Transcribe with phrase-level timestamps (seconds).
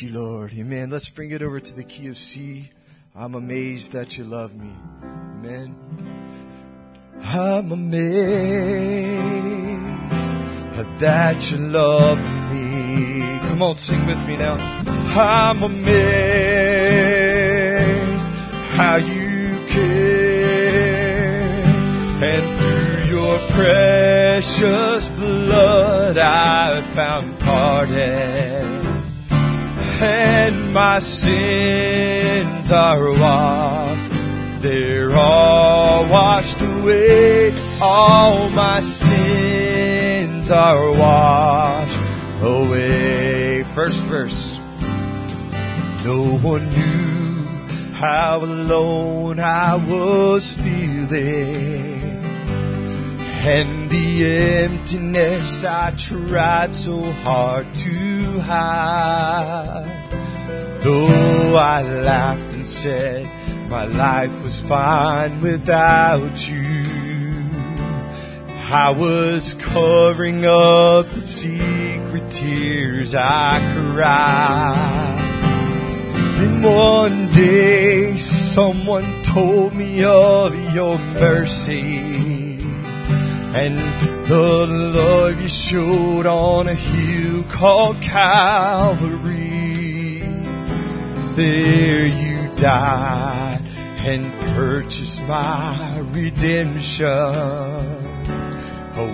[0.00, 0.50] You, Lord.
[0.52, 0.88] Amen.
[0.88, 2.70] Let's bring it over to the key of C.
[3.14, 4.72] I'm amazed that you love me.
[5.02, 5.76] Amen.
[7.22, 8.00] I'm amazed
[11.02, 13.40] that you love me.
[13.50, 14.54] Come on, sing with me now.
[14.56, 15.90] I'm amazed
[18.74, 20.80] how you care.
[22.24, 28.69] And through your precious blood I found pardon.
[30.02, 34.62] And my sins are washed.
[34.62, 37.52] They're all washed away.
[37.82, 43.64] All my sins are washed away.
[43.74, 44.56] First verse.
[46.02, 47.44] No one knew
[47.92, 51.99] how alone I was feeling.
[53.42, 60.10] And the emptiness I tried so hard to hide.
[60.84, 63.24] Though I laughed and said
[63.70, 66.84] my life was fine without you.
[68.60, 73.58] I was covering up the secret tears I
[73.96, 75.16] cried.
[76.42, 82.39] Then one day someone told me of your mercy
[83.52, 83.76] and
[84.30, 89.40] the love you showed on a hill called Calvary.
[91.36, 93.58] There you died
[94.06, 97.98] and purchased my redemption.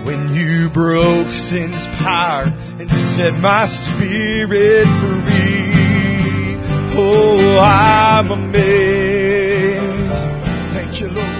[0.04, 2.44] When you broke sin's power
[2.78, 6.56] and set my spirit free.
[6.98, 9.76] Oh, I'm amazed.
[10.74, 11.35] Thank you, Lord.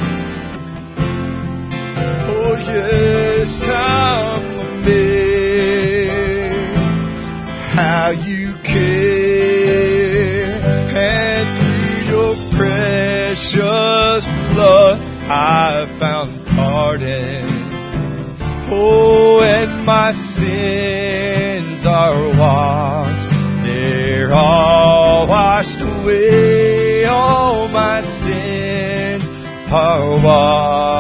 [2.69, 4.57] Yes, I'm
[7.77, 10.55] how you care.
[10.97, 17.47] And through your precious blood, I found pardon.
[18.73, 23.31] Oh, and my sins are washed.
[23.65, 27.05] They're all washed away.
[27.05, 29.25] All my sins
[29.73, 30.96] are washed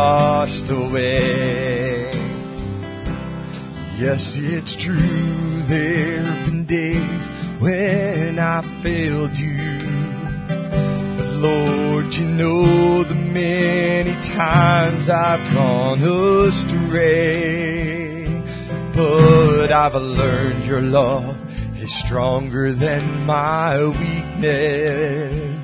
[4.18, 5.60] Yes, it's true.
[5.68, 9.76] There have been days when I failed you.
[11.18, 16.00] But Lord, you know the many times I've gone
[16.48, 17.04] astray.
[18.94, 21.36] But I've learned your love
[21.76, 25.60] is stronger than my weakness.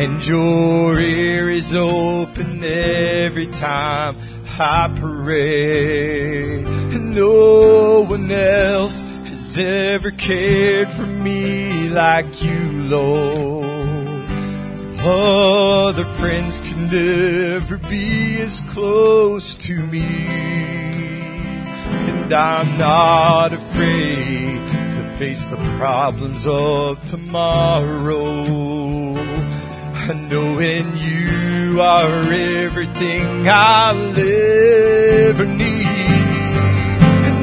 [0.00, 4.16] And your ear is open every time
[4.48, 6.83] I pray.
[7.14, 13.64] No one else has ever cared for me like you, Lord.
[14.98, 20.26] Other friends can never be as close to me.
[22.10, 24.58] And I'm not afraid
[24.96, 28.24] to face the problems of tomorrow.
[30.04, 35.93] Knowing you are everything I'll ever need.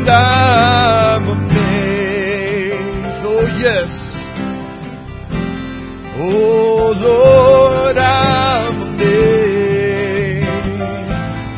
[0.10, 2.76] I'm amazed,
[3.26, 3.92] oh yes.
[6.18, 10.46] Oh Lord, I'm amazed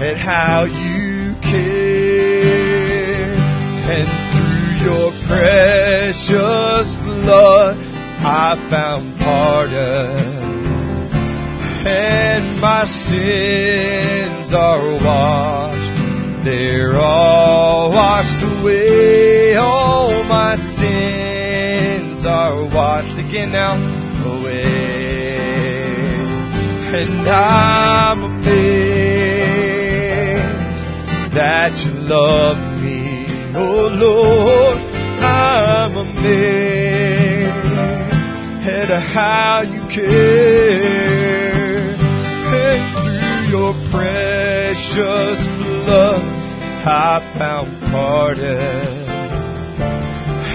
[0.01, 2.13] at how you care.
[3.95, 7.77] And through your precious blood,
[8.25, 10.41] I found pardon.
[11.85, 15.82] And my sins are washed.
[16.43, 19.55] They're all washed away.
[19.55, 23.75] All my sins are washed again now
[24.25, 24.63] away.
[26.95, 28.53] And I'm amazed
[31.33, 34.77] that you love me, oh Lord.
[35.23, 36.83] I'm amazed
[38.67, 40.83] at how you care.
[42.53, 45.39] And through your precious
[45.85, 46.32] blood,
[46.85, 49.03] I found pardon.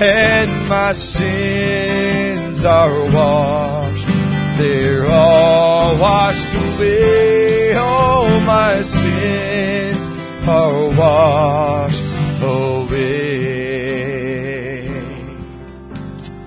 [0.00, 4.06] And my sins are washed.
[4.60, 7.72] They're all washed away.
[7.74, 9.96] All my sins
[10.46, 11.96] are washed
[12.44, 13.28] away.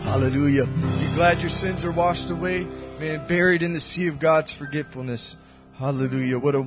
[0.04, 0.66] Hallelujah.
[0.66, 2.66] You glad your sins are washed away?
[3.00, 5.36] Man, buried in the sea of God's forgetfulness.
[5.80, 6.38] Hallelujah.
[6.38, 6.62] What a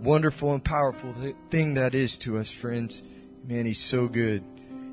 [0.00, 3.00] wonderful and powerful th- thing that is to us, friends.
[3.44, 4.44] Man, He's so good.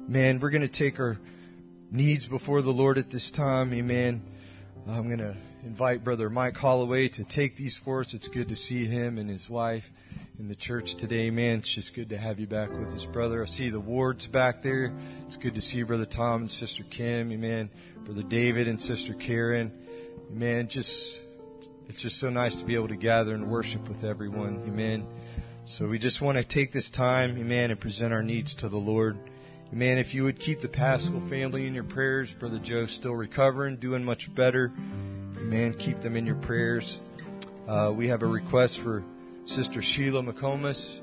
[0.08, 1.18] Man, we're going to take our
[1.92, 3.74] needs before the Lord at this time.
[3.74, 4.22] Amen.
[4.88, 8.14] I'm going to invite Brother Mike Holloway to take these for us.
[8.14, 9.84] It's good to see him and his wife
[10.40, 11.30] in the church today.
[11.30, 13.44] Man, it's just good to have you back with us, brother.
[13.44, 14.92] I see the wards back there.
[15.26, 17.32] It's good to see Brother Tom and Sister Kim.
[17.32, 17.70] Amen.
[18.04, 19.72] Brother David and Sister Karen.
[20.32, 20.68] Amen.
[20.70, 20.92] Just,
[21.88, 24.63] it's just so nice to be able to gather and worship with everyone.
[24.68, 25.06] Amen.
[25.66, 28.78] So we just want to take this time, amen, and present our needs to the
[28.78, 29.18] Lord.
[29.72, 29.98] Amen.
[29.98, 34.04] If you would keep the Paschal family in your prayers, Brother Joe still recovering, doing
[34.04, 34.72] much better.
[34.75, 35.74] Amen.
[35.80, 37.00] Keep them in your prayers.
[37.68, 39.04] Uh, we have a request for
[39.46, 41.00] Sister Sheila McComas.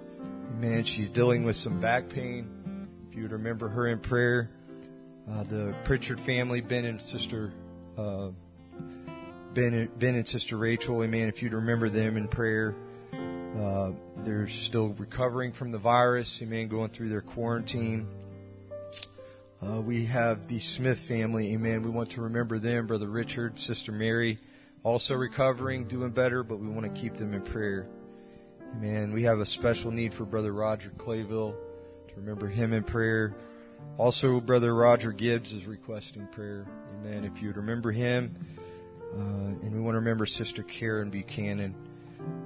[0.53, 0.85] Amen.
[0.85, 2.89] She's dealing with some back pain.
[3.09, 4.51] If you would remember her in prayer.
[5.29, 7.53] Uh, the Pritchard family, Ben and Sister
[7.97, 8.31] uh,
[9.55, 11.03] Ben, Ben and Sister Rachel.
[11.03, 11.29] Amen.
[11.29, 12.75] If you'd remember them in prayer.
[13.13, 13.91] Uh,
[14.25, 16.41] they're still recovering from the virus.
[16.43, 16.69] Amen.
[16.69, 18.07] Going through their quarantine.
[19.61, 21.53] Uh, we have the Smith family.
[21.53, 21.83] Amen.
[21.83, 24.39] We want to remember them, Brother Richard, Sister Mary,
[24.85, 27.87] also recovering, doing better, but we want to keep them in prayer.
[28.77, 29.13] Amen.
[29.13, 31.55] We have a special need for Brother Roger Clayville
[32.09, 33.35] to remember him in prayer.
[33.99, 36.67] Also, Brother Roger Gibbs is requesting prayer.
[36.95, 37.25] Amen.
[37.25, 38.37] If you would remember him,
[39.13, 41.75] and we want to remember Sister Karen Buchanan.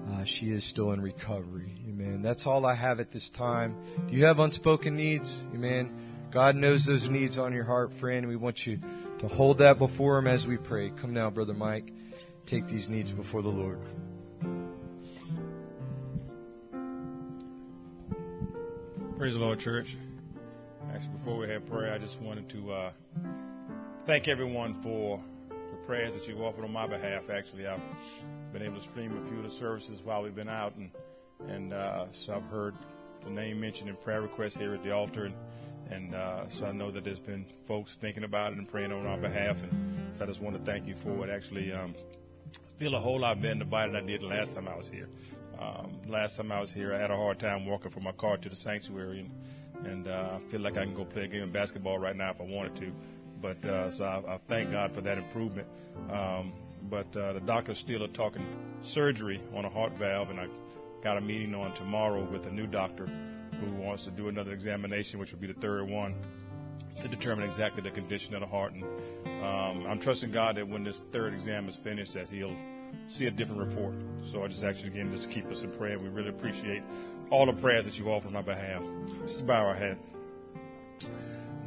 [0.09, 1.73] Uh, she is still in recovery.
[1.89, 2.23] Amen.
[2.23, 3.77] That's all I have at this time.
[4.09, 5.37] Do you have unspoken needs?
[5.53, 6.29] Amen.
[6.33, 8.27] God knows those needs on your heart, friend.
[8.27, 8.79] We want you
[9.21, 10.91] to hold that before Him as we pray.
[11.01, 11.91] Come now, Brother Mike.
[12.47, 13.79] Take these needs before the Lord.
[19.17, 19.97] Praise the Lord, church.
[20.93, 22.93] Actually, before we have prayer, I just wanted to uh,
[24.07, 25.23] thank everyone for
[25.87, 27.25] prayers that you've offered on my behalf.
[27.33, 27.81] Actually, I've
[28.53, 30.91] been able to stream a few of the services while we've been out, and
[31.49, 32.75] and uh, so I've heard
[33.23, 35.35] the name mentioned in prayer requests here at the altar, and,
[35.91, 39.07] and uh, so I know that there's been folks thinking about it and praying on
[39.07, 41.31] our behalf, and so I just want to thank you for it.
[41.31, 41.95] Actually, um,
[42.55, 45.09] I feel a whole lot better body than I did last time I was here.
[45.61, 48.37] Um, last time I was here, I had a hard time walking from my car
[48.37, 51.43] to the sanctuary, and, and uh, I feel like I can go play a game
[51.43, 52.93] of basketball right now if I wanted to.
[53.45, 55.69] But uh, so I, I thank God for that improvement.
[56.11, 56.55] Um,
[56.89, 58.43] but uh, the doctors still are talking
[58.83, 60.47] surgery on a heart valve, and I
[61.03, 65.21] got a meeting on tomorrow with a new doctor who wants to do another examination,
[65.21, 66.15] which will be the third one,
[67.03, 68.73] to determine exactly the condition of the heart.
[68.73, 68.83] And
[69.45, 72.57] um, I'm trusting God that when this third exam is finished, that He'll
[73.09, 73.95] see a different report.
[74.33, 75.99] So I just ask you again, just keep us in prayer.
[75.99, 76.83] We really appreciate
[77.29, 78.83] all the prayers that you offer on our behalf.
[79.21, 79.99] Let's bow our head.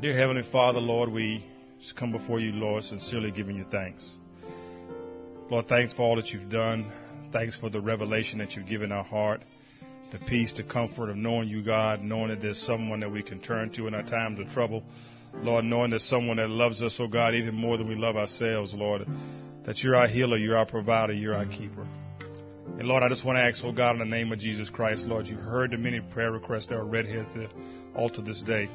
[0.02, 1.44] Dear Heavenly Father, Lord, we
[1.80, 4.18] just come before you, Lord, sincerely giving you thanks.
[5.50, 6.92] Lord, thanks for all that you've done.
[7.32, 9.42] Thanks for the revelation that you've given our heart,
[10.12, 13.40] the peace, the comfort of knowing you, God, knowing that there's someone that we can
[13.40, 14.84] turn to in our times of trouble.
[15.36, 18.74] Lord, knowing there's someone that loves us, oh God, even more than we love ourselves,
[18.74, 19.06] Lord,
[19.66, 21.86] that you're our healer, you're our provider, you're our keeper.
[22.80, 25.06] And Lord, I just want to ask, oh God, in the name of Jesus Christ,
[25.06, 27.50] Lord, you heard the many prayer requests that were read here at the
[27.96, 28.70] altar this day.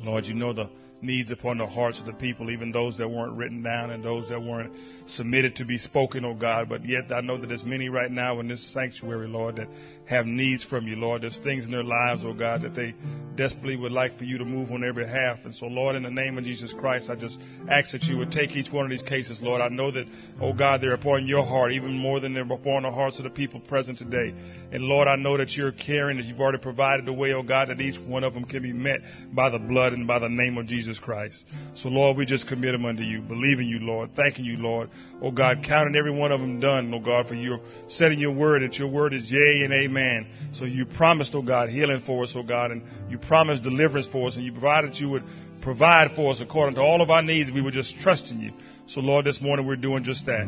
[0.00, 0.68] Lord, you know the
[1.04, 4.28] needs upon the hearts of the people, even those that weren't written down and those
[4.28, 4.72] that weren't
[5.06, 6.68] submitted to be spoken, oh God.
[6.68, 9.68] But yet I know that there's many right now in this sanctuary, Lord, that
[10.06, 11.22] have needs from you, Lord.
[11.22, 12.94] There's things in their lives, oh God, that they
[13.36, 15.38] desperately would like for you to move on their behalf.
[15.44, 17.38] And so, Lord, in the name of Jesus Christ, I just
[17.70, 19.60] ask that you would take each one of these cases, Lord.
[19.60, 20.04] I know that,
[20.40, 23.30] oh God, they're upon your heart, even more than they're upon the hearts of the
[23.30, 24.34] people present today.
[24.72, 27.68] And Lord, I know that you're caring, that you've already provided a way, oh God,
[27.68, 29.00] that each one of them can be met
[29.32, 31.44] by the blood and by the name of Jesus Jesus Christ.
[31.74, 34.90] So, Lord, we just commit them unto you, believing you, Lord, thanking you, Lord.
[35.22, 38.62] Oh, God, counting every one of them done, oh, God, for you setting your word,
[38.62, 40.28] that your word is yea and amen.
[40.52, 44.28] So you promised, oh, God, healing for us, oh, God, and you promised deliverance for
[44.28, 45.24] us, and you provided you would
[45.62, 47.50] provide for us according to all of our needs.
[47.50, 48.52] We were just trusting you.
[48.86, 50.46] So, Lord, this morning we're doing just that.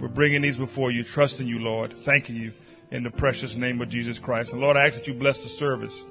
[0.00, 2.52] We're bringing these before you, trusting you, Lord, thanking you
[2.90, 4.52] in the precious name of Jesus Christ.
[4.52, 6.02] And Lord, I ask that you bless the service.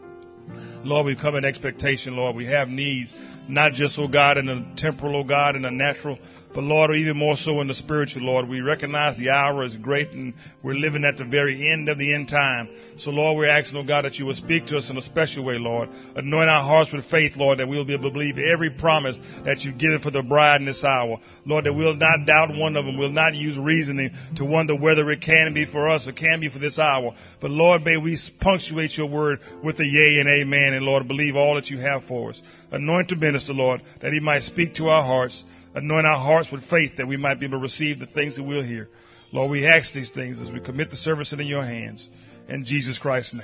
[0.83, 2.35] Lord, we come in expectation, Lord.
[2.35, 3.13] We have needs,
[3.47, 6.17] not just, oh God, in the temporal, oh God, in the natural,
[6.53, 10.09] but Lord, even more so in the spiritual, Lord, we recognize the hour is great
[10.11, 10.33] and
[10.63, 12.69] we're living at the very end of the end time.
[12.97, 15.43] So Lord, we're asking, oh God, that you will speak to us in a special
[15.43, 15.89] way, Lord.
[16.15, 19.59] Anoint our hearts with faith, Lord, that we'll be able to believe every promise that
[19.59, 21.17] you've given for the bride in this hour.
[21.45, 22.97] Lord, that we'll not doubt one of them.
[22.97, 26.49] We'll not use reasoning to wonder whether it can be for us or can be
[26.49, 27.13] for this hour.
[27.41, 30.73] But Lord, may we punctuate your word with a yea and amen.
[30.73, 32.41] And Lord, believe all that you have for us.
[32.71, 35.43] Anoint the minister, Lord, that he might speak to our hearts
[35.77, 38.41] Anoint our hearts with faith that we might be able to receive the things that
[38.41, 38.89] we'll hear.
[39.31, 42.09] Lord, we ask these things as we commit the service into your hands.
[42.49, 43.43] In Jesus Christ's name.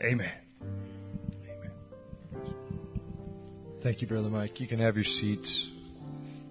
[0.00, 0.32] Amen.
[1.44, 1.70] Amen.
[3.80, 4.58] Thank you, Brother Mike.
[4.58, 5.70] You can have your seats.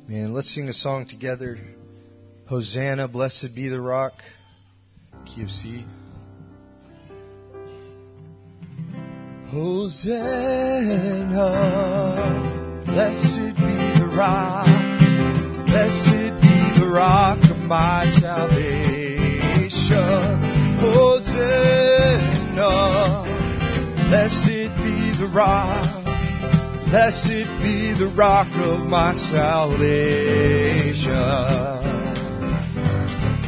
[0.07, 1.59] Man, let's sing a song together.
[2.47, 4.13] Hosanna, blessed be the rock.
[5.25, 5.83] Key of C.
[9.49, 10.23] Hosanna,
[12.85, 14.80] blessed be the rock.
[15.71, 19.21] Blessed be the rock of my salvation.
[20.81, 22.73] Hosanna.
[24.09, 26.03] Blessed be the rock.
[26.89, 31.13] Blessed be the rock of my salvation.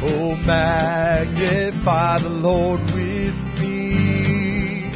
[0.06, 4.90] Oh, magnify the Lord with me.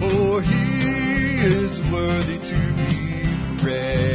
[0.00, 2.96] For he is worthy to be
[3.62, 4.11] praised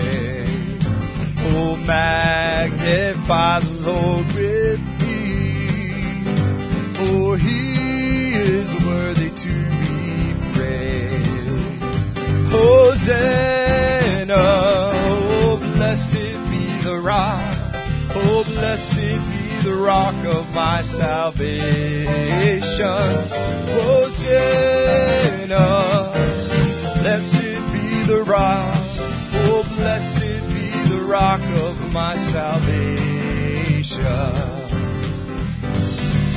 [1.86, 6.24] magnify the Lord with me,
[6.96, 11.82] for he is worthy to be praised.
[12.52, 14.46] Hosanna,
[15.10, 17.56] oh blessed be the rock,
[18.15, 22.17] oh blessed be the rock of my salvation.
[23.78, 25.65] Hosanna,
[27.02, 28.76] blessed be the rock,
[31.93, 33.08] my salvation.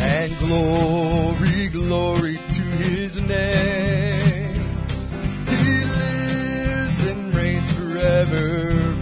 [0.02, 4.54] And glory, glory to his name.
[5.46, 8.94] He lives and reigns forevermore.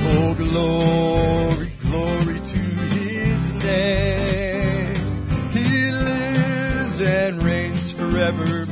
[0.00, 2.58] Oh, glory, glory to
[2.96, 4.96] his name.
[5.52, 8.67] He lives and reigns forevermore.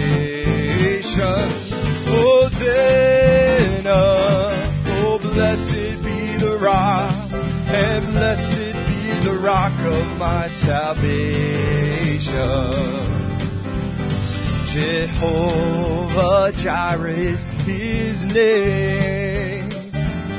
[2.12, 4.04] Oh, Hosanna.
[5.00, 7.32] Oh, blessed be the rock.
[7.72, 11.08] And blessed be the rock of my salvation.
[14.74, 19.70] Jehovah Jireh is his name,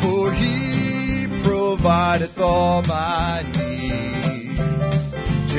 [0.03, 3.58] for he provideth all my needs.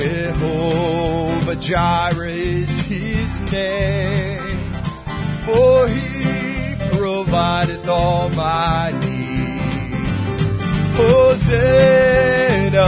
[0.00, 4.72] Jehovah Jireh is his name,
[5.44, 10.00] for he provideth all my needs.
[10.96, 12.80] Hosanna,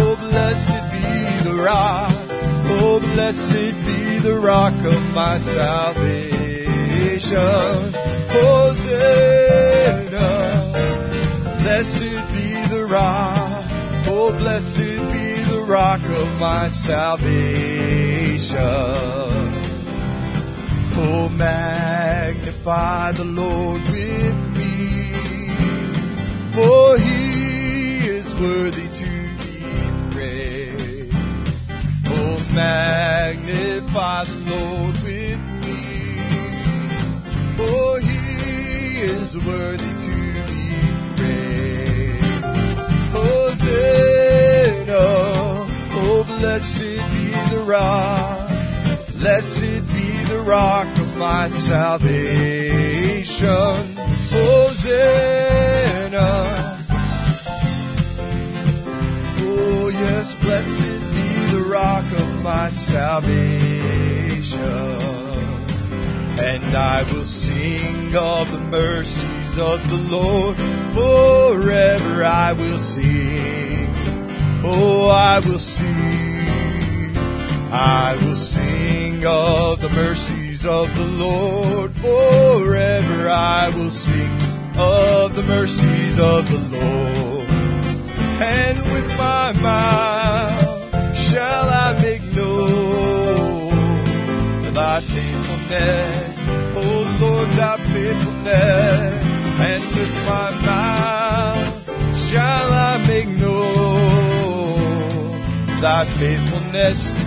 [0.00, 2.10] oh blessed be the rock,
[2.80, 6.38] oh blessed be the rock of my salvation.
[8.32, 9.12] Hosanna,
[11.60, 13.66] blessed be the rock,
[14.08, 14.87] oh blessed
[15.68, 17.28] rock of my salvation.
[21.00, 25.12] Oh, magnify the Lord with me,
[26.54, 29.60] for he is worthy to be
[30.16, 31.12] praised.
[32.06, 35.76] Oh, magnify the Lord with me,
[37.58, 39.97] for he is worthy
[46.38, 48.48] Blessed be the rock,
[49.18, 52.06] blessed be the rock of my salvation.
[54.30, 55.26] Hosanna.
[59.40, 63.58] Oh, yes, blessed be the rock of my salvation.
[66.38, 70.56] And I will sing of the mercies of the Lord
[70.94, 73.88] Forever I will sing.
[74.64, 76.27] Oh, I will sing.
[77.70, 81.92] I will sing of the mercies of the Lord.
[82.00, 84.40] Forever I will sing
[84.74, 87.44] of the mercies of the Lord.
[88.40, 90.64] And with my mouth
[91.28, 93.68] shall I make known
[94.72, 96.38] thy faithfulness.
[96.72, 99.24] Oh Lord, thy faithfulness.
[99.60, 101.84] And with my mouth
[102.32, 103.68] shall I make known
[105.82, 107.17] thy faithfulness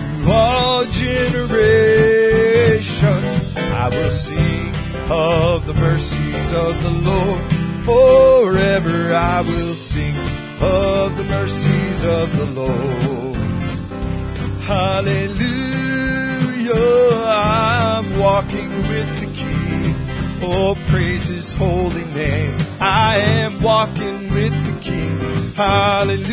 [6.54, 7.42] of the Lord.
[7.84, 10.16] Forever I will sing
[10.60, 13.36] of the mercies of the Lord.
[14.62, 15.92] Hallelujah,
[17.26, 19.96] I'm walking with the King.
[20.44, 22.56] Oh, praise His holy name.
[22.80, 25.52] I am walking with the King.
[25.56, 26.32] Hallelujah,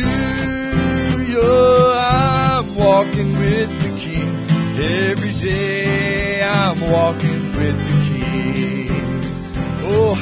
[1.98, 4.30] I'm walking with the King.
[4.80, 5.19] Every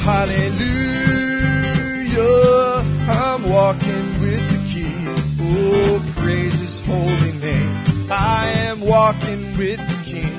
[0.09, 1.69] hallelujah,
[3.09, 5.05] I'm walking with the King.
[5.37, 8.09] Oh, praise His holy name.
[8.09, 10.33] I am walking with the King.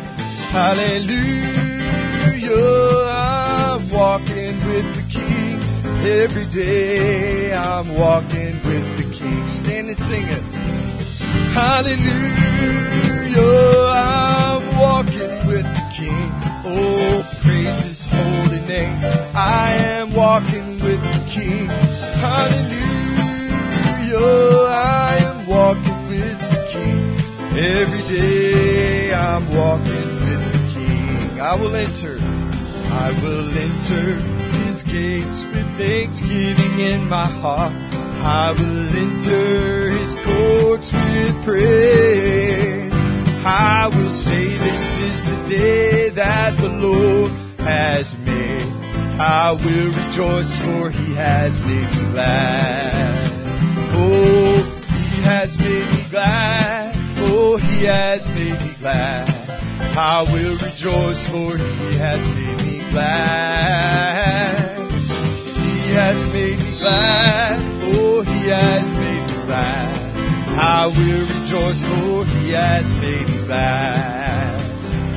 [0.51, 1.71] Hallelujah,
[3.07, 5.63] I'm walking with the King.
[6.03, 9.49] Every day I'm walking with the King.
[9.63, 10.43] Stand and sing it.
[11.55, 12.59] Hallelujah,
[13.87, 16.31] I'm walking with the King.
[16.67, 17.20] Oh,
[31.51, 32.15] I will enter,
[32.95, 34.15] I will enter
[34.63, 37.75] His gates with thanksgiving in my heart.
[37.75, 42.93] I will enter His courts with praise.
[43.43, 48.71] I will say this is the day that the Lord has made.
[49.19, 53.27] I will rejoice for He has made me glad.
[53.99, 56.95] Oh, He has made me glad.
[57.27, 59.40] Oh, He has made me glad.
[59.93, 64.79] I will rejoice for He has made me glad.
[65.59, 67.59] He has made me glad.
[67.91, 69.91] Oh, He has made me glad.
[70.55, 74.61] I will rejoice for He has made me glad.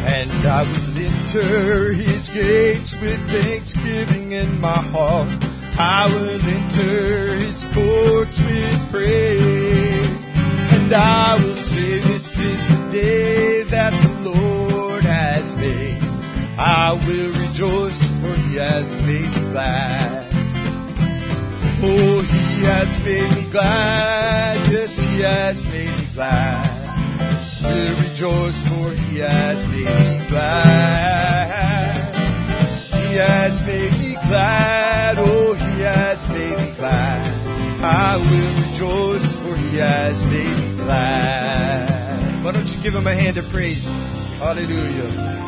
[0.10, 5.30] And I will enter His gates with thanksgiving in my heart.
[5.78, 10.10] I will enter His courts with praise.
[10.74, 12.13] And I will say
[16.64, 20.32] I will rejoice for He has made me glad.
[21.84, 24.72] Oh, He has made me glad.
[24.72, 26.64] Yes, He has made me glad.
[26.64, 31.52] I will rejoice for He has made me glad.
[32.96, 35.20] He has made me glad.
[35.20, 37.28] Oh, He has made me glad.
[37.84, 42.40] I will rejoice for He has made me glad.
[42.46, 43.84] Why don't you give Him a hand of praise?
[44.40, 45.44] Hallelujah.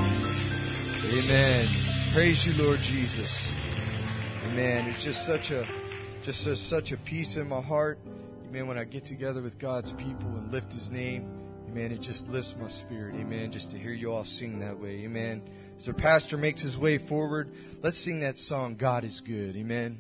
[1.08, 1.68] Amen.
[2.14, 3.30] Praise you, Lord Jesus.
[4.46, 4.88] Amen.
[4.88, 5.64] It's just such a
[6.26, 8.00] just such a peace in my heart.
[8.48, 8.68] Amen.
[8.68, 11.30] When I get together with God's people and lift His name,
[11.70, 11.92] Amen.
[11.92, 13.16] It just lifts my spirit.
[13.16, 13.52] Amen.
[13.52, 15.04] Just to hear you all sing that way.
[15.04, 15.42] Amen.
[15.78, 17.52] As our pastor makes his way forward,
[17.84, 19.58] let's sing that song, God is good.
[19.58, 20.00] Amen.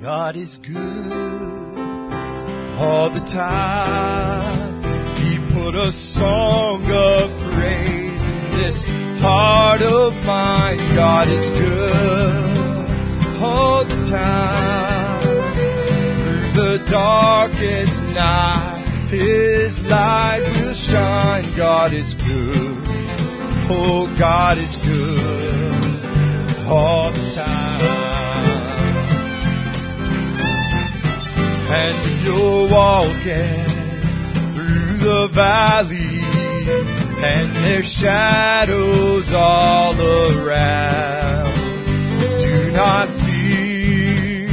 [0.00, 1.12] God is good
[2.78, 4.84] all the time.
[5.16, 7.47] He put a song of
[8.58, 8.82] this
[9.22, 10.78] heart of mine.
[10.98, 15.22] God is good all the time.
[16.56, 21.44] The darkest night, His light will shine.
[21.56, 22.82] God is good.
[23.70, 27.78] Oh, God is good all the time.
[31.70, 33.70] And you're walking
[34.52, 36.37] through the valley
[37.20, 41.52] and their shadows all around,
[42.40, 44.48] do not fear.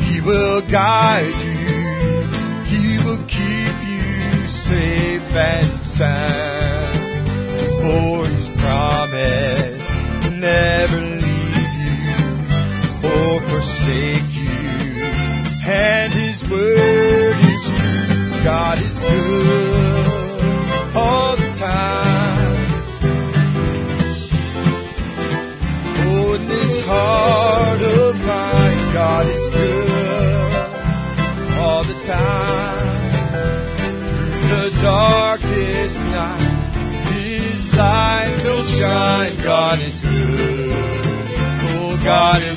[0.00, 1.64] He will guide you.
[2.68, 6.33] He will keep you safe and sound.
[39.54, 40.72] God is good.
[41.70, 42.53] Oh, God is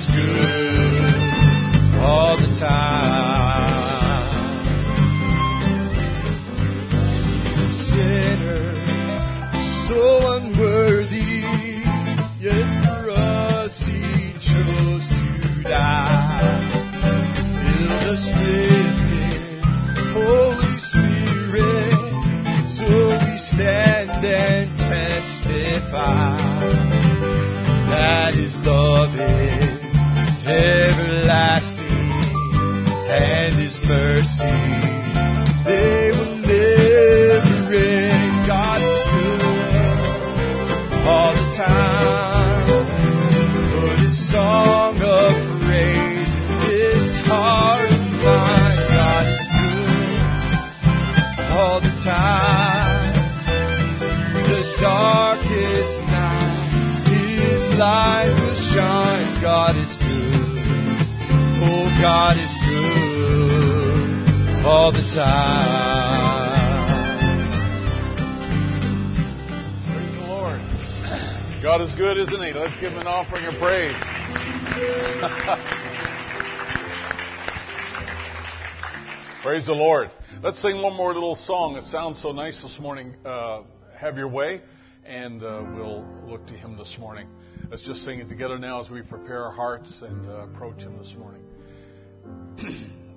[71.98, 72.54] good, isn't He?
[72.54, 73.92] Let's give Him an offering of praise.
[79.42, 80.12] Praise the Lord.
[80.44, 81.76] Let's sing one more little song.
[81.76, 83.16] It sounds so nice this morning.
[83.26, 83.64] Uh,
[83.98, 84.62] have your way,
[85.06, 87.28] and uh, we'll look to Him this morning.
[87.72, 91.00] Let's just sing it together now as we prepare our hearts and uh, approach Him
[91.00, 91.42] this morning.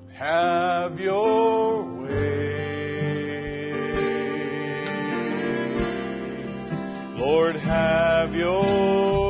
[0.15, 2.60] have your way.
[7.21, 9.30] Lord, have your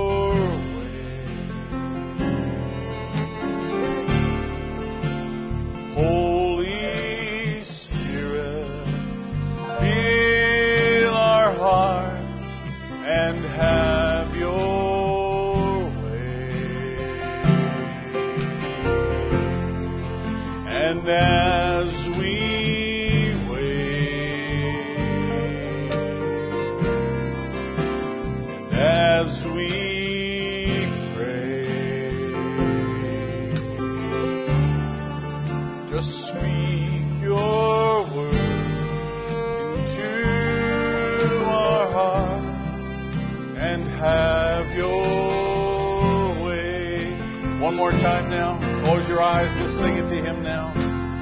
[47.91, 48.59] more time now.
[48.85, 49.51] Close your eyes.
[49.59, 50.73] Just sing it to Him now.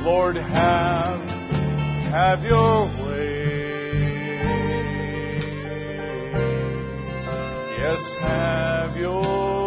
[0.05, 1.21] Lord, have
[2.11, 3.29] have your way.
[7.79, 9.58] Yes, have your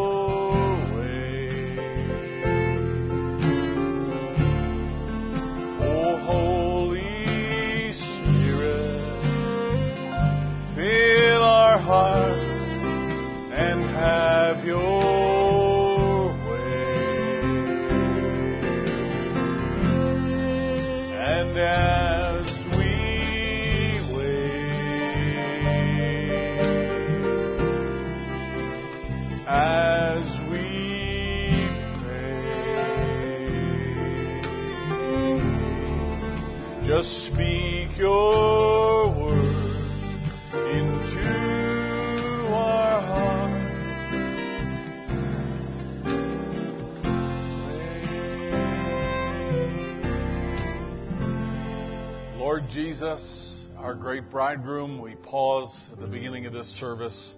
[52.40, 57.36] Lord Jesus, our great bridegroom, we pause at the beginning of this service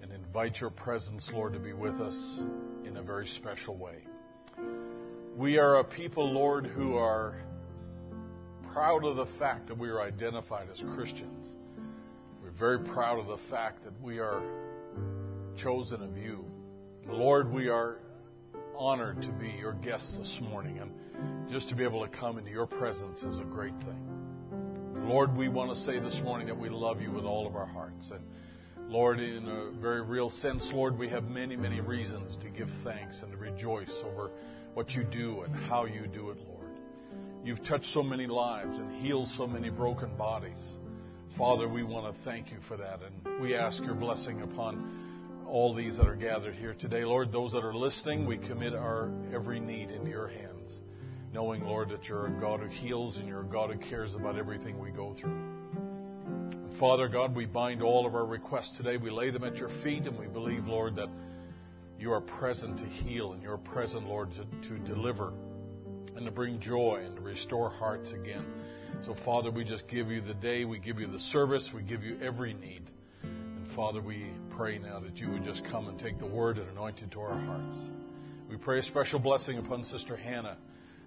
[0.00, 2.40] and invite your presence, Lord, to be with us
[2.86, 3.98] in a very special way.
[5.36, 7.34] We are a people, Lord, who are
[8.78, 11.52] proud of the fact that we are identified as Christians.
[12.40, 14.40] We're very proud of the fact that we are
[15.60, 16.44] chosen of you.
[17.08, 17.98] Lord, we are
[18.76, 22.52] honored to be your guests this morning, and just to be able to come into
[22.52, 25.08] your presence is a great thing.
[25.08, 27.66] Lord, we want to say this morning that we love you with all of our
[27.66, 28.12] hearts.
[28.12, 28.22] And
[28.88, 33.22] Lord, in a very real sense, Lord, we have many, many reasons to give thanks
[33.22, 34.30] and to rejoice over
[34.74, 36.57] what you do and how you do it, Lord.
[37.48, 40.76] You've touched so many lives and healed so many broken bodies.
[41.38, 43.00] Father, we want to thank you for that.
[43.02, 47.06] And we ask your blessing upon all these that are gathered here today.
[47.06, 50.78] Lord, those that are listening, we commit our every need into your hands,
[51.32, 54.36] knowing, Lord, that you're a God who heals and you're a God who cares about
[54.36, 55.32] everything we go through.
[55.32, 58.98] And Father God, we bind all of our requests today.
[58.98, 61.08] We lay them at your feet, and we believe, Lord, that
[61.98, 65.32] you are present to heal and you're present, Lord, to, to deliver
[66.18, 68.44] and to bring joy and to restore hearts again.
[69.06, 72.02] So, Father, we just give you the day, we give you the service, we give
[72.02, 72.82] you every need.
[73.22, 76.68] And Father, we pray now that you would just come and take the word and
[76.70, 77.78] anoint it to our hearts.
[78.50, 80.58] We pray a special blessing upon Sister Hannah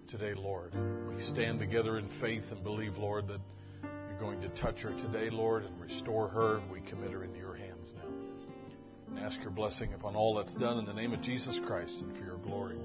[0.07, 0.74] today, Lord.
[1.14, 3.41] We stand together in faith and believe, Lord, that
[3.84, 6.62] you're going to touch her today, Lord, and restore her.
[6.72, 8.09] We commit her into your hands now.
[9.09, 12.16] And ask your blessing upon all that's done in the name of Jesus Christ and
[12.16, 12.78] for your glory,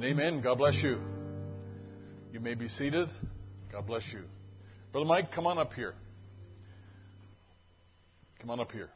[0.00, 0.40] And amen.
[0.40, 0.98] God bless you.
[2.32, 3.10] You may be seated.
[3.70, 4.22] God bless you.
[4.92, 5.92] Brother Mike, come on up here.
[8.40, 8.88] Come on up here.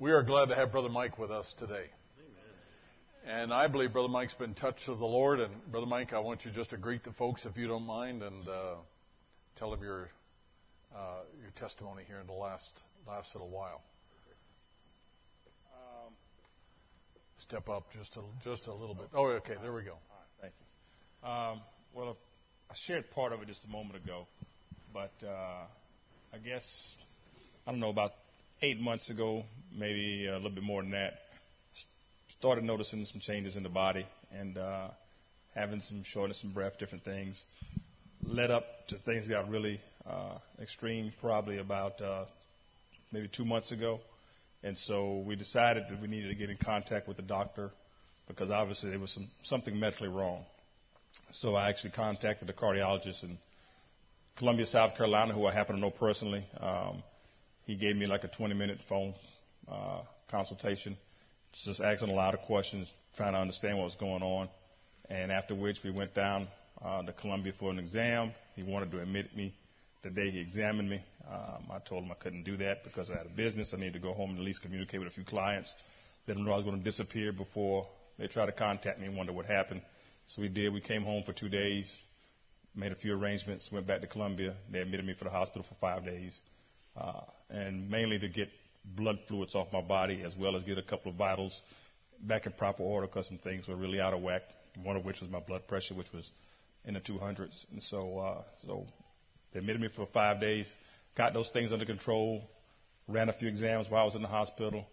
[0.00, 1.84] We are glad to have Brother Mike with us today.
[2.18, 3.42] Amen.
[3.42, 5.38] And I believe Brother Mike's been touched of the Lord.
[5.38, 8.24] And Brother Mike, I want you just to greet the folks if you don't mind
[8.24, 8.74] and uh,
[9.54, 10.10] tell them your
[10.92, 13.84] uh, your testimony here in the last last little while.
[17.48, 19.08] Step up just a just a little bit.
[19.12, 19.92] Oh, okay, there we go.
[19.92, 19.98] All
[20.40, 21.28] right, thank you.
[21.28, 21.60] Um,
[21.94, 22.16] well,
[22.70, 24.26] I shared part of it just a moment ago,
[24.94, 25.66] but uh,
[26.32, 26.64] I guess
[27.66, 28.12] I don't know about
[28.62, 29.44] eight months ago,
[29.76, 31.18] maybe a little bit more than that.
[32.38, 34.88] Started noticing some changes in the body and uh,
[35.54, 37.42] having some shortness in breath, different things.
[38.22, 42.24] Led up to things got really uh, extreme, probably about uh,
[43.12, 44.00] maybe two months ago,
[44.64, 47.70] and so we decided that we needed to get in contact with the doctor
[48.26, 50.44] because obviously there was some, something medically wrong.
[51.32, 53.38] So I actually contacted a cardiologist in
[54.36, 56.44] Columbia, South Carolina, who I happen to know personally.
[56.58, 57.02] Um,
[57.66, 59.14] he gave me like a 20 minute phone
[59.70, 60.00] uh,
[60.30, 60.96] consultation,
[61.64, 64.48] just asking a lot of questions, trying to understand what was going on.
[65.10, 66.48] And after which we went down
[66.82, 68.32] uh, to Columbia for an exam.
[68.56, 69.54] He wanted to admit me
[70.04, 71.02] the day he examined me.
[71.28, 73.72] Um, I told him I couldn't do that because I had a business.
[73.74, 75.74] I needed to go home and at least communicate with a few clients.
[76.28, 77.86] Let them know I was going to disappear before
[78.18, 79.82] they tried to contact me and wonder what happened.
[80.26, 80.72] So we did.
[80.72, 82.02] We came home for two days,
[82.74, 84.54] made a few arrangements, went back to Columbia.
[84.70, 86.38] They admitted me for the hospital for five days,
[86.96, 88.48] uh, and mainly to get
[88.84, 91.60] blood fluids off my body as well as get a couple of vitals
[92.20, 94.42] back in proper order because some things were really out of whack.
[94.82, 96.30] One of which was my blood pressure, which was
[96.84, 97.64] in the 200s.
[97.72, 98.86] And so, uh, so
[99.54, 100.70] they admitted me for five days,
[101.16, 102.42] got those things under control,
[103.08, 104.84] ran a few exams while I was in the hospital,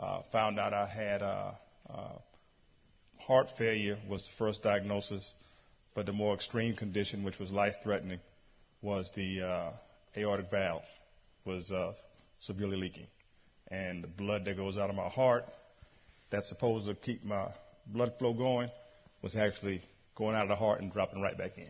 [0.00, 1.52] uh, found out I had uh,
[1.88, 2.18] uh,
[3.26, 5.32] heart failure was the first diagnosis,
[5.94, 8.18] but the more extreme condition, which was life-threatening,
[8.82, 9.70] was the uh,
[10.16, 10.82] aortic valve
[11.44, 11.92] was uh,
[12.40, 13.06] severely leaking,
[13.70, 15.44] and the blood that goes out of my heart,
[16.30, 17.46] that's supposed to keep my
[17.86, 18.70] blood flow going,
[19.22, 19.82] was actually
[20.16, 21.68] going out of the heart and dropping right back in.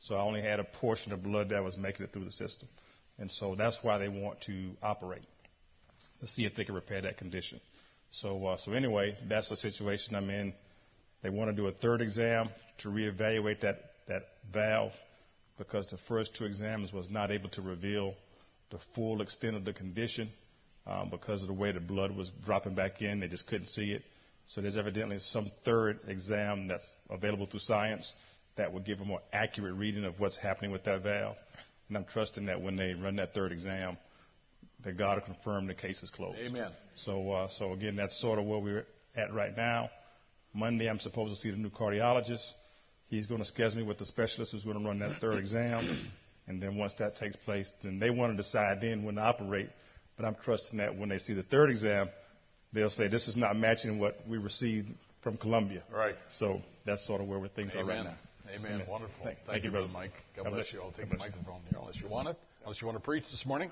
[0.00, 2.68] So I only had a portion of blood that was making it through the system,
[3.18, 5.22] and so that's why they want to operate
[6.20, 7.60] to see if they can repair that condition.
[8.10, 10.52] So, uh, so anyway, that's the situation I'm in.
[11.22, 12.48] They want to do a third exam
[12.78, 14.22] to reevaluate that, that
[14.52, 14.92] valve
[15.58, 18.14] because the first two exams was not able to reveal
[18.70, 20.30] the full extent of the condition
[20.86, 23.20] um, because of the way the blood was dropping back in.
[23.20, 24.02] They just couldn't see it.
[24.46, 28.12] So there's evidently some third exam that's available through science
[28.56, 31.36] that will give a more accurate reading of what's happening with that valve.
[31.88, 33.96] And I'm trusting that when they run that third exam,
[34.84, 36.38] that God will confirm the case is closed.
[36.38, 36.70] Amen.
[36.94, 38.86] So, uh, so again, that's sort of where we're
[39.16, 39.90] at right now.
[40.54, 42.44] Monday, I'm supposed to see the new cardiologist.
[43.08, 46.10] He's going to schedule me with the specialist who's going to run that third exam.
[46.46, 49.68] And then once that takes place, then they want to decide then when to operate.
[50.16, 52.08] But I'm trusting that when they see the third exam,
[52.72, 54.88] they'll say this is not matching what we received
[55.22, 55.82] from Columbia.
[55.92, 56.16] Right.
[56.38, 57.84] So that's sort of where things Amen.
[57.84, 58.16] are right now.
[58.54, 58.72] Amen.
[58.72, 58.86] Amen.
[58.88, 59.14] Wonderful.
[59.24, 59.88] Thank- Thank, thank you, Brother.
[59.88, 60.12] Mike.
[60.36, 60.80] God, God bless bless you.
[60.80, 62.36] I'll take the microphone here unless you want it.
[62.62, 63.70] Unless you want to preach this morning.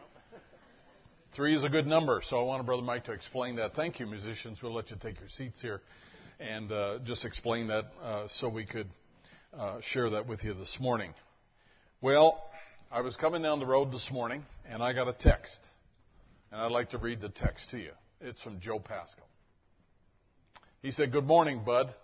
[1.34, 3.74] Three is a good number, so I wanted Brother Mike to explain that.
[3.74, 4.62] Thank you, musicians.
[4.62, 5.82] We'll let you take your seats here
[6.40, 8.88] and uh, just explain that uh, so we could
[9.58, 11.12] uh, share that with you this morning.
[12.00, 12.42] Well,
[12.90, 15.58] I was coming down the road this morning and I got a text.
[16.50, 17.90] And I'd like to read the text to you.
[18.20, 19.26] It's from Joe Pascal.
[20.82, 21.94] He said, Good morning, Bud.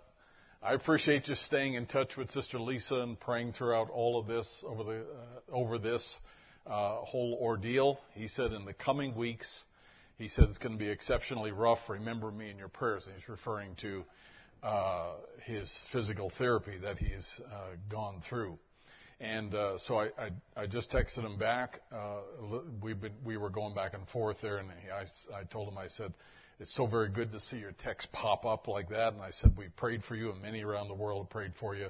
[0.64, 4.64] I appreciate you staying in touch with Sister Lisa and praying throughout all of this
[4.66, 6.16] over the uh, over this
[6.66, 8.00] uh, whole ordeal.
[8.14, 9.64] He said, in the coming weeks,
[10.16, 11.80] he said it's going to be exceptionally rough.
[11.86, 13.04] Remember me in your prayers.
[13.04, 14.04] And he's referring to
[14.62, 15.12] uh,
[15.44, 18.58] his physical therapy that he's uh, gone through.
[19.20, 21.82] And uh, so I, I, I just texted him back.
[21.92, 22.20] Uh,
[22.82, 25.88] we've been, we were going back and forth there, and I, I told him, I
[25.88, 26.14] said,
[26.60, 29.12] it's so very good to see your text pop up like that.
[29.12, 31.88] And I said, we prayed for you, and many around the world prayed for you.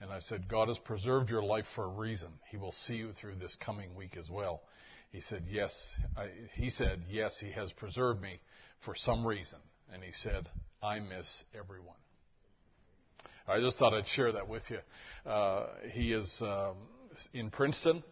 [0.00, 2.28] And I said, God has preserved your life for a reason.
[2.50, 4.62] He will see you through this coming week as well.
[5.10, 5.72] He said, yes.
[6.16, 8.40] I, he said, yes, he has preserved me
[8.84, 9.58] for some reason.
[9.92, 10.48] And he said,
[10.82, 11.26] I miss
[11.58, 11.96] everyone.
[13.46, 15.30] I just thought I'd share that with you.
[15.30, 16.76] Uh, he is um,
[17.32, 18.02] in Princeton,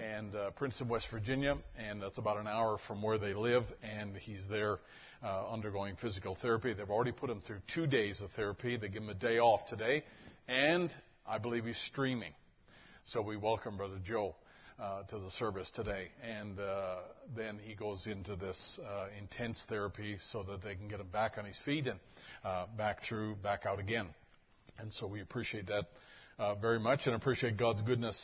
[0.00, 3.64] and uh, Princeton, West Virginia, and that's about an hour from where they live.
[3.82, 4.78] And he's there
[5.22, 6.72] uh, undergoing physical therapy.
[6.72, 8.76] They've already put him through two days of therapy.
[8.76, 10.04] They give him a day off today,
[10.48, 10.90] and
[11.26, 12.32] I believe he's streaming.
[13.04, 14.34] So we welcome Brother Joe
[14.80, 16.96] uh, to the service today, and uh,
[17.36, 21.36] then he goes into this uh, intense therapy so that they can get him back
[21.38, 21.98] on his feet and
[22.44, 24.06] uh, back through, back out again.
[24.78, 25.86] And so we appreciate that
[26.38, 28.16] uh, very much, and appreciate God's goodness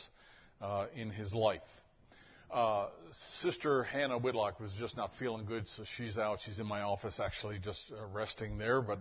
[0.63, 1.61] uh, in his life.
[2.53, 2.89] Uh,
[3.41, 6.39] Sister Hannah Whitlock was just not feeling good, so she's out.
[6.45, 9.01] She's in my office actually just uh, resting there, but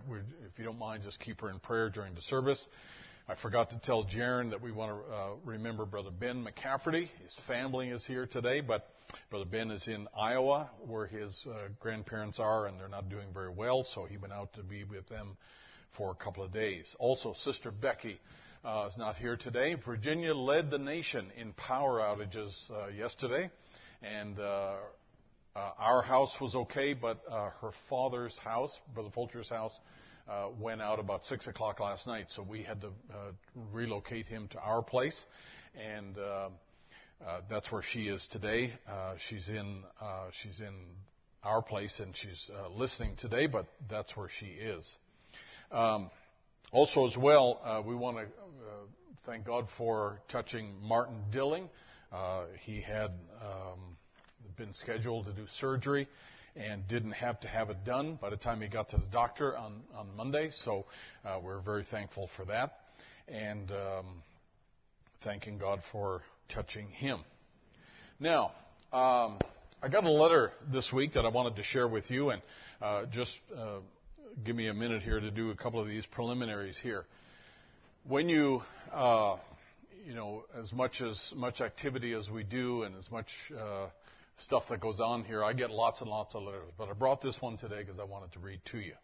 [0.50, 2.64] if you don't mind, just keep her in prayer during the service.
[3.28, 7.08] I forgot to tell Jaron that we want to uh, remember Brother Ben McCafferty.
[7.22, 8.88] His family is here today, but
[9.30, 13.50] Brother Ben is in Iowa where his uh, grandparents are, and they're not doing very
[13.50, 15.36] well, so he went out to be with them
[15.96, 16.94] for a couple of days.
[16.98, 18.18] Also, Sister Becky
[18.66, 19.74] uh, is not here today.
[19.74, 23.48] Virginia led the nation in power outages uh, yesterday,
[24.02, 24.74] and uh,
[25.54, 29.78] uh our house was okay, but uh, her father's house, Brother Fulcher's house,
[30.58, 32.90] went out about six o'clock last night, so we had to
[33.72, 35.24] relocate him to our place,
[35.76, 36.16] and
[37.48, 38.72] that's where she is today.
[39.28, 39.84] she's in
[40.42, 40.74] she's in
[41.44, 44.96] our place, and she's listening today, but that's where she is.
[45.70, 46.10] Um,
[46.72, 48.26] also, as well, uh, we want to uh,
[49.24, 51.68] thank God for touching Martin Dilling.
[52.12, 53.96] Uh, he had um,
[54.56, 56.08] been scheduled to do surgery
[56.56, 59.56] and didn't have to have it done by the time he got to the doctor
[59.56, 60.50] on, on Monday.
[60.64, 60.86] So
[61.24, 62.78] uh, we're very thankful for that
[63.28, 64.22] and um,
[65.22, 67.20] thanking God for touching him.
[68.18, 68.52] Now,
[68.92, 69.38] um,
[69.82, 72.42] I got a letter this week that I wanted to share with you, and
[72.80, 73.80] uh, just uh,
[74.44, 77.06] give me a minute here to do a couple of these preliminaries here.
[78.06, 78.62] When you,
[78.92, 79.36] uh,
[80.06, 83.26] you know, as much as much activity as we do, and as much
[83.58, 83.86] uh,
[84.42, 86.70] stuff that goes on here, I get lots and lots of letters.
[86.76, 88.94] But I brought this one today because I wanted to read to you.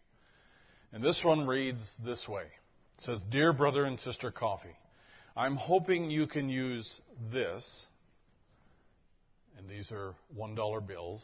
[0.91, 4.77] And this one reads this way: It says, "Dear brother and sister Coffee,
[5.35, 7.87] I'm hoping you can use this."
[9.57, 11.23] And these are one dollar bills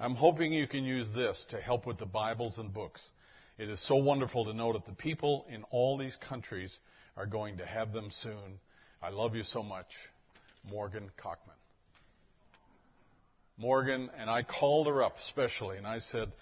[0.00, 3.00] I'm hoping you can use this to help with the Bibles and books.
[3.58, 6.76] It is so wonderful to know that the people in all these countries
[7.16, 8.58] are going to have them soon.
[9.02, 9.86] I love you so much.
[10.68, 11.56] Morgan Cockman.
[13.58, 16.32] Morgan, and I called her up especially, and I said,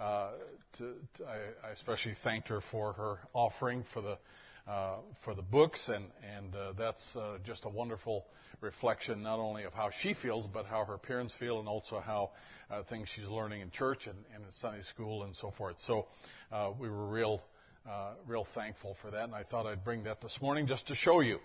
[0.00, 0.30] uh,
[0.78, 4.18] to, to, I, I especially thanked her for her offering for the
[4.66, 8.24] uh, for the books, and and uh, that's uh, just a wonderful
[8.60, 12.30] reflection not only of how she feels, but how her parents feel, and also how
[12.74, 15.76] uh, things she's learning in church and, and in Sunday school and so forth.
[15.80, 16.06] So
[16.52, 17.42] uh, we were real
[17.88, 20.94] uh, real thankful for that, and I thought I'd bring that this morning just to
[20.94, 21.38] show you.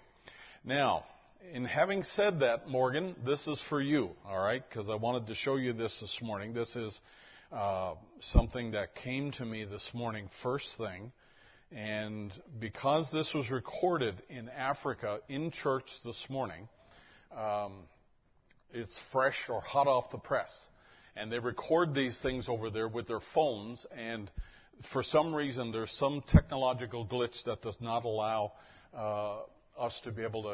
[0.63, 1.03] Now,
[1.53, 4.63] in having said that, Morgan, this is for you, all right?
[4.67, 6.53] Because I wanted to show you this this morning.
[6.53, 6.97] This is
[7.51, 11.11] uh, something that came to me this morning, first thing.
[11.73, 16.69] And because this was recorded in Africa in church this morning,
[17.37, 17.73] um,
[18.71, 20.51] it's fresh or hot off the press.
[21.15, 24.29] And they record these things over there with their phones, and
[24.93, 28.53] for some reason, there's some technological glitch that does not allow
[28.97, 29.39] uh,
[29.77, 30.49] us to be able to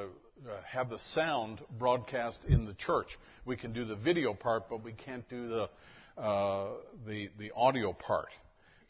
[0.50, 3.08] uh, have the sound broadcast in the church.
[3.46, 5.70] We can do the video part, but we can't do the
[6.22, 6.70] uh,
[7.06, 8.30] the the audio part.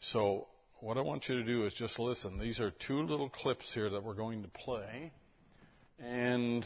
[0.00, 0.46] So
[0.80, 2.38] what I want you to do is just listen.
[2.38, 5.10] These are two little clips here that we're going to play.
[5.98, 6.64] And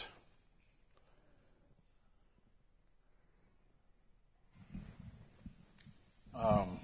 [6.30, 6.79] um, Um,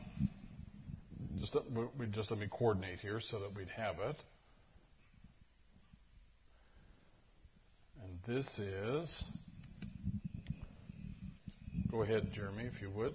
[1.41, 1.57] just,
[1.99, 4.17] we just let me coordinate here so that we'd have it.
[8.03, 9.25] And this is.
[11.91, 13.15] Go ahead, Jeremy, if you would.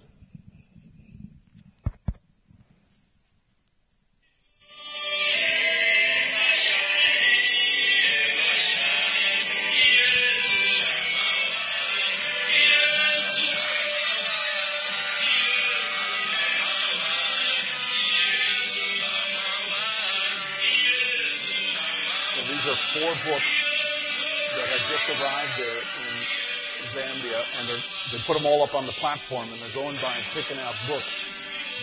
[22.92, 23.50] Four books
[24.56, 26.14] that had just arrived there in
[26.92, 27.68] Zambia, and
[28.12, 30.74] they put them all up on the platform, and they're going by and picking out
[30.86, 31.08] books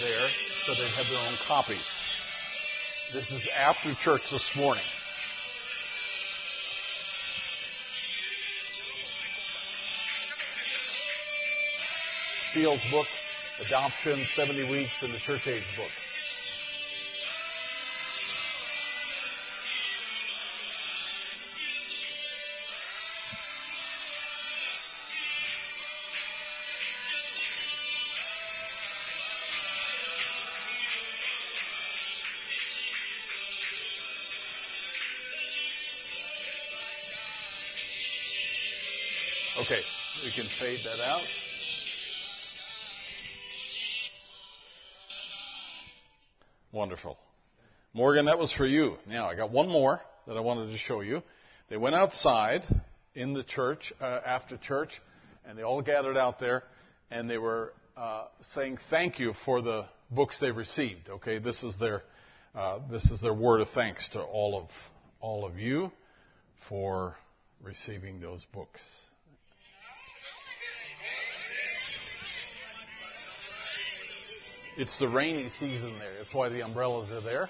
[0.02, 0.30] there
[0.66, 1.86] so they have their own copies.
[3.12, 4.84] This is after church this morning.
[12.54, 13.08] Fields book,
[13.66, 15.92] Adoption, 70 Weeks, and the Church Age book.
[40.40, 41.22] Can fade that out.
[46.72, 47.18] Wonderful.
[47.94, 48.96] Morgan, that was for you.
[49.06, 51.24] Now, I got one more that I wanted to show you.
[51.70, 52.62] They went outside
[53.16, 54.92] in the church, uh, after church,
[55.46, 56.64] and they all gathered out there,
[57.12, 61.10] and they were uh, saying thank you for the books they received.
[61.10, 62.04] Okay, this is their
[62.56, 64.70] uh, this is their word of thanks to all of
[65.20, 65.92] all of you
[66.70, 67.18] for
[67.62, 68.80] receiving those books.
[74.80, 76.14] It's the rainy season there.
[76.18, 77.50] That's why the umbrellas are there.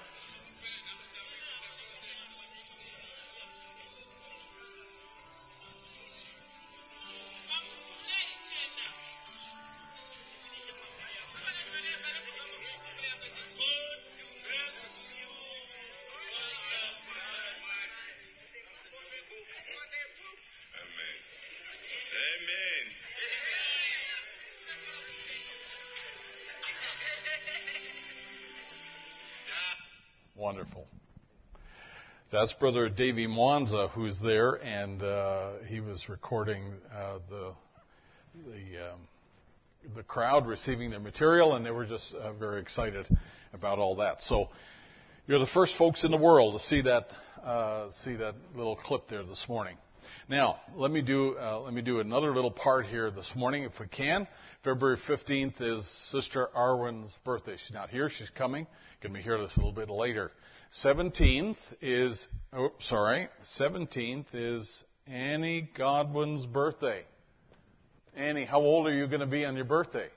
[30.50, 30.84] Wonderful.
[32.32, 37.52] That's Brother Davy Mwanza who's there, and uh, he was recording uh, the
[38.34, 39.00] the um,
[39.94, 43.06] the crowd receiving their material, and they were just uh, very excited
[43.52, 44.22] about all that.
[44.22, 44.48] So
[45.28, 47.06] you're the first folks in the world to see that
[47.44, 49.76] uh, see that little clip there this morning.
[50.28, 53.72] Now let me do uh, let me do another little part here this morning, if
[53.80, 54.26] we can.
[54.64, 57.56] February 15th is Sister Arwen's birthday.
[57.56, 58.66] She's not here; she's coming.
[59.02, 60.30] Going to be here this a little bit later.
[60.84, 67.02] 17th is, oh, sorry, 17th is Annie Godwin's birthday.
[68.14, 70.08] Annie, how old are you going to be on your birthday?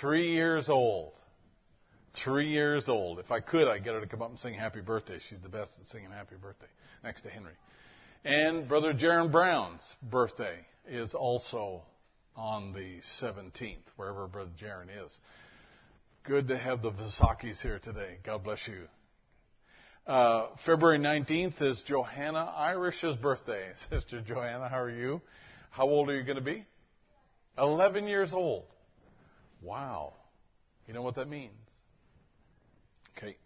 [0.00, 1.12] Three years old.
[2.24, 3.20] Three years old.
[3.20, 5.18] If I could, I'd get her to come up and sing happy birthday.
[5.28, 6.66] She's the best at singing happy birthday,
[7.04, 7.52] next to Henry.
[8.24, 10.58] And Brother Jaron Brown's birthday
[10.88, 11.82] is also
[12.36, 15.16] on the 17th, wherever Brother Jaron is.
[16.24, 18.18] Good to have the Visakis here today.
[18.24, 18.88] God bless you.
[20.06, 23.68] Uh, February 19th is Johanna Irish's birthday.
[23.90, 25.20] Sister Johanna, how are you?
[25.70, 26.64] How old are you going to be?
[27.56, 28.64] 11 years old.
[29.62, 30.14] Wow.
[30.86, 31.52] You know what that means?
[33.16, 33.36] Okay.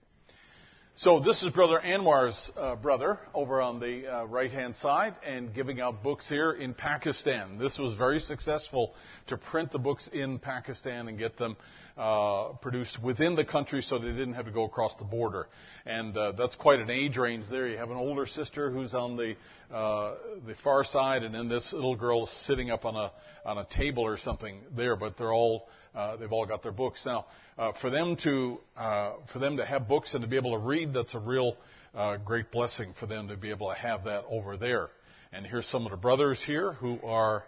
[0.95, 5.80] So this is Brother Anwar's uh, brother over on the uh, right-hand side and giving
[5.80, 7.57] out books here in Pakistan.
[7.57, 8.93] This was very successful
[9.28, 11.57] to print the books in Pakistan and get them
[11.97, 15.49] uh, produced within the country so they didn't have to go across the border.
[15.86, 17.66] And uh, that's quite an age range there.
[17.68, 19.34] You have an older sister who's on the
[19.74, 20.16] uh,
[20.47, 23.11] the far side, and then this little girl sitting up on a
[23.47, 24.97] on a table or something there.
[24.97, 27.26] But they're all uh, they've all got their books now.
[27.59, 30.59] Uh, for them to uh, for them to have books and to be able to
[30.59, 31.57] read, that's a real
[31.95, 34.88] uh, great blessing for them to be able to have that over there.
[35.32, 37.45] And here's some of the brothers here who are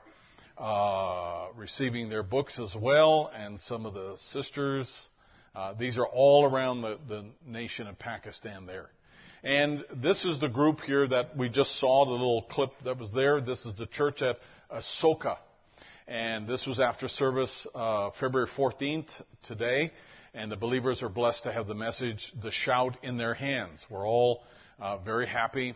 [0.58, 4.90] uh, receiving their books as well, and some of the sisters.
[5.54, 8.90] Uh, these are all around the, the nation of Pakistan there.
[9.44, 13.12] And this is the group here that we just saw, the little clip that was
[13.12, 13.40] there.
[13.40, 14.38] This is the church at
[14.72, 15.36] Asoka.
[16.06, 19.08] And this was after service uh, February 14th
[19.42, 19.90] today.
[20.34, 23.84] And the believers are blessed to have the message, the shout in their hands.
[23.88, 24.42] We're all
[24.78, 25.74] uh, very happy,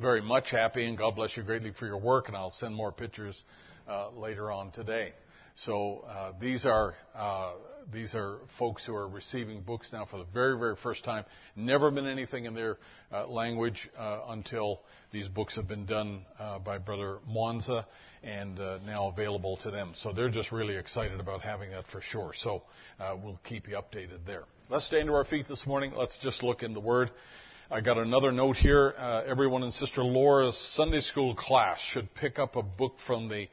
[0.00, 2.26] very much happy, and God bless you greatly for your work.
[2.26, 3.40] And I'll send more pictures
[3.86, 5.12] uh, later on today.
[5.56, 7.52] So uh, these are uh,
[7.92, 11.24] these are folks who are receiving books now for the very very first time.
[11.54, 12.78] Never been anything in their
[13.12, 14.80] uh, language uh, until
[15.12, 17.86] these books have been done uh, by Brother Mwanza
[18.26, 19.92] and uh, now available to them.
[20.02, 22.32] So they're just really excited about having that for sure.
[22.34, 22.62] So
[22.98, 24.44] uh, we'll keep you updated there.
[24.68, 25.92] Let's stand to our feet this morning.
[25.96, 27.10] Let's just look in the Word.
[27.70, 28.94] I got another note here.
[28.98, 33.46] Uh, everyone in Sister Laura's Sunday school class should pick up a book from the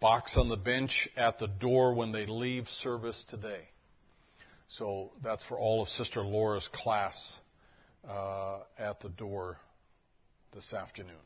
[0.00, 3.62] box on the bench at the door when they leave service today.
[4.68, 7.40] So that's for all of Sister Laura's class
[8.08, 9.58] uh, at the door
[10.54, 11.16] this afternoon.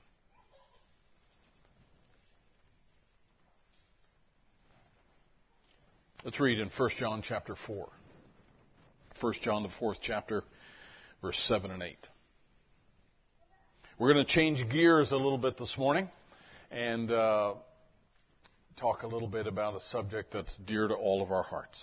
[6.24, 7.86] Let's read in 1 John chapter 4.
[9.20, 10.42] 1 John, the fourth chapter,
[11.20, 11.98] verse 7 and 8.
[13.98, 16.08] We're going to change gears a little bit this morning
[16.70, 17.52] and uh,
[18.78, 21.78] talk a little bit about a subject that's dear to all of our hearts.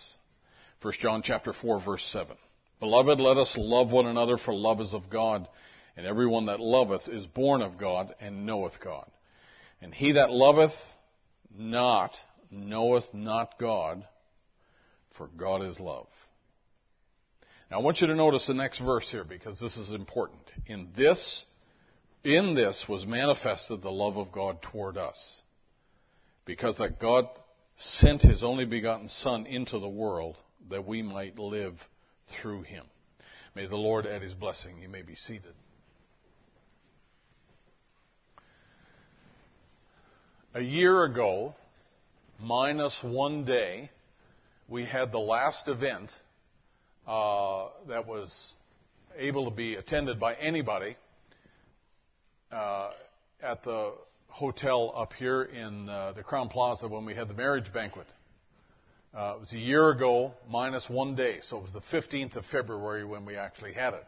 [0.81, 2.35] 1 John chapter 4 verse 7.
[2.79, 5.47] Beloved, let us love one another for love is of God,
[5.95, 9.07] and everyone that loveth is born of God and knoweth God.
[9.83, 10.73] And he that loveth
[11.55, 12.15] not
[12.49, 14.03] knoweth not God,
[15.18, 16.07] for God is love.
[17.70, 20.41] Now I want you to notice the next verse here because this is important.
[20.66, 21.45] In this
[22.24, 25.41] in this was manifested the love of God toward us.
[26.45, 27.26] Because that God
[27.76, 30.38] sent his only begotten Son into the world
[30.70, 31.74] that we might live
[32.41, 32.86] through him.
[33.55, 34.80] May the Lord add his blessing.
[34.82, 35.53] You may be seated.
[40.53, 41.55] A year ago,
[42.39, 43.89] minus one day,
[44.72, 46.09] we had the last event
[47.05, 48.53] uh, that was
[49.17, 50.95] able to be attended by anybody
[52.53, 52.91] uh,
[53.43, 53.91] at the
[54.30, 58.07] hotel up here in uh, the Crowne Plaza when we had the marriage banquet.
[59.13, 62.45] Uh, it was a year ago, minus one day, so it was the 15th of
[62.45, 64.05] February when we actually had it.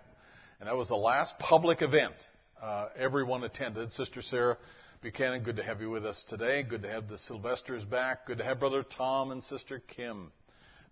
[0.62, 2.16] And that was the last public event.
[2.62, 3.92] Uh, everyone attended.
[3.92, 4.58] Sister Sarah
[5.02, 6.64] Buchanan, good to have you with us today.
[6.64, 8.28] Good to have the Sylvesters back.
[8.28, 10.32] Good to have Brother Tom and Sister Kim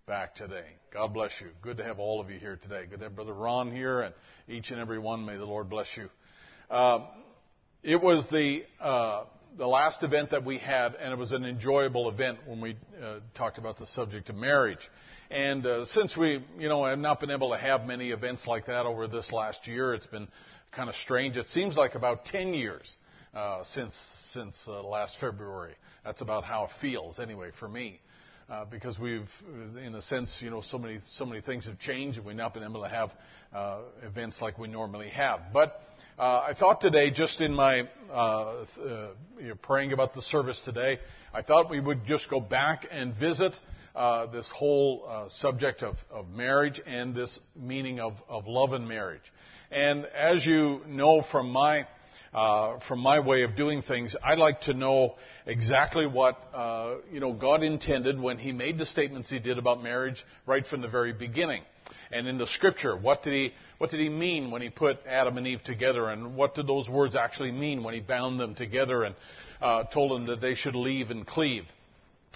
[0.06, 0.64] back today.
[0.92, 1.46] God bless you.
[1.62, 2.86] Good to have all of you here today.
[2.90, 4.12] Good to have Brother Ron here and
[4.48, 5.24] each and every one.
[5.24, 6.08] May the Lord bless you.
[6.74, 7.06] Um,
[7.84, 9.26] it was the uh,
[9.56, 13.20] the last event that we had, and it was an enjoyable event when we uh,
[13.36, 14.80] talked about the subject of marriage.
[15.30, 18.66] And uh, since we, you know, have not been able to have many events like
[18.66, 20.26] that over this last year, it's been
[20.72, 21.36] kind of strange.
[21.36, 22.92] It seems like about 10 years
[23.34, 23.94] uh, since
[24.32, 25.74] since uh, last February.
[26.04, 28.00] That's about how it feels, anyway, for me.
[28.50, 29.28] Uh, because we've,
[29.84, 32.52] in a sense, you know, so many so many things have changed, and we've not
[32.52, 33.10] been able to have
[33.54, 35.40] uh, events like we normally have.
[35.52, 35.80] But
[36.18, 38.64] uh, I thought today, just in my uh, uh,
[39.40, 40.98] you know, praying about the service today,
[41.32, 43.54] I thought we would just go back and visit
[43.94, 49.22] uh, this whole subject of, of, marriage and this meaning of, of, love and marriage.
[49.70, 51.86] And as you know from my
[52.32, 55.14] uh, from my way of doing things, I like to know
[55.46, 56.38] exactly what
[57.12, 60.80] you know God intended when He made the statements He did about marriage right from
[60.80, 61.62] the very beginning
[62.12, 62.96] and in the scripture.
[62.96, 66.08] What did he, what did he mean when he put Adam and Eve together?
[66.08, 69.14] And what did those words actually mean when he bound them together and
[69.60, 71.64] uh, told them that they should leave and cleave?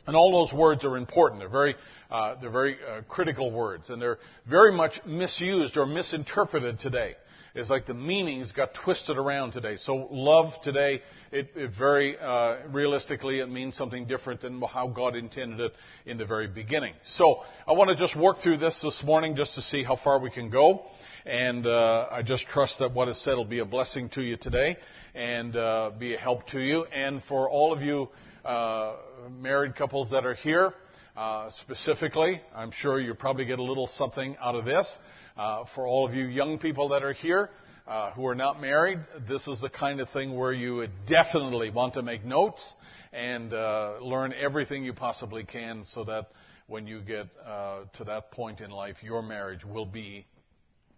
[0.06, 1.40] And all those words are important.
[1.40, 1.74] They're very,
[2.10, 4.18] uh, they're very uh, critical words, and they're
[4.48, 7.16] very much misused or misinterpreted today.
[7.56, 9.76] It's like the meanings got twisted around today.
[9.76, 11.00] So love today,
[11.32, 15.72] it, it very uh, realistically, it means something different than how God intended it
[16.04, 16.92] in the very beginning.
[17.06, 20.18] So I want to just work through this this morning just to see how far
[20.18, 20.82] we can go.
[21.24, 24.36] And uh, I just trust that what is said will be a blessing to you
[24.36, 24.76] today
[25.14, 26.84] and uh, be a help to you.
[26.84, 28.10] And for all of you
[28.44, 28.96] uh,
[29.40, 30.74] married couples that are here,
[31.16, 34.94] uh, specifically, I'm sure you probably get a little something out of this.
[35.36, 37.50] Uh, for all of you young people that are here
[37.86, 41.68] uh, who are not married, this is the kind of thing where you would definitely
[41.68, 42.72] want to make notes
[43.12, 46.28] and uh, learn everything you possibly can so that
[46.68, 50.24] when you get uh, to that point in life, your marriage will be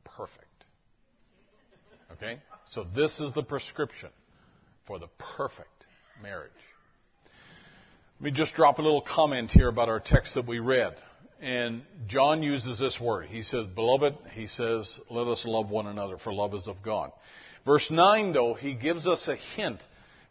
[0.04, 0.44] perfect.
[2.12, 2.38] Okay?
[2.70, 4.10] So this is the prescription
[4.86, 5.86] for the perfect
[6.22, 6.52] marriage.
[8.20, 10.94] Let me just drop a little comment here about our text that we read.
[11.40, 13.26] And John uses this word.
[13.26, 17.12] He says, Beloved, he says, let us love one another, for love is of God.
[17.64, 19.80] Verse 9, though, he gives us a hint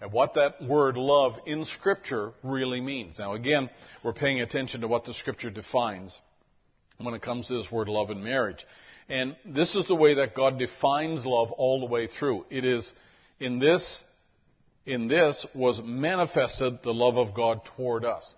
[0.02, 3.18] at what that word love in Scripture really means.
[3.20, 3.70] Now, again,
[4.04, 6.20] we're paying attention to what the Scripture defines
[6.98, 8.66] when it comes to this word love in marriage.
[9.08, 12.46] And this is the way that God defines love all the way through.
[12.50, 12.92] It is
[13.40, 14.04] in this,
[14.86, 18.34] in this was manifested the love of God toward us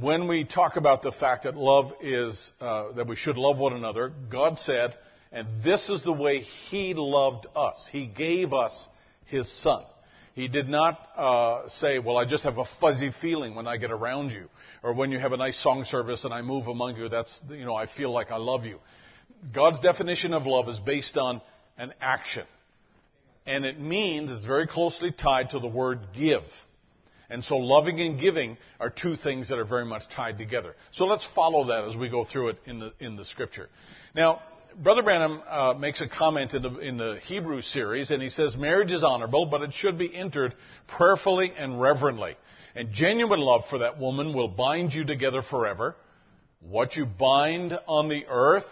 [0.00, 3.74] when we talk about the fact that love is, uh, that we should love one
[3.74, 4.96] another, God said,
[5.30, 7.88] and this is the way He loved us.
[7.92, 8.88] He gave us
[9.26, 9.82] His Son.
[10.34, 13.92] He did not uh, say, well, I just have a fuzzy feeling when I get
[13.92, 14.48] around you.
[14.82, 17.64] Or when you have a nice song service and I move among you, that's, you
[17.64, 18.80] know, I feel like I love you.
[19.54, 21.40] God's definition of love is based on
[21.78, 22.46] an action.
[23.46, 26.42] And it means, it's very closely tied to the word give.
[27.30, 30.74] And so loving and giving are two things that are very much tied together.
[30.92, 33.68] So let's follow that as we go through it in the, in the scripture.
[34.14, 34.42] Now,
[34.76, 38.56] Brother Branham uh, makes a comment in the, in the Hebrew series, and he says,
[38.56, 40.54] Marriage is honorable, but it should be entered
[40.88, 42.36] prayerfully and reverently.
[42.74, 45.94] And genuine love for that woman will bind you together forever.
[46.60, 48.66] What you bind on the earth,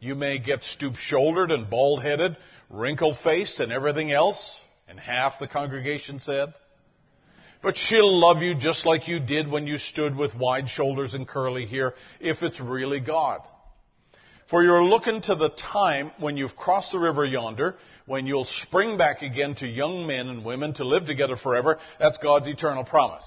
[0.00, 2.36] you may get stoop shouldered and bald headed,
[2.70, 4.58] wrinkle faced, and everything else.
[4.88, 6.54] And half the congregation said,
[7.62, 11.26] but she'll love you just like you did when you stood with wide shoulders and
[11.26, 13.40] curly hair, if it's really God.
[14.50, 18.98] For you're looking to the time when you've crossed the river yonder, when you'll spring
[18.98, 21.78] back again to young men and women to live together forever.
[21.98, 23.24] That's God's eternal promise.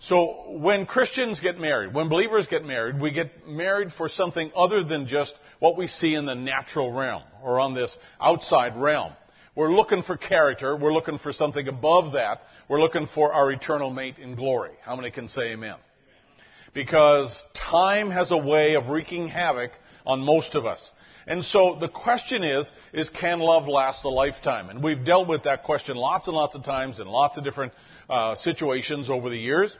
[0.00, 4.84] So when Christians get married, when believers get married, we get married for something other
[4.84, 9.12] than just what we see in the natural realm or on this outside realm.
[9.56, 10.76] We're looking for character.
[10.76, 12.40] We're looking for something above that.
[12.68, 14.72] We're looking for our eternal mate in glory.
[14.84, 15.76] How many can say amen?
[16.72, 19.70] Because time has a way of wreaking havoc
[20.04, 20.90] on most of us.
[21.28, 24.70] And so the question is, is can love last a lifetime?
[24.70, 27.72] And we've dealt with that question lots and lots of times in lots of different
[28.10, 29.76] uh, situations over the years.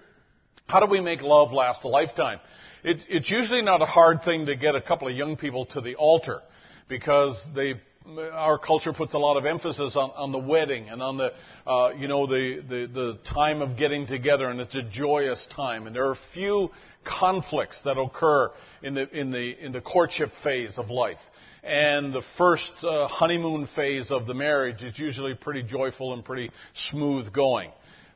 [0.67, 2.39] How do we make love last a lifetime?
[2.85, 5.81] It, it's usually not a hard thing to get a couple of young people to
[5.81, 6.41] the altar
[6.89, 7.75] because they
[8.07, 11.33] our culture puts a lot of emphasis on, on the wedding and on the,
[11.67, 15.87] uh, you know, the, the, the time of getting together, and it's a joyous time.
[15.87, 16.71] And there are few
[17.05, 18.51] conflicts that occur
[18.83, 21.19] in the, in the, in the courtship phase of life.
[21.63, 26.51] And the first uh, honeymoon phase of the marriage is usually pretty joyful and pretty
[26.75, 27.71] smooth going.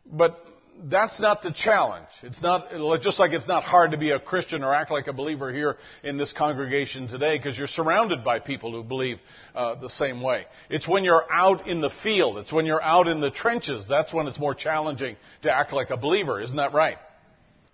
[0.04, 0.36] But
[0.84, 2.06] that's not the challenge.
[2.22, 2.70] It's not,
[3.02, 5.76] just like it's not hard to be a Christian or act like a believer here
[6.04, 9.18] in this congregation today because you're surrounded by people who believe
[9.54, 10.44] uh, the same way.
[10.70, 12.38] It's when you're out in the field.
[12.38, 13.86] It's when you're out in the trenches.
[13.88, 16.40] That's when it's more challenging to act like a believer.
[16.40, 16.96] Isn't that right?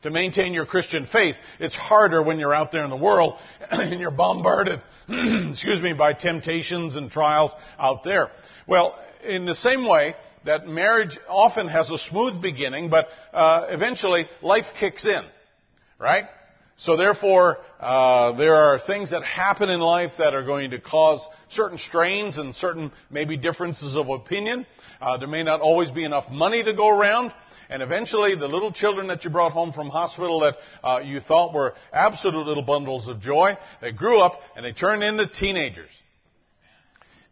[0.02, 3.34] To maintain your Christian faith, it's harder when you're out there in the world
[3.70, 8.30] and you're bombarded, excuse me, by temptations and trials out there.
[8.66, 10.14] Well, in the same way,
[10.44, 15.22] that marriage often has a smooth beginning, but uh, eventually life kicks in,
[15.98, 16.24] right?
[16.76, 21.24] So therefore, uh, there are things that happen in life that are going to cause
[21.50, 24.66] certain strains and certain maybe differences of opinion.
[25.00, 27.32] Uh, there may not always be enough money to go around.
[27.70, 31.54] And eventually, the little children that you brought home from hospital that uh, you thought
[31.54, 35.90] were absolute little bundles of joy, they grew up and they turned into teenagers.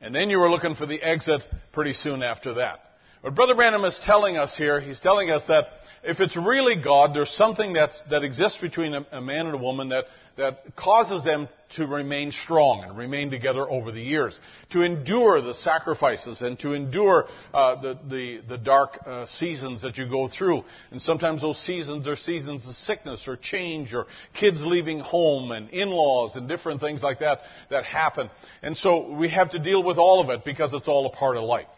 [0.00, 1.42] And then you were looking for the exit
[1.72, 2.80] pretty soon after that.
[3.22, 5.66] What Brother Branham is telling us here, he's telling us that
[6.02, 9.58] if it's really God, there's something that's, that exists between a, a, man and a
[9.58, 10.06] woman that,
[10.36, 14.36] that causes them to remain strong and remain together over the years,
[14.72, 19.96] to endure the sacrifices and to endure uh, the, the, the, dark uh, seasons that
[19.98, 20.64] you go through.
[20.90, 25.70] And sometimes those seasons are seasons of sickness or change or kids leaving home and
[25.70, 27.38] in-laws and different things like that
[27.70, 28.30] that happen.
[28.62, 31.36] And so we have to deal with all of it because it's all a part
[31.36, 31.68] of life.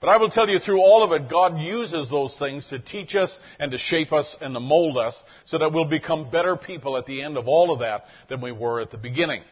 [0.00, 3.14] But I will tell you through all of it, God uses those things to teach
[3.14, 6.96] us and to shape us and to mold us so that we'll become better people
[6.96, 9.42] at the end of all of that than we were at the beginning.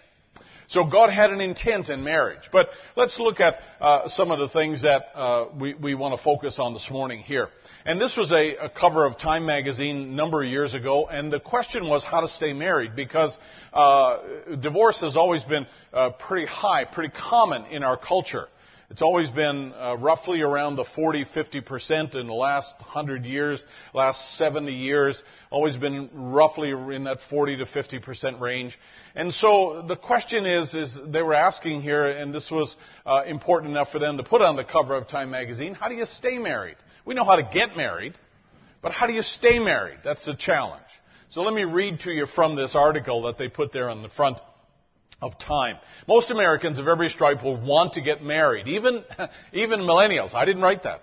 [0.69, 2.43] So God had an intent in marriage.
[2.53, 6.23] But let's look at uh, some of the things that uh, we, we want to
[6.23, 7.49] focus on this morning here.
[7.87, 11.33] And this was a, a, cover of Time magazine a number of years ago, and
[11.33, 13.37] the question was how to stay married because
[13.73, 14.19] uh,
[14.61, 18.49] divorce has always been uh, pretty high, pretty common in our culture.
[18.91, 23.63] It's always been uh, roughly around the 40, 50% in the last 100 years,
[23.93, 28.79] last 70 years, always been roughly in that 40 to 50% range.
[29.15, 32.75] And so the question is, is they were asking here, and this was
[33.05, 35.95] uh, important enough for them to put on the cover of Time magazine, how do
[35.95, 36.77] you stay married?
[37.05, 38.15] We know how to get married,
[38.81, 39.99] but how do you stay married?
[40.03, 40.83] That's the challenge.
[41.29, 44.09] So let me read to you from this article that they put there on the
[44.09, 44.39] front
[45.21, 45.77] of time.
[46.07, 49.03] Most Americans of every stripe will want to get married, even,
[49.53, 50.35] even millennials.
[50.35, 51.03] I didn't write that.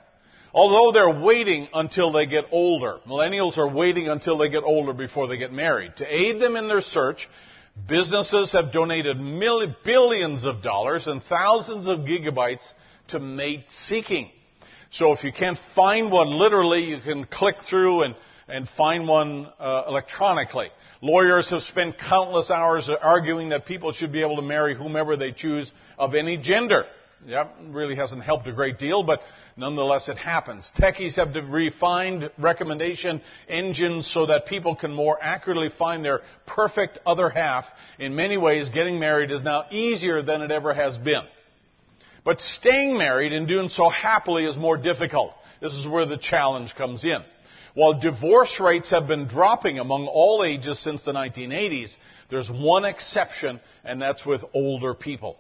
[0.53, 2.99] Although they're waiting until they get older.
[3.05, 5.97] Millennials are waiting until they get older before they get married.
[5.97, 7.27] To aid them in their search,
[7.89, 9.17] businesses have donated
[9.83, 12.65] billions of dollars and thousands of gigabytes
[13.09, 14.31] to mate seeking.
[14.91, 18.15] So if you can't find one literally, you can click through and,
[18.47, 20.69] and find one uh, electronically.
[21.05, 25.31] Lawyers have spent countless hours arguing that people should be able to marry whomever they
[25.31, 26.85] choose of any gender.
[27.27, 29.21] That really hasn't helped a great deal, but
[29.55, 30.67] nonetheless it happens.
[30.75, 37.29] Techies have refined recommendation engines so that people can more accurately find their perfect other
[37.29, 37.65] half.
[37.99, 41.21] In many ways, getting married is now easier than it ever has been.
[42.23, 45.35] But staying married and doing so happily is more difficult.
[45.61, 47.23] This is where the challenge comes in.
[47.75, 51.93] While divorce rates have been dropping among all ages since the 1980s,
[52.29, 55.37] there's one exception, and that's with older people.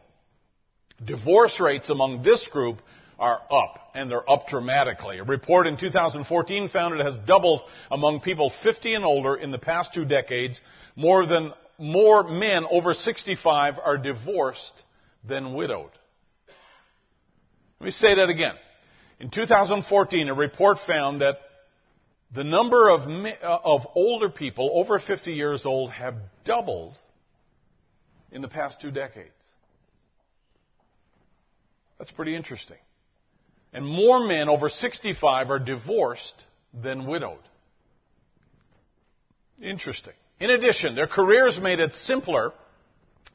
[1.03, 2.81] Divorce rates among this group
[3.17, 5.19] are up, and they're up dramatically.
[5.19, 9.57] A report in 2014 found it has doubled among people 50 and older in the
[9.57, 10.59] past two decades.
[10.97, 14.83] More than more men over 65 are divorced
[15.25, 15.91] than widowed.
[17.79, 18.55] Let me say that again.
[19.21, 21.37] In 2014, a report found that
[22.33, 26.97] the number of, uh, of older people over 50 years old have doubled
[28.31, 29.29] in the past two decades.
[31.97, 32.77] That's pretty interesting.
[33.73, 37.39] And more men over 65 are divorced than widowed.
[39.61, 40.13] Interesting.
[40.39, 42.51] In addition, their careers made it simpler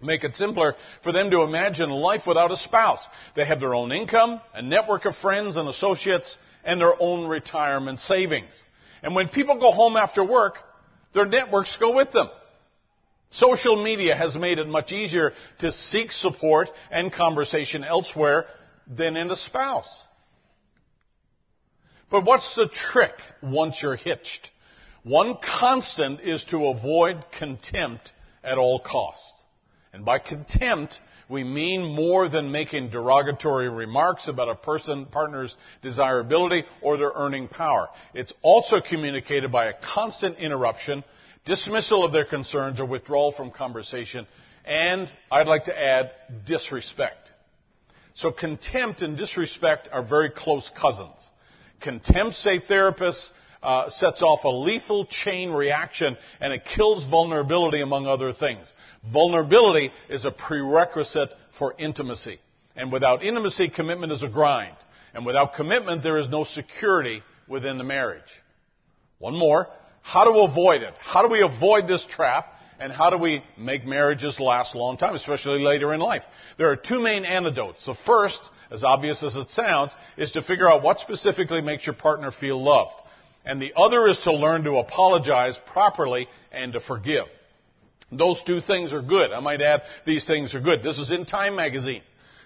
[0.03, 3.05] make it simpler for them to imagine life without a spouse.
[3.37, 8.01] They have their own income, a network of friends and associates, and their own retirement
[8.01, 8.65] savings.
[9.03, 10.57] And when people go home after work,
[11.15, 12.29] their networks go with them.
[13.33, 18.47] Social media has made it much easier to seek support and conversation elsewhere
[18.89, 19.89] than in a spouse.
[22.11, 24.51] But what's the trick once you're hitched?
[25.05, 29.43] One constant is to avoid contempt at all costs.
[29.93, 30.99] And by contempt,
[31.31, 37.47] we mean more than making derogatory remarks about a person, partner's desirability or their earning
[37.47, 37.89] power.
[38.15, 41.05] It's also communicated by a constant interruption,
[41.47, 44.27] dismissal of their concerns or withdrawal from conversation,
[44.65, 46.11] and I'd like to add
[46.47, 47.31] disrespect.
[48.15, 51.31] So contempt and disrespect are very close cousins.
[51.81, 53.29] Contempt, say therapists,
[53.63, 58.73] uh, sets off a lethal chain reaction and it kills vulnerability among other things.
[59.13, 62.39] Vulnerability is a prerequisite for intimacy.
[62.77, 64.77] And without intimacy, commitment is a grind.
[65.13, 68.23] And without commitment, there is no security within the marriage.
[69.19, 69.69] One more.
[70.03, 70.95] How to avoid it?
[70.99, 72.47] How do we avoid this trap?
[72.79, 76.23] And how do we make marriages last a long time, especially later in life?
[76.57, 77.85] There are two main antidotes.
[77.85, 78.41] The first,
[78.71, 82.63] as obvious as it sounds, is to figure out what specifically makes your partner feel
[82.63, 82.95] loved.
[83.51, 87.25] And the other is to learn to apologize properly and to forgive.
[88.13, 89.33] Those two things are good.
[89.33, 90.85] I might add, these things are good.
[90.85, 92.03] This is in Time magazine.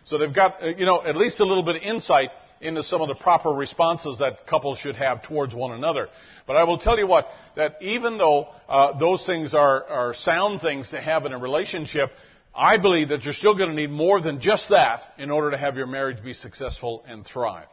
[0.06, 2.30] So they've got, uh, you know, at least a little bit of insight
[2.62, 6.08] into some of the proper responses that couples should have towards one another.
[6.46, 10.62] But I will tell you what, that even though uh, those things are, are sound
[10.62, 12.12] things to have in a relationship,
[12.54, 15.58] I believe that you're still going to need more than just that in order to
[15.58, 17.66] have your marriage be successful and thrive.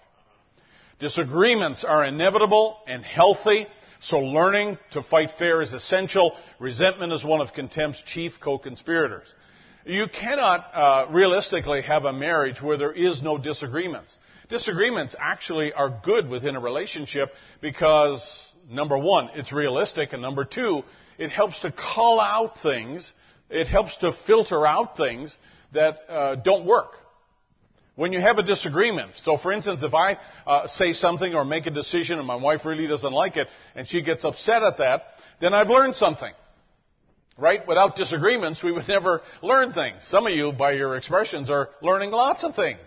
[1.02, 3.66] Disagreements are inevitable and healthy,
[4.02, 6.38] so learning to fight fair is essential.
[6.60, 9.26] Resentment is one of contempt's chief co-conspirators.
[9.84, 14.16] You cannot uh, realistically have a marriage where there is no disagreements.
[14.47, 17.32] Disagreements actually are good within a relationship
[17.62, 18.24] because,
[18.70, 20.84] number one, it's realistic, and number two,
[21.18, 23.12] it helps to call out things,
[23.49, 25.36] it helps to filter out things
[25.74, 26.91] that uh, don't work.
[27.95, 30.17] When you have a disagreement, so for instance, if I
[30.47, 33.87] uh, say something or make a decision and my wife really doesn't like it and
[33.87, 35.03] she gets upset at that,
[35.41, 36.31] then I've learned something.
[37.37, 37.67] Right?
[37.67, 40.07] Without disagreements, we would never learn things.
[40.07, 42.79] Some of you, by your expressions, are learning lots of things.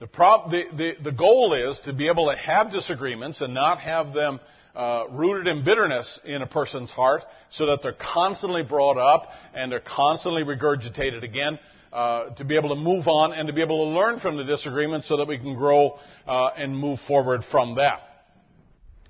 [0.00, 3.80] The, prob- the, the, the goal is to be able to have disagreements and not
[3.80, 4.38] have them
[4.74, 9.72] uh, rooted in bitterness in a person's heart so that they're constantly brought up and
[9.72, 11.58] they're constantly regurgitated again.
[11.90, 14.44] Uh, to be able to move on and to be able to learn from the
[14.44, 18.02] disagreement so that we can grow uh, and move forward from that.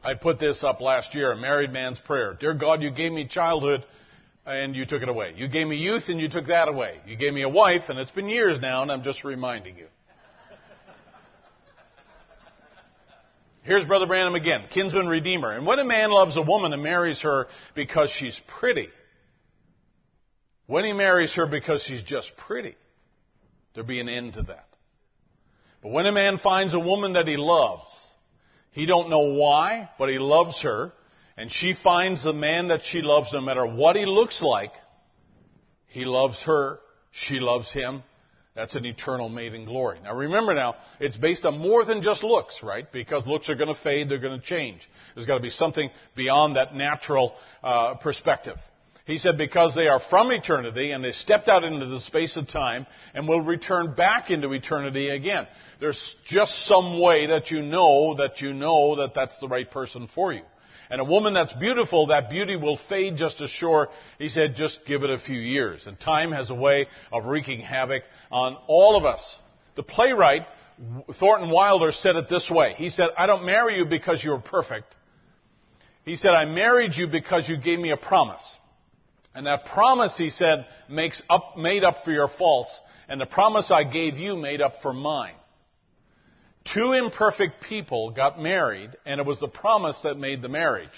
[0.01, 2.34] I put this up last year, a married man's prayer.
[2.39, 3.84] Dear God, you gave me childhood
[4.47, 5.34] and you took it away.
[5.36, 7.01] You gave me youth and you took that away.
[7.05, 9.89] You gave me a wife and it's been years now and I'm just reminding you.
[13.69, 15.53] Here's Brother Branham again, kinsman redeemer.
[15.53, 18.89] And when a man loves a woman and marries her because she's pretty,
[20.66, 22.77] when he marries her because she's just pretty,
[23.75, 24.69] there be an end to that.
[25.83, 27.91] But when a man finds a woman that he loves,
[28.71, 30.95] he don't know why, but he loves her,
[31.37, 34.73] and she finds the man that she loves no matter what he looks like,
[35.89, 36.79] he loves her,
[37.11, 38.03] she loves him,
[38.59, 40.01] that's an eternal made in glory.
[40.03, 42.91] Now remember now, it's based on more than just looks, right?
[42.91, 44.81] Because looks are going to fade, they're going to change.
[45.15, 48.57] There's got to be something beyond that natural uh, perspective.
[49.05, 52.49] He said, because they are from eternity and they stepped out into the space of
[52.49, 55.47] time and will return back into eternity again.
[55.79, 60.09] There's just some way that you know that you know that that's the right person
[60.13, 60.43] for you.
[60.91, 63.89] And a woman that's beautiful, that beauty will fade just as sure.
[64.19, 65.87] He said, just give it a few years.
[65.87, 69.39] And time has a way of wreaking havoc on all of us.
[69.76, 70.43] The playwright,
[71.18, 72.74] Thornton Wilder, said it this way.
[72.76, 74.95] He said, I don't marry you because you're perfect.
[76.05, 78.43] He said, I married you because you gave me a promise.
[79.35, 82.76] And that promise, he said, makes up, made up for your faults.
[83.09, 85.35] And the promise I gave you made up for mine.
[86.74, 90.89] Two imperfect people got married, and it was the promise that made the marriage.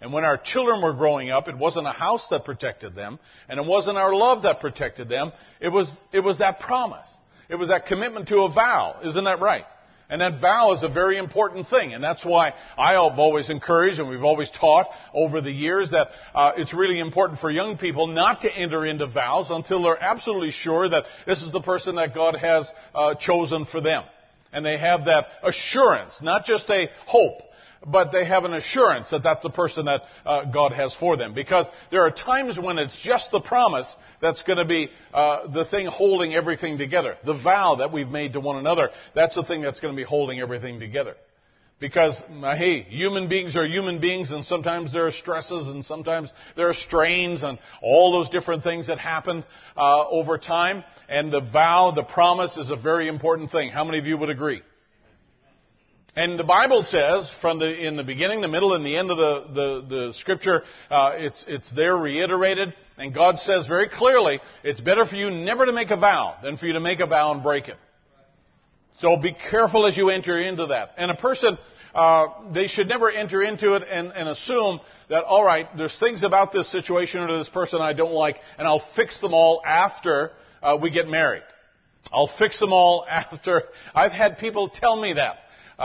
[0.00, 3.18] And when our children were growing up, it wasn't a house that protected them,
[3.48, 5.32] and it wasn't our love that protected them.
[5.60, 7.08] It was, it was that promise.
[7.48, 9.00] It was that commitment to a vow.
[9.04, 9.64] Isn't that right?
[10.08, 11.92] And that vow is a very important thing.
[11.92, 16.08] And that's why I have always encouraged and we've always taught over the years that
[16.32, 20.52] uh, it's really important for young people not to enter into vows until they're absolutely
[20.52, 24.04] sure that this is the person that God has uh, chosen for them
[24.52, 27.42] and they have that assurance, not just a hope,
[27.86, 31.34] but they have an assurance that that's the person that uh, God has for them.
[31.34, 33.86] Because there are times when it's just the promise
[34.20, 37.16] that's going to be uh, the thing holding everything together.
[37.24, 40.04] The vow that we've made to one another, that's the thing that's going to be
[40.04, 41.14] holding everything together.
[41.78, 46.32] Because, uh, hey, human beings are human beings and sometimes there are stresses and sometimes
[46.56, 49.44] there are strains and all those different things that happen
[49.76, 50.84] uh, over time.
[51.06, 53.70] And the vow, the promise is a very important thing.
[53.70, 54.62] How many of you would agree?
[56.16, 59.18] And the Bible says, from the in the beginning, the middle, and the end of
[59.18, 64.80] the the, the scripture, uh, it's it's there reiterated, and God says very clearly, it's
[64.80, 67.32] better for you never to make a vow than for you to make a vow
[67.32, 67.76] and break it.
[68.94, 70.92] So be careful as you enter into that.
[70.96, 71.58] And a person,
[71.94, 76.24] uh, they should never enter into it and, and assume that all right, there's things
[76.24, 80.30] about this situation or this person I don't like, and I'll fix them all after
[80.62, 81.42] uh, we get married.
[82.10, 83.64] I'll fix them all after.
[83.94, 85.40] I've had people tell me that
[85.78, 85.82] uh,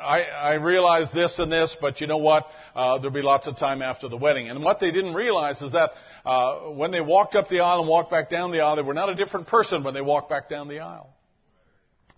[0.00, 2.46] I, I realize this and this, but you know what?
[2.74, 4.48] Uh, there'll be lots of time after the wedding.
[4.48, 5.90] And what they didn't realize is that
[6.24, 8.94] uh, when they walked up the aisle and walked back down the aisle, they were
[8.94, 11.10] not a different person when they walked back down the aisle.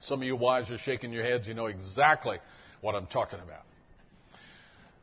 [0.01, 1.49] Some of you wives are shaking your heads.
[1.49, 2.39] You know exactly
[2.83, 3.63] what I'm talking about.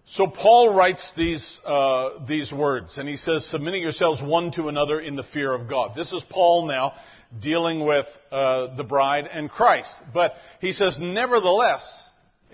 [0.08, 5.02] So Paul writes these uh, these words, and he says, "Submitting yourselves one to another
[5.02, 6.94] in the fear of God." This is Paul now
[7.42, 9.94] dealing with uh, the bride and Christ.
[10.14, 12.05] But he says, nevertheless,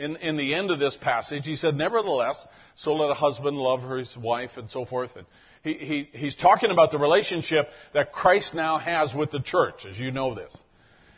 [0.01, 2.37] in, in the end of this passage, he said, nevertheless,
[2.75, 5.11] so let a husband love his wife and so forth.
[5.15, 5.25] And
[5.63, 9.97] he, he, he's talking about the relationship that Christ now has with the church, as
[9.97, 10.55] you know this.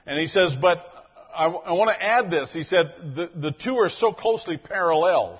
[0.05, 0.85] And he says, but
[1.33, 2.51] I, I want to add this.
[2.53, 5.39] He said, the, the two are so closely paralleled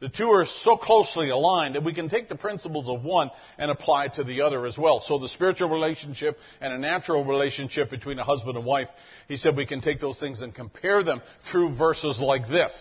[0.00, 3.70] the two are so closely aligned that we can take the principles of one and
[3.70, 5.00] apply it to the other as well.
[5.00, 8.88] So the spiritual relationship and a natural relationship between a husband and wife,
[9.26, 11.20] he said we can take those things and compare them
[11.50, 12.72] through verses like this.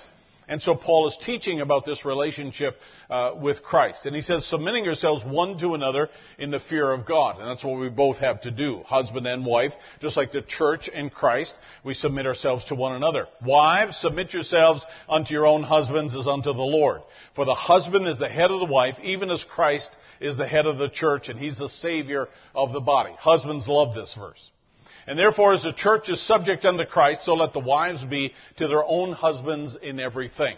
[0.50, 2.78] And so Paul is teaching about this relationship
[3.10, 4.06] uh, with Christ.
[4.06, 7.40] And he says, submitting yourselves one to another in the fear of God.
[7.40, 9.74] And that's what we both have to do, husband and wife.
[10.00, 13.28] Just like the church and Christ, we submit ourselves to one another.
[13.46, 17.02] Wives, submit yourselves unto your own husbands as unto the Lord.
[17.36, 19.90] For the husband is the head of the wife, even as Christ
[20.22, 23.14] is the head of the church, and he's the savior of the body.
[23.20, 24.50] Husbands love this verse.
[25.08, 28.68] And therefore, as the church is subject unto Christ, so let the wives be to
[28.68, 30.58] their own husbands in everything.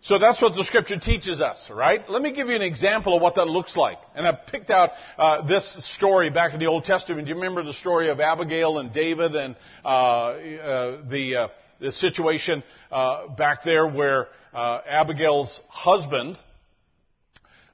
[0.00, 2.02] So that's what the scripture teaches us, right?
[2.10, 3.98] Let me give you an example of what that looks like.
[4.14, 5.64] And I picked out uh, this
[5.96, 7.26] story back in the Old Testament.
[7.26, 11.48] Do you remember the story of Abigail and David and uh, uh, the, uh,
[11.80, 16.38] the situation uh, back there where uh, Abigail's husband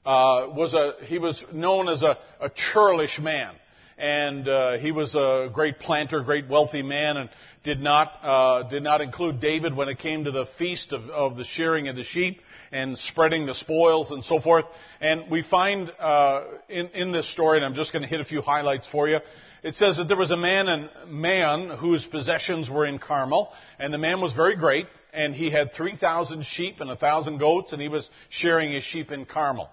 [0.05, 3.53] was a he was known as a, a churlish man
[4.01, 7.29] and uh, he was a great planter, great wealthy man, and
[7.63, 11.37] did not uh, did not include David when it came to the feast of, of
[11.37, 12.41] the shearing of the sheep
[12.71, 14.65] and spreading the spoils and so forth.
[15.01, 18.25] And we find uh, in in this story, and I'm just going to hit a
[18.25, 19.19] few highlights for you.
[19.61, 23.93] It says that there was a man and man whose possessions were in Carmel, and
[23.93, 27.71] the man was very great, and he had three thousand sheep and a thousand goats,
[27.71, 29.69] and he was shearing his sheep in Carmel.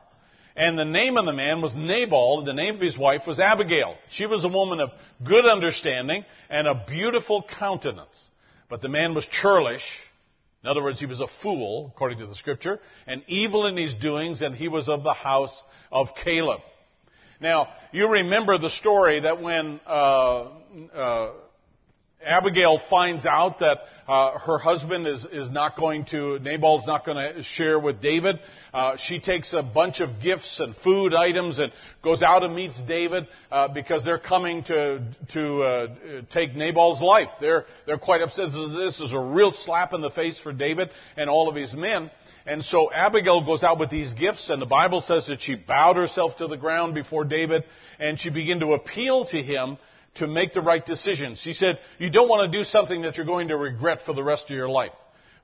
[0.58, 3.38] And the name of the man was Nabal, and the name of his wife was
[3.38, 3.94] Abigail.
[4.10, 4.90] She was a woman of
[5.24, 8.28] good understanding and a beautiful countenance.
[8.68, 9.84] But the man was churlish.
[10.64, 13.94] In other words, he was a fool, according to the scripture, and evil in his
[13.94, 15.62] doings, and he was of the house
[15.92, 16.60] of Caleb.
[17.40, 20.48] Now, you remember the story that when uh,
[20.92, 21.32] uh,
[22.24, 23.78] Abigail finds out that
[24.08, 28.40] uh, her husband is, is not going to, Nabal's not going to share with David.
[28.74, 31.72] Uh, she takes a bunch of gifts and food items and
[32.02, 35.86] goes out and meets David uh, because they're coming to to uh,
[36.32, 37.28] take Nabal's life.
[37.40, 38.46] They're they're quite upset.
[38.46, 41.54] This is, this is a real slap in the face for David and all of
[41.54, 42.10] his men.
[42.46, 45.96] And so Abigail goes out with these gifts, and the Bible says that she bowed
[45.96, 47.64] herself to the ground before David,
[47.98, 49.76] and she began to appeal to him
[50.16, 51.42] to make the right decisions.
[51.42, 54.22] He said, you don't want to do something that you're going to regret for the
[54.22, 54.92] rest of your life.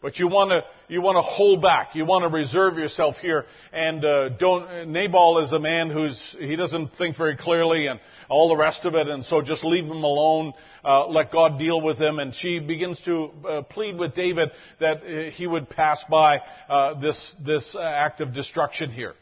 [0.05, 1.95] But you want to, you want to hold back.
[1.95, 3.47] You want to reserve yourself here.
[3.73, 8.49] And, uh, don't, Nabal is a man who's, he doesn't think very clearly and all
[8.49, 9.09] the rest of it.
[9.09, 10.53] And so just leave him alone.
[10.85, 12.19] Uh, let God deal with him.
[12.19, 17.01] And she begins to uh, plead with David that uh, he would pass by, uh,
[17.01, 19.15] this, this act of destruction here.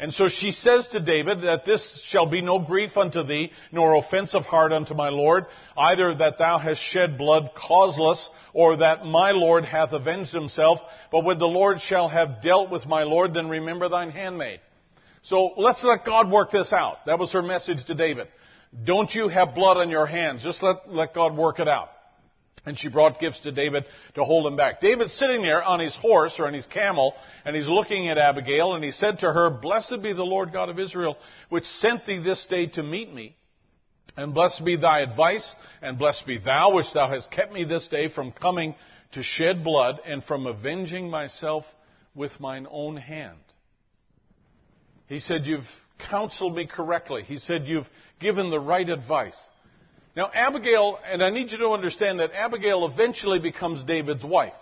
[0.00, 3.96] And so she says to David that this shall be no grief unto thee, nor
[3.96, 5.46] offense of heart unto my Lord,
[5.76, 10.78] either that thou hast shed blood causeless, or that my Lord hath avenged himself.
[11.10, 14.60] But when the Lord shall have dealt with my Lord, then remember thine handmaid.
[15.22, 17.04] So let's let God work this out.
[17.06, 18.28] That was her message to David.
[18.84, 20.44] Don't you have blood on your hands.
[20.44, 21.88] Just let, let God work it out.
[22.66, 24.80] And she brought gifts to David to hold him back.
[24.80, 27.14] David's sitting there on his horse or on his camel,
[27.44, 30.68] and he's looking at Abigail, and he said to her, Blessed be the Lord God
[30.68, 31.16] of Israel,
[31.48, 33.36] which sent thee this day to meet me.
[34.16, 37.86] And blessed be thy advice, and blessed be thou, which thou hast kept me this
[37.86, 38.74] day from coming
[39.12, 41.64] to shed blood, and from avenging myself
[42.14, 43.38] with mine own hand.
[45.06, 45.68] He said, You've
[46.10, 47.22] counseled me correctly.
[47.22, 47.88] He said, You've
[48.20, 49.38] given the right advice.
[50.18, 54.52] Now, Abigail, and I need you to understand that Abigail eventually becomes David's wife.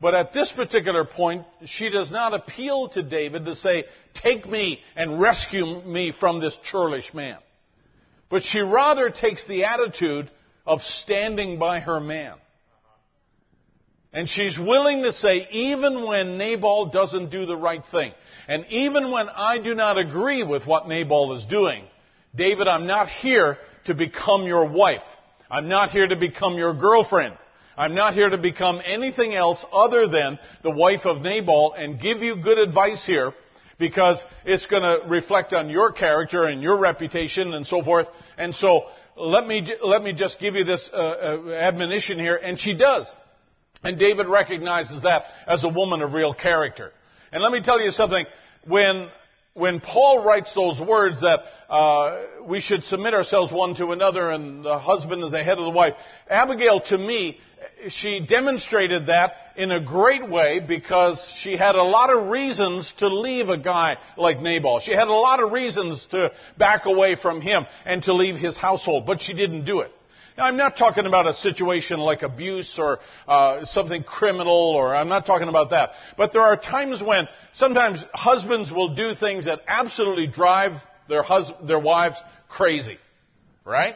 [0.00, 3.84] But at this particular point, she does not appeal to David to say,
[4.14, 7.38] Take me and rescue me from this churlish man.
[8.28, 10.28] But she rather takes the attitude
[10.66, 12.34] of standing by her man.
[14.12, 18.12] And she's willing to say, even when Nabal doesn't do the right thing,
[18.48, 21.84] and even when I do not agree with what Nabal is doing,
[22.34, 23.56] David, I'm not here
[23.86, 25.02] to become your wife.
[25.50, 27.36] I'm not here to become your girlfriend.
[27.76, 32.18] I'm not here to become anything else other than the wife of Nabal and give
[32.18, 33.32] you good advice here
[33.78, 38.06] because it's going to reflect on your character and your reputation and so forth.
[38.38, 38.84] And so
[39.16, 42.36] let me, let me just give you this uh, uh, admonition here.
[42.36, 43.06] And she does.
[43.82, 46.92] And David recognizes that as a woman of real character.
[47.32, 48.24] And let me tell you something.
[48.66, 49.08] When
[49.54, 51.40] when Paul writes those words that
[51.70, 55.64] uh, we should submit ourselves one to another and the husband is the head of
[55.64, 55.94] the wife,
[56.28, 57.38] Abigail, to me,
[57.88, 63.06] she demonstrated that in a great way because she had a lot of reasons to
[63.06, 64.80] leave a guy like Nabal.
[64.80, 68.58] She had a lot of reasons to back away from him and to leave his
[68.58, 69.92] household, but she didn't do it.
[70.36, 72.98] Now, I'm not talking about a situation like abuse or
[73.28, 75.90] uh, something criminal, or I'm not talking about that.
[76.16, 80.72] But there are times when sometimes husbands will do things that absolutely drive
[81.08, 82.16] their hus- their wives
[82.48, 82.98] crazy,
[83.64, 83.94] right?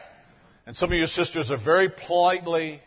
[0.65, 2.81] And some of your sisters are very politely,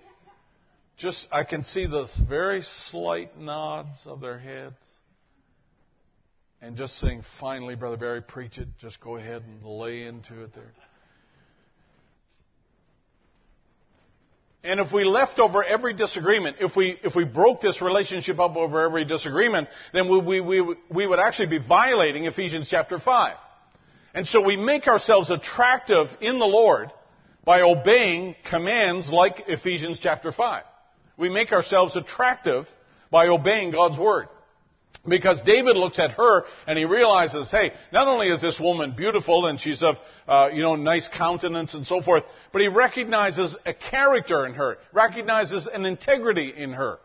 [0.96, 4.76] just I can see the very slight nods of their heads,
[6.62, 8.68] and just saying, "Finally, brother Barry, preach it.
[8.78, 10.72] Just go ahead and lay into it there."
[14.64, 18.56] And if we left over every disagreement, if we, if we broke this relationship up
[18.56, 23.36] over every disagreement, then we, we, we, we would actually be violating Ephesians chapter 5.
[24.14, 26.90] And so we make ourselves attractive in the Lord
[27.44, 30.62] by obeying commands like Ephesians chapter 5.
[31.16, 32.66] We make ourselves attractive
[33.10, 34.28] by obeying God's Word.
[35.06, 39.46] Because David looks at her and he realizes, hey, not only is this woman beautiful
[39.46, 39.96] and she's of,
[40.28, 42.22] uh, you know, nice countenance and so forth,
[42.52, 46.98] but he recognizes a character in her, recognizes an integrity in her.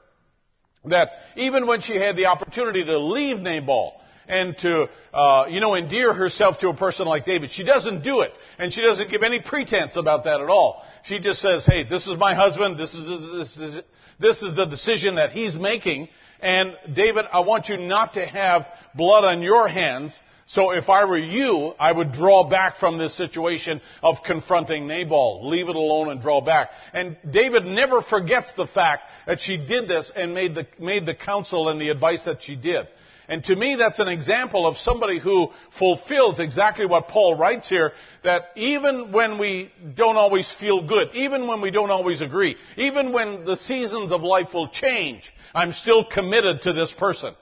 [0.86, 5.74] That even when she had the opportunity to leave Nabal and to, uh, you know,
[5.74, 8.32] endear herself to a person like David, she doesn't do it.
[8.60, 10.84] And she doesn't give any pretense about that at all.
[11.04, 13.82] She just says, hey, this is my husband, this is, this is,
[14.20, 18.66] this is the decision that he's making, and David, I want you not to have
[18.96, 20.18] blood on your hands.
[20.50, 25.48] So if I were you, I would draw back from this situation of confronting Nabal.
[25.50, 26.70] Leave it alone and draw back.
[26.94, 31.16] And David never forgets the fact that she did this and made the, made the
[31.16, 32.88] counsel and the advice that she did.
[33.30, 37.92] And to me, that's an example of somebody who fulfills exactly what Paul writes here,
[38.24, 43.12] that even when we don't always feel good, even when we don't always agree, even
[43.12, 47.34] when the seasons of life will change, I'm still committed to this person.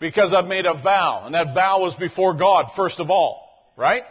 [0.00, 4.02] Because I've made a vow, and that vow was before God first of all, right?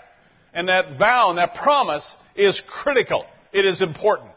[0.54, 3.26] And that vow and that promise is critical.
[3.52, 4.32] It is important.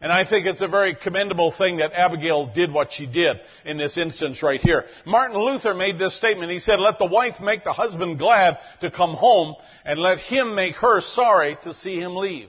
[0.00, 3.78] And I think it's a very commendable thing that Abigail did what she did in
[3.78, 4.84] this instance right here.
[5.04, 6.52] Martin Luther made this statement.
[6.52, 10.54] He said, let the wife make the husband glad to come home and let him
[10.54, 12.48] make her sorry to see him leave.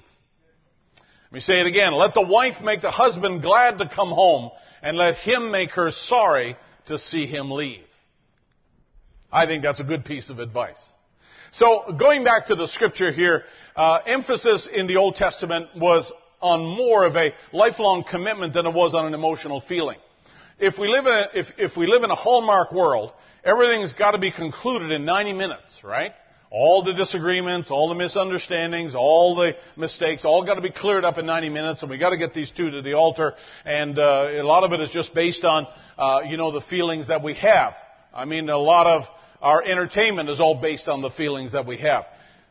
[1.32, 1.94] Let me say it again.
[1.94, 5.92] Let the wife make the husband glad to come home and let him make her
[5.92, 7.84] sorry to see him leave.
[9.32, 10.82] I think that's a good piece of advice.
[11.52, 13.44] So going back to the scripture here,
[13.76, 16.12] uh, emphasis in the Old Testament was
[16.42, 19.98] on more of a lifelong commitment than it was on an emotional feeling.
[20.60, 23.12] If we live in a, if, if we live in a hallmark world,
[23.44, 26.12] everything's got to be concluded in 90 minutes, right?
[26.52, 31.20] All the disagreements, all the misunderstandings, all the mistakes, all got to be cleared up
[31.20, 33.36] in 90 minutes, and we got to get these two to the altar.
[33.66, 35.68] And uh, a lot of it is just based on,
[35.98, 37.74] uh, you know, the feelings that we have.
[38.14, 39.04] I mean, a lot of
[39.42, 42.06] our entertainment is all based on the feelings that we have.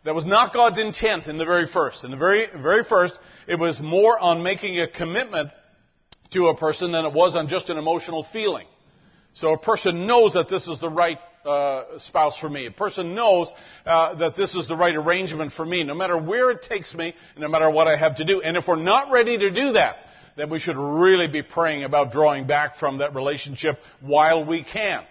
[0.05, 2.05] That was not God's intent in the very first.
[2.05, 3.19] In the very, very first,
[3.49, 5.51] it was more on making a commitment
[6.31, 8.67] to a person than it was on just an emotional feeling.
[9.35, 11.19] So a person knows that this is the right
[11.49, 12.67] uh, spouse for me.
[12.67, 13.49] A person knows
[13.87, 17.15] uh, that this is the right arrangement for me, no matter where it takes me,
[17.37, 18.43] no matter what I have to do.
[18.43, 19.97] And if we're not ready to do that,
[20.37, 25.03] then we should really be praying about drawing back from that relationship while we can.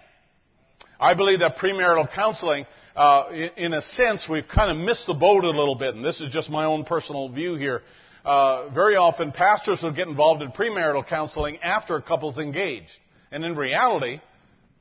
[1.00, 2.66] I believe that premarital counseling,
[2.96, 3.24] uh,
[3.56, 6.32] in, a sense, we've kind of missed the boat a little bit, and this is
[6.32, 7.82] just my own personal view here.
[8.24, 12.90] Uh, very often, pastors will get involved in premarital counseling after a couple's engaged,
[13.30, 14.20] and in reality,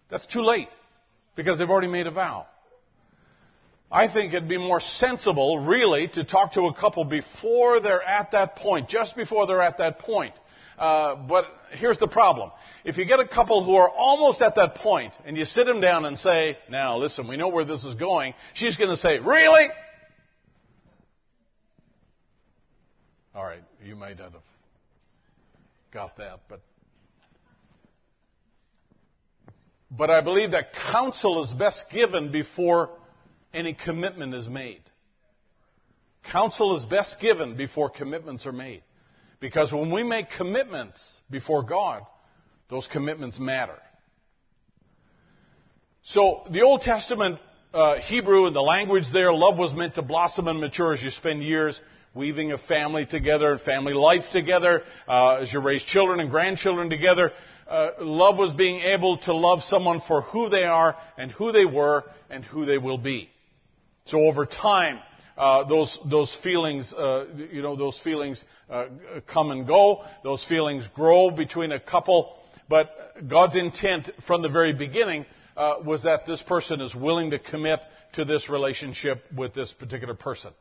[0.10, 0.70] that's too late
[1.38, 2.48] because they've already made a vow.
[3.90, 8.32] I think it'd be more sensible, really, to talk to a couple before they're at
[8.32, 10.34] that point, just before they're at that point.
[10.78, 12.52] Uh, but here's the problem.
[12.84, 15.80] If you get a couple who are almost at that point, and you sit them
[15.80, 19.20] down and say, now listen, we know where this is going, she's going to say,
[19.20, 19.68] really?
[23.34, 24.42] All right, you might not have
[25.94, 26.60] got that, but
[29.90, 32.90] but I believe that counsel is best given before
[33.54, 34.82] any commitment is made.
[36.32, 38.84] Counsel is best given before commitments are made.
[39.40, 41.00] Because when we make commitments
[41.30, 42.04] before God,
[42.70, 43.78] those commitments matter.
[46.04, 47.40] So the Old Testament
[47.74, 51.12] uh, Hebrew and the language there, love was meant to blossom and mature as you
[51.12, 51.80] spend years
[52.14, 57.32] weaving a family together family life together, uh, as you raise children and grandchildren together.
[57.70, 61.66] Uh, love was being able to love someone for who they are and who they
[61.66, 63.30] were and who they will be.
[64.06, 65.00] So over time,
[65.38, 68.86] uh, those those feelings, uh, you know, those feelings uh,
[69.32, 70.04] come and go.
[70.24, 72.38] Those feelings grow between a couple.
[72.70, 72.90] But
[73.28, 75.26] God's intent from the very beginning
[75.56, 77.80] uh, was that this person is willing to commit
[78.14, 80.54] to this relationship with this particular person.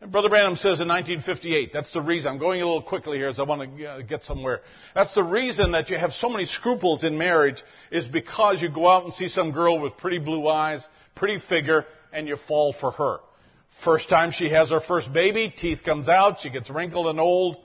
[0.00, 3.28] And Brother Branham says in 1958, that's the reason, I'm going a little quickly here
[3.28, 4.60] as I want to uh, get somewhere.
[4.94, 8.86] That's the reason that you have so many scruples in marriage is because you go
[8.88, 12.92] out and see some girl with pretty blue eyes, pretty figure, and you fall for
[12.92, 13.18] her.
[13.84, 17.56] First time she has her first baby, teeth comes out, she gets wrinkled and old,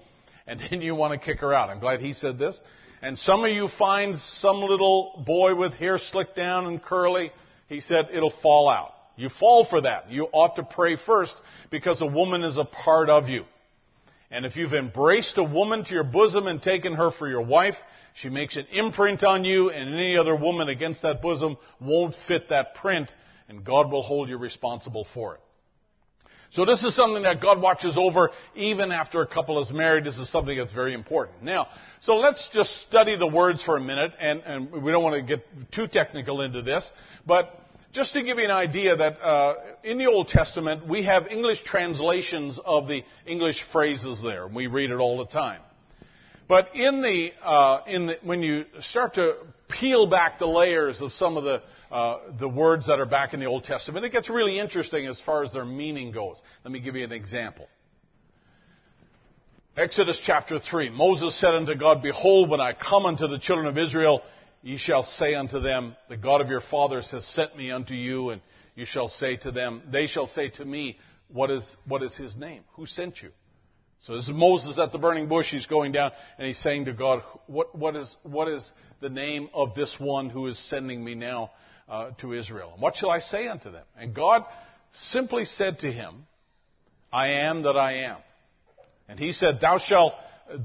[0.47, 1.69] and then you want to kick her out.
[1.69, 2.59] I'm glad he said this.
[3.03, 7.31] And some of you find some little boy with hair slicked down and curly.
[7.67, 8.93] He said it'll fall out.
[9.15, 10.11] You fall for that.
[10.11, 11.35] You ought to pray first
[11.69, 13.45] because a woman is a part of you.
[14.31, 17.75] And if you've embraced a woman to your bosom and taken her for your wife,
[18.15, 22.49] she makes an imprint on you, and any other woman against that bosom won't fit
[22.49, 23.11] that print,
[23.47, 25.41] and God will hold you responsible for it.
[26.51, 30.03] So this is something that God watches over even after a couple is married.
[30.03, 31.41] This is something that's very important.
[31.41, 31.67] Now,
[32.01, 35.21] so let's just study the words for a minute, and, and we don't want to
[35.23, 36.87] get too technical into this,
[37.25, 37.59] but
[37.93, 41.63] just to give you an idea that uh, in the Old Testament we have English
[41.63, 44.45] translations of the English phrases there.
[44.47, 45.61] And we read it all the time.
[46.47, 49.35] But in the, uh, in the, when you start to
[49.69, 53.39] peel back the layers of some of the, uh, the words that are back in
[53.39, 56.41] the Old Testament, it gets really interesting as far as their meaning goes.
[56.63, 57.67] Let me give you an example.
[59.77, 60.89] Exodus chapter 3.
[60.89, 64.21] Moses said unto God, Behold, when I come unto the children of Israel,
[64.63, 68.31] ye shall say unto them, The God of your fathers has sent me unto you,
[68.31, 68.41] and
[68.75, 72.35] you shall say to them, They shall say to me, What is, what is his
[72.35, 72.63] name?
[72.73, 73.29] Who sent you?
[74.05, 75.49] So this is Moses at the burning bush.
[75.49, 78.69] He's going down and he's saying to God, what, what, is, what is
[78.99, 81.51] the name of this one who is sending me now
[81.87, 82.71] uh, to Israel?
[82.73, 83.85] And what shall I say unto them?
[83.97, 84.43] And God
[84.91, 86.25] simply said to him,
[87.13, 88.17] I am that I am.
[89.07, 90.13] And he said, Thou shalt,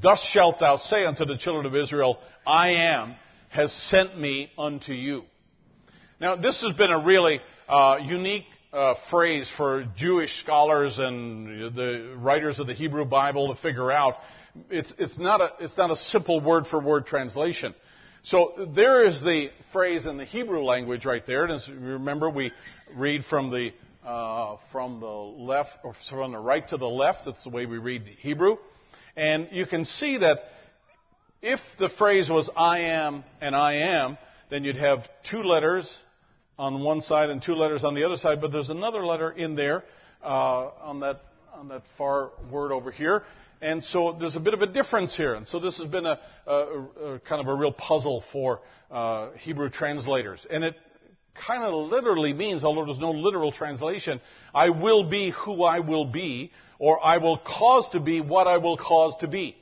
[0.03, 3.15] thus shalt thou say unto the children of Israel, I am,
[3.49, 5.25] has sent me unto you.
[6.21, 12.17] Now, this has been a really uh, unique uh, phrase for Jewish scholars and the
[12.19, 14.17] writers of the Hebrew Bible to figure out.
[14.71, 17.75] It's, it's, not, a, it's not a simple word for word translation.
[18.25, 21.45] So there is the phrase in the Hebrew language right there.
[21.45, 22.51] And as you remember, we
[22.95, 23.71] read from the,
[24.05, 27.27] uh, from the left, or from the right to the left.
[27.27, 28.57] That's the way we read Hebrew.
[29.17, 30.39] And you can see that
[31.43, 34.19] if the phrase was I am and I am,
[34.51, 35.01] then you'd have
[35.31, 35.97] two letters
[36.59, 39.55] on one side and two letters on the other side, but there's another letter in
[39.55, 39.85] there
[40.23, 41.21] uh, on that
[41.55, 43.25] on that far word over here.
[43.61, 45.35] And so there's a bit of a difference here.
[45.35, 48.61] And so this has been a, a, a kind of a real puzzle for
[48.91, 50.47] uh, Hebrew translators.
[50.49, 50.77] And it
[51.47, 54.21] kind of literally means, although there's no literal translation,
[54.55, 58.59] I will be who I will be, or I will cause to be what I
[58.59, 59.57] will cause to be.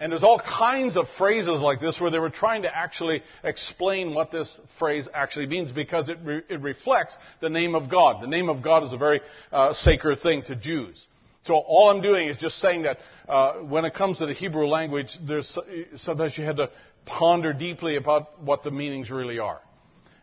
[0.00, 4.14] And there's all kinds of phrases like this where they were trying to actually explain
[4.14, 8.22] what this phrase actually means because it, re- it reflects the name of God.
[8.22, 9.20] The name of God is a very
[9.50, 11.04] uh, sacred thing to Jews.
[11.46, 12.98] So all I'm doing is just saying that
[13.28, 15.58] uh, when it comes to the Hebrew language, there's
[15.96, 16.70] sometimes you had to
[17.04, 19.60] ponder deeply about what the meanings really are.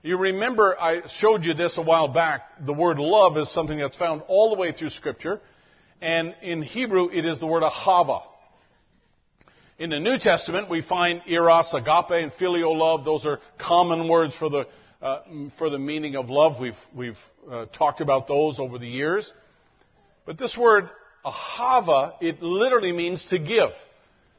[0.04, 2.44] You remember I showed you this a while back.
[2.66, 5.42] The word love is something that's found all the way through Scripture,
[6.00, 8.22] and in Hebrew it is the word ahava.
[9.78, 13.04] In the New Testament, we find eros, agape, and filial love.
[13.04, 14.68] Those are common words for the,
[15.02, 15.24] uh,
[15.58, 16.62] for the meaning of love.
[16.62, 17.18] We've, we've
[17.52, 19.30] uh, talked about those over the years.
[20.26, 20.90] But this word,
[21.26, 23.72] ahava, it literally means to give.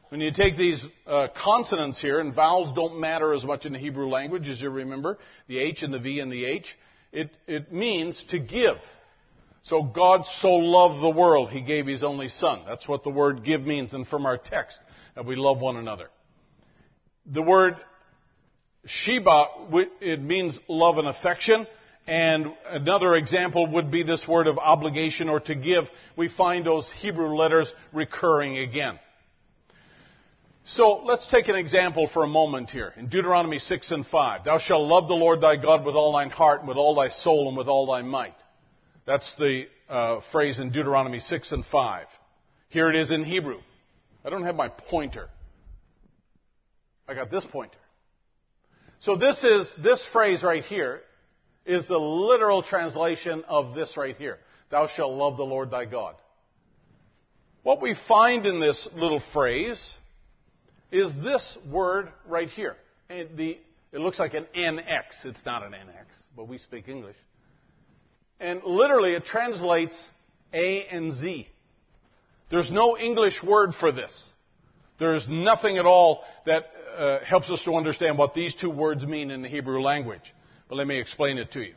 [0.09, 3.79] When you take these uh, consonants here, and vowels don't matter as much in the
[3.79, 5.19] Hebrew language, as you remember,
[5.49, 6.65] the H and the V and the H,
[7.13, 8.77] it, it means to give.
[9.65, 12.63] So God so loved the world, He gave His only Son.
[12.67, 14.79] That's what the word give means, and from our text,
[15.17, 16.09] that we love one another.
[17.27, 17.77] The word
[18.87, 19.47] Sheba,
[20.01, 21.67] it means love and affection.
[22.07, 25.85] And another example would be this word of obligation or to give.
[26.17, 29.01] We find those Hebrew letters recurring again.
[30.67, 32.93] So let's take an example for a moment here.
[32.97, 36.31] In Deuteronomy 6 and 5, Thou shalt love the Lord thy God with all thine
[36.31, 38.35] heart, and with all thy soul, and with all thy might.
[39.05, 42.07] That's the uh, phrase in Deuteronomy 6 and 5.
[42.69, 43.59] Here it is in Hebrew.
[44.27, 45.29] I don't have my pointer.
[47.09, 47.79] I got this pointer.
[48.99, 51.03] So this is, this phrase right here
[51.65, 54.39] is the literal translation of this right here.
[54.71, 56.17] Thou shalt love the Lord thy God.
[57.63, 59.95] What we find in this little phrase
[60.91, 62.77] is this word right here.
[63.09, 63.59] The,
[63.93, 65.25] it looks like an NX.
[65.25, 67.17] It's not an NX, but we speak English.
[68.41, 69.97] And literally it translates
[70.53, 71.47] A and Z.
[72.51, 74.13] There's no English word for this.
[74.99, 76.65] There's nothing at all that
[76.97, 80.23] uh, helps us to understand what these two words mean in the Hebrew language.
[80.69, 81.75] But let me explain it to you.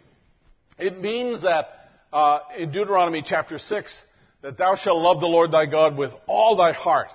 [0.77, 1.69] It means that
[2.13, 4.03] uh, in Deuteronomy chapter 6,
[4.41, 7.09] that thou shalt love the Lord thy God with all thy heart,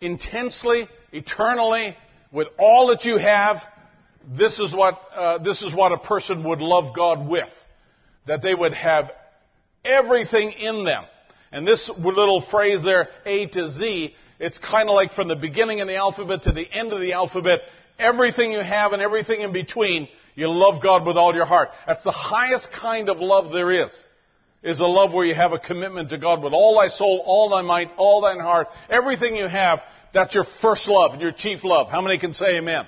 [0.00, 1.96] intensely, eternally,
[2.32, 3.56] with all that you have.
[4.26, 7.48] This is what, uh, this is what a person would love God with
[8.26, 9.10] that they would have
[9.84, 11.04] everything in them.
[11.54, 15.80] And this little phrase there, A to Z, it's kind of like from the beginning
[15.80, 17.60] of the alphabet to the end of the alphabet,
[17.96, 21.68] everything you have and everything in between, you love God with all your heart.
[21.86, 23.96] That's the highest kind of love there is.
[24.64, 27.50] Is a love where you have a commitment to God with all thy soul, all
[27.50, 29.78] thy might, all thine heart, everything you have,
[30.12, 31.86] that's your first love, and your chief love.
[31.88, 32.84] How many can say amen?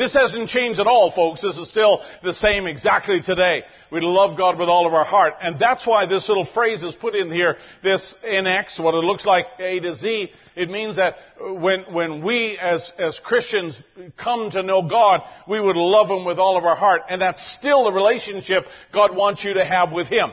[0.00, 1.42] This hasn't changed at all, folks.
[1.42, 3.64] This is still the same exactly today.
[3.92, 5.34] We love God with all of our heart.
[5.42, 9.26] And that's why this little phrase is put in here, this NX, what it looks
[9.26, 10.30] like A to Z.
[10.56, 13.78] It means that when, when we as, as Christians
[14.16, 17.02] come to know God, we would love Him with all of our heart.
[17.10, 18.64] And that's still the relationship
[18.94, 20.30] God wants you to have with Him.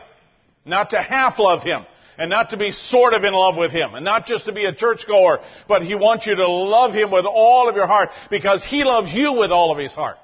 [0.64, 1.86] Not to half love Him
[2.18, 4.66] and not to be sort of in love with Him, and not just to be
[4.66, 8.66] a churchgoer, but He wants you to love Him with all of your heart because
[8.66, 10.18] He loves you with all of His heart.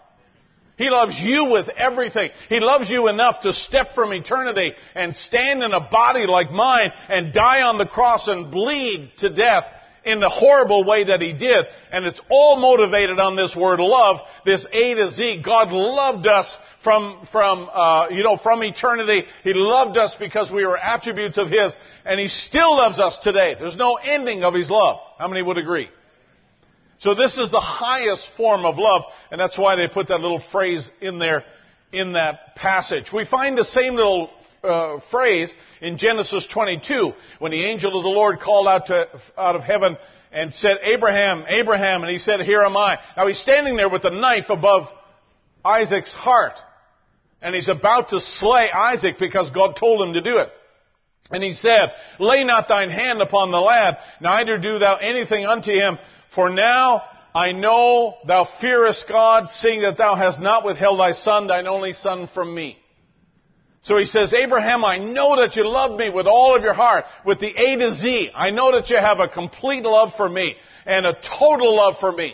[0.75, 2.31] He loves you with everything.
[2.49, 6.91] He loves you enough to step from eternity and stand in a body like mine
[7.09, 9.65] and die on the cross and bleed to death
[10.05, 11.65] in the horrible way that he did.
[11.91, 15.41] And it's all motivated on this word love, this A to Z.
[15.45, 19.23] God loved us from, from, uh, you know, from eternity.
[19.43, 21.73] He loved us because we were attributes of His,
[22.05, 23.55] and He still loves us today.
[23.57, 24.97] There's no ending of His love.
[25.17, 25.89] How many would agree?
[26.99, 30.43] So this is the highest form of love, and that's why they put that little
[30.51, 31.43] phrase in there
[31.91, 33.11] in that passage.
[33.13, 34.29] We find the same little
[34.63, 39.07] uh, phrase in Genesis 22 when the angel of the Lord called out to
[39.37, 39.97] out of heaven
[40.31, 44.05] and said, "Abraham, Abraham," and he said, "Here am I." Now he's standing there with
[44.05, 44.87] a knife above
[45.63, 46.57] Isaac's heart
[47.43, 50.49] and he's about to slay Isaac because God told him to do it.
[51.29, 55.71] And he said, Lay not thine hand upon the lad, neither do thou anything unto
[55.71, 55.99] him,
[56.33, 57.03] for now
[57.35, 61.93] I know thou fearest God, seeing that thou hast not withheld thy son, thine only
[61.93, 62.77] son, from me.
[63.83, 67.03] So he says, Abraham, I know that you love me with all of your heart,
[67.25, 68.31] with the A to Z.
[68.33, 70.55] I know that you have a complete love for me
[70.85, 72.33] and a total love for me.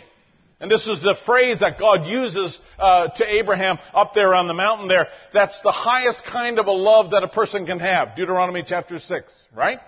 [0.60, 4.54] And this is the phrase that God uses uh, to Abraham up there on the
[4.54, 5.08] mountain there.
[5.32, 8.14] That's the highest kind of a love that a person can have.
[8.14, 9.80] Deuteronomy chapter 6, right?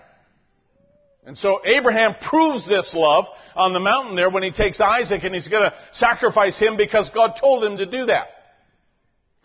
[1.25, 3.25] And so Abraham proves this love
[3.55, 7.09] on the mountain there when he takes Isaac and he's going to sacrifice him because
[7.11, 8.27] God told him to do that.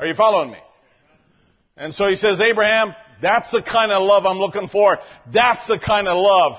[0.01, 0.59] Are you following me?
[1.79, 4.99] And so he says, Abraham, that's the kind of love I'm looking for.
[5.33, 6.59] That's the kind of love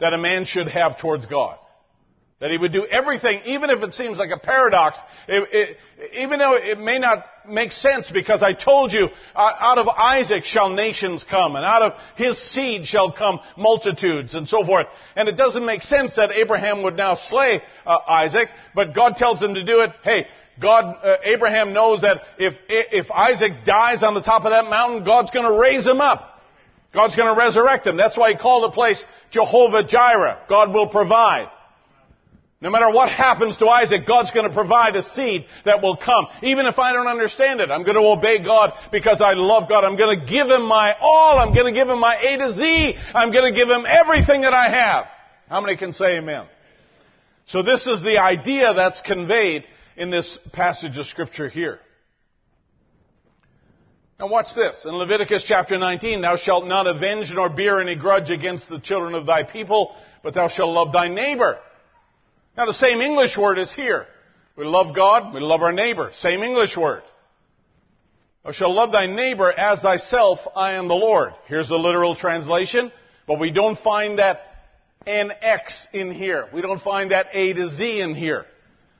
[0.00, 1.58] that a man should have towards God.
[2.40, 4.96] That he would do everything, even if it seems like a paradox,
[5.26, 5.76] it, it,
[6.14, 10.44] even though it may not make sense because I told you, uh, out of Isaac
[10.44, 14.86] shall nations come, and out of his seed shall come multitudes, and so forth.
[15.16, 19.42] And it doesn't make sense that Abraham would now slay uh, Isaac, but God tells
[19.42, 19.90] him to do it.
[20.04, 20.28] Hey,
[20.60, 25.04] God, uh, Abraham knows that if, if Isaac dies on the top of that mountain,
[25.04, 26.40] God's gonna raise him up.
[26.92, 27.96] God's gonna resurrect him.
[27.96, 30.40] That's why he called the place Jehovah Jireh.
[30.48, 31.48] God will provide.
[32.60, 36.26] No matter what happens to Isaac, God's going to provide a seed that will come.
[36.42, 39.84] Even if I don't understand it, I'm going to obey God because I love God.
[39.84, 41.38] I'm going to give Him my all.
[41.38, 42.94] I'm going to give Him my A to Z.
[43.14, 45.04] I'm going to give Him everything that I have.
[45.48, 46.46] How many can say amen?
[47.46, 49.64] So this is the idea that's conveyed
[49.98, 51.80] in this passage of scripture here.
[54.18, 54.84] Now watch this.
[54.84, 59.14] In Leviticus chapter 19, thou shalt not avenge nor bear any grudge against the children
[59.14, 61.58] of thy people, but thou shalt love thy neighbor.
[62.56, 64.06] Now the same English word is here.
[64.56, 66.10] We love God, we love our neighbor.
[66.14, 67.02] Same English word.
[68.44, 71.32] Thou shalt love thy neighbor as thyself, I am the Lord.
[71.46, 72.92] Here's the literal translation,
[73.26, 74.40] but we don't find that
[75.06, 76.48] NX in here.
[76.52, 78.46] We don't find that A to Z in here.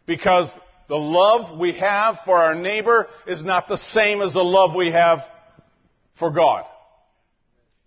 [0.06, 0.50] Because
[0.88, 4.90] the love we have for our neighbor is not the same as the love we
[4.90, 5.20] have
[6.18, 6.64] for God.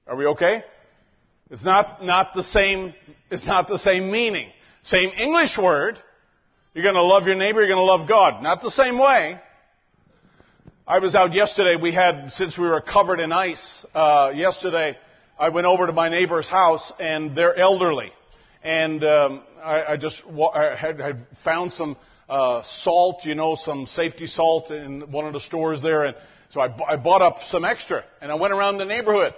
[0.07, 0.63] Are we okay?
[1.49, 2.93] It's not, not the same,
[3.29, 4.49] it's not the same meaning.
[4.83, 5.99] Same English word.
[6.73, 8.41] You're going to love your neighbor, you're going to love God.
[8.41, 9.39] Not the same way.
[10.87, 11.75] I was out yesterday.
[11.81, 14.97] We had, since we were covered in ice, uh, yesterday,
[15.39, 18.11] I went over to my neighbor's house and they're elderly.
[18.63, 20.21] And um, I, I just
[20.53, 21.97] I had, had found some
[22.31, 26.05] uh, salt, you know, some safety salt in one of the stores there.
[26.05, 26.15] And
[26.51, 29.33] so I, I bought up some extra and I went around the neighborhood.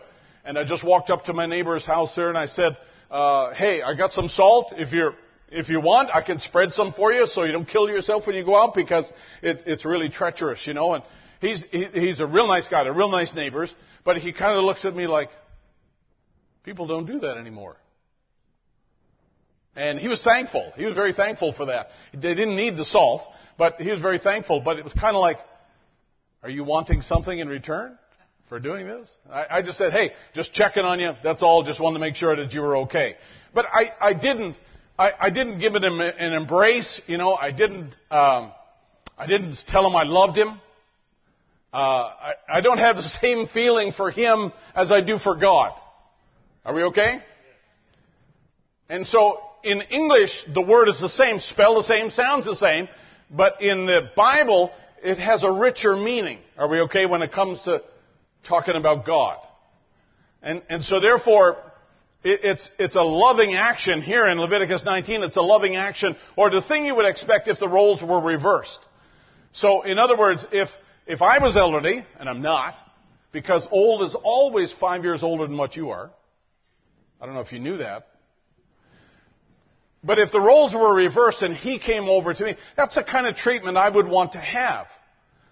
[0.46, 2.78] And I just walked up to my neighbor's house there and I said,
[3.10, 4.74] uh, hey, I got some salt.
[4.78, 5.16] If you're
[5.50, 8.36] if you want, I can spread some for you so you don't kill yourself when
[8.36, 9.12] you go out because
[9.42, 10.94] it, it's really treacherous, you know.
[10.94, 11.04] And
[11.42, 14.64] he's he, he's a real nice guy, they're real nice neighbors, but he kind of
[14.64, 15.30] looks at me like,
[16.64, 17.76] people don't do that anymore.
[19.76, 20.72] And he was thankful.
[20.76, 21.88] He was very thankful for that.
[22.14, 23.22] They didn't need the salt,
[23.58, 24.62] but he was very thankful.
[24.62, 25.38] But it was kind of like,
[26.44, 27.98] are you wanting something in return
[28.50, 29.10] for doing this?
[29.32, 31.14] I, I just said, hey, just checking on you.
[31.24, 31.64] That's all.
[31.64, 33.16] Just wanted to make sure that you were okay.
[33.54, 34.58] But I, I didn't
[34.98, 37.36] I, I didn't give him an embrace, you know.
[37.36, 37.96] I didn't.
[38.12, 38.52] Um,
[39.18, 40.60] I didn't tell him I loved him.
[41.74, 45.72] Uh, I, I don't have the same feeling for him as I do for God.
[46.64, 47.22] Are we okay?
[48.88, 52.88] And so in English, the word is the same, spell the same, sounds the same,
[53.30, 54.72] but in the Bible,
[55.04, 56.40] it has a richer meaning.
[56.58, 57.82] Are we okay when it comes to
[58.48, 59.38] talking about God?
[60.42, 61.58] And, and so therefore,
[62.24, 65.24] it's, it's a loving action here in Leviticus 19.
[65.24, 68.80] It's a loving action, or the thing you would expect if the roles were reversed.
[69.54, 70.70] So, in other words, if,
[71.06, 72.76] if I was elderly, and I'm not,
[73.32, 76.12] because old is always five years older than what you are.
[77.22, 78.08] I don't know if you knew that.
[80.04, 83.26] But if the roles were reversed and he came over to me, that's the kind
[83.26, 84.88] of treatment I would want to have.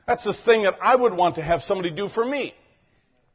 [0.07, 2.53] That's the thing that I would want to have somebody do for me.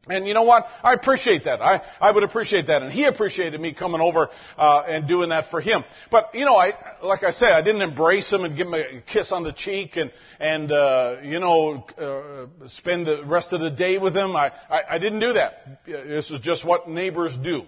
[0.08, 0.66] And you know what?
[0.84, 1.60] I appreciate that.
[1.60, 2.82] I, I would appreciate that.
[2.82, 5.84] And he appreciated me coming over uh, and doing that for him.
[6.12, 9.00] But, you know, I, like I said, I didn't embrace him and give him a
[9.12, 13.70] kiss on the cheek and, and uh, you know, uh, spend the rest of the
[13.70, 14.36] day with him.
[14.36, 15.84] I, I, I didn't do that.
[15.86, 17.62] This is just what neighbors do.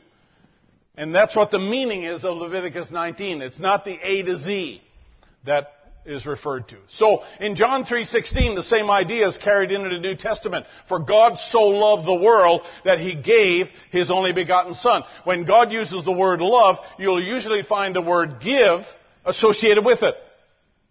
[0.98, 3.40] And that's what the meaning is of Leviticus 19.
[3.40, 4.82] It's not the A to Z
[5.46, 5.72] that
[6.04, 6.76] is referred to.
[6.88, 10.66] So in John 3:16 the same idea is carried into the New Testament.
[10.88, 15.04] For God so loved the world that he gave his only begotten son.
[15.22, 18.84] When God uses the word love, you'll usually find the word give
[19.24, 20.16] associated with it.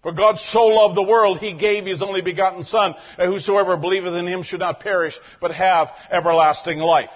[0.03, 4.13] For God so loved the world, he gave his only begotten son, that whosoever believeth
[4.13, 7.09] in him should not perish, but have everlasting life.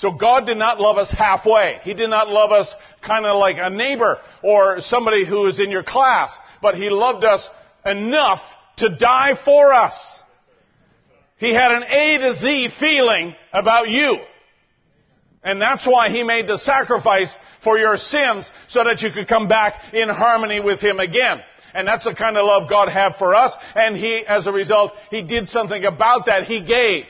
[0.00, 1.78] So God did not love us halfway.
[1.82, 2.74] He did not love us
[3.06, 7.24] kind of like a neighbor or somebody who is in your class but He loved
[7.24, 7.48] us
[7.84, 8.40] enough
[8.78, 9.94] to die for us.
[11.38, 14.18] He had an A to Z feeling about you.
[15.42, 19.48] And that's why He made the sacrifice for your sins so that you could come
[19.48, 21.40] back in harmony with Him again.
[21.72, 23.52] And that's the kind of love God had for us.
[23.74, 26.44] And He, as a result, He did something about that.
[26.44, 27.04] He gave.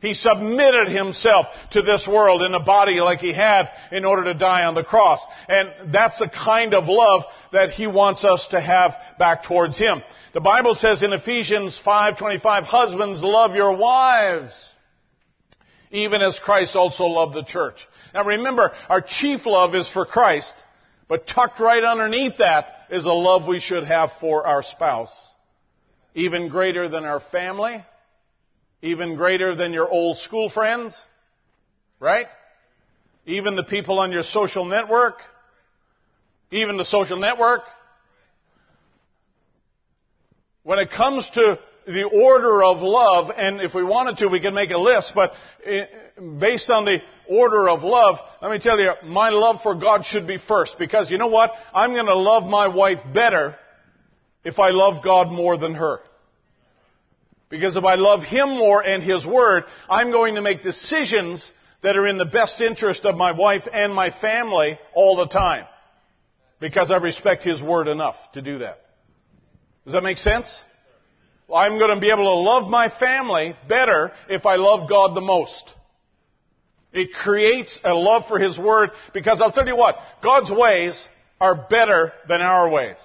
[0.00, 4.34] He submitted himself to this world in a body like he had in order to
[4.34, 5.20] die on the cross.
[5.48, 10.02] And that's the kind of love that he wants us to have back towards him.
[10.34, 14.54] The Bible says in Ephesians 5:25, "Husbands, love your wives,
[15.90, 20.54] even as Christ also loved the church." Now remember, our chief love is for Christ,
[21.08, 25.26] but tucked right underneath that is a love we should have for our spouse.
[26.14, 27.84] Even greater than our family,
[28.82, 30.96] even greater than your old school friends,
[32.00, 32.26] right?
[33.26, 35.18] Even the people on your social network,
[36.50, 37.62] even the social network.
[40.62, 44.54] When it comes to the order of love, and if we wanted to, we could
[44.54, 45.32] make a list, but
[45.64, 45.84] eh,
[46.38, 46.98] based on the
[47.28, 51.10] order of love, let me tell you, my love for God should be first, because
[51.10, 51.50] you know what?
[51.74, 53.56] I'm gonna love my wife better
[54.44, 56.00] if I love God more than her.
[57.50, 61.50] Because if I love Him more and His Word, I'm going to make decisions
[61.82, 65.64] that are in the best interest of my wife and my family all the time.
[66.60, 68.80] Because I respect His Word enough to do that.
[69.84, 70.60] Does that make sense?
[71.54, 75.22] I'm going to be able to love my family better if I love God the
[75.22, 75.64] most.
[76.92, 81.06] It creates a love for His Word because I'll tell you what, God's ways
[81.40, 82.96] are better than our ways.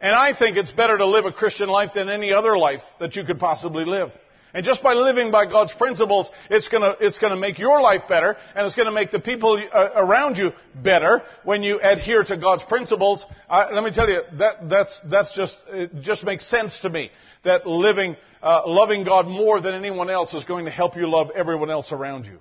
[0.00, 3.16] And I think it's better to live a Christian life than any other life that
[3.16, 4.10] you could possibly live.
[4.52, 8.36] And just by living by God's principles, it's gonna, it's gonna make your life better,
[8.54, 12.64] and it's gonna make the people uh, around you better when you adhere to God's
[12.64, 13.24] principles.
[13.48, 17.10] Uh, let me tell you, that, that's, that's just, it just makes sense to me.
[17.44, 21.28] That living, uh, loving God more than anyone else is going to help you love
[21.36, 22.40] everyone else around you.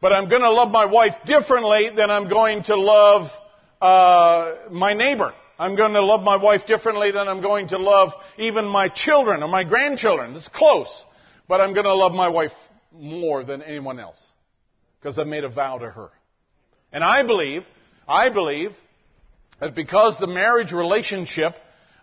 [0.00, 3.30] But I'm gonna love my wife differently than I'm going to love,
[3.80, 5.32] uh, my neighbor.
[5.58, 9.42] I'm going to love my wife differently than I'm going to love even my children
[9.42, 10.36] or my grandchildren.
[10.36, 11.04] It's close.
[11.48, 12.52] But I'm going to love my wife
[12.92, 14.24] more than anyone else.
[15.00, 16.10] Because I've made a vow to her.
[16.92, 17.64] And I believe,
[18.06, 18.70] I believe
[19.60, 21.54] that because the marriage relationship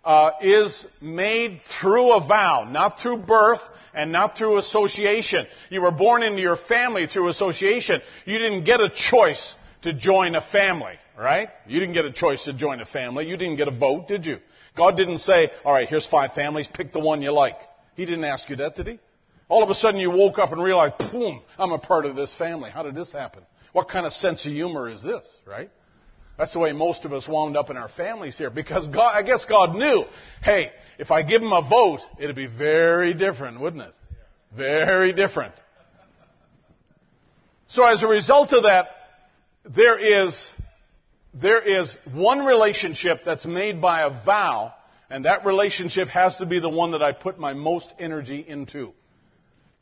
[0.04, 3.60] uh, is made through a vow, not through birth
[3.94, 5.46] and not through association.
[5.70, 8.00] You were born into your family through association.
[8.26, 11.48] You didn't get a choice to join a family right?
[11.66, 13.26] You didn't get a choice to join a family.
[13.26, 14.38] You didn't get a vote, did you?
[14.76, 17.56] God didn't say, all right, here's five families, pick the one you like.
[17.94, 19.00] He didn't ask you that, did he?
[19.48, 22.34] All of a sudden you woke up and realized, boom, I'm a part of this
[22.34, 22.70] family.
[22.70, 23.42] How did this happen?
[23.72, 25.70] What kind of sense of humor is this, right?
[26.36, 29.22] That's the way most of us wound up in our families here because God, I
[29.22, 30.04] guess God knew,
[30.42, 33.94] hey, if I give him a vote, it'd be very different, wouldn't it?
[34.54, 35.54] Very different.
[37.68, 38.88] So as a result of that,
[39.64, 40.36] there is
[41.40, 44.72] there is one relationship that's made by a vow,
[45.10, 48.92] and that relationship has to be the one that I put my most energy into.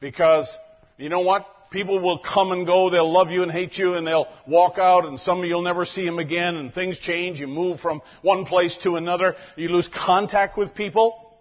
[0.01, 0.52] Because,
[0.98, 1.47] you know what?
[1.70, 5.06] People will come and go, they'll love you and hate you, and they'll walk out,
[5.06, 7.40] and some of you'll never see them again, and things change.
[7.40, 9.35] You move from one place to another.
[9.56, 11.36] You lose contact with people,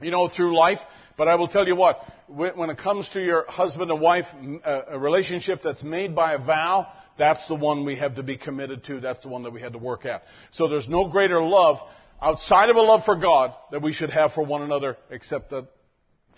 [0.00, 0.78] you know, through life.
[1.16, 4.26] But I will tell you what, when it comes to your husband and wife,
[4.64, 6.86] uh, a relationship that's made by a vow,
[7.18, 9.00] that's the one we have to be committed to.
[9.00, 10.22] That's the one that we had to work at.
[10.52, 11.78] So there's no greater love
[12.22, 15.66] outside of a love for God that we should have for one another except that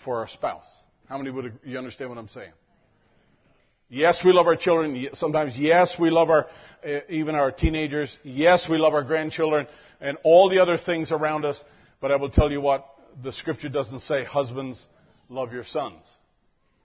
[0.03, 0.65] for our spouse.
[1.07, 2.51] How many would you understand what I'm saying?
[3.89, 5.09] Yes, we love our children.
[5.13, 6.47] Sometimes, yes, we love our,
[6.85, 8.17] uh, even our teenagers.
[8.23, 9.67] Yes, we love our grandchildren
[9.99, 11.61] and all the other things around us.
[11.99, 12.87] But I will tell you what,
[13.21, 14.85] the scripture doesn't say husbands
[15.27, 16.17] love your sons.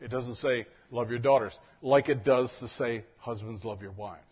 [0.01, 4.22] It doesn't say love your daughters, like it does to say husbands love your wives.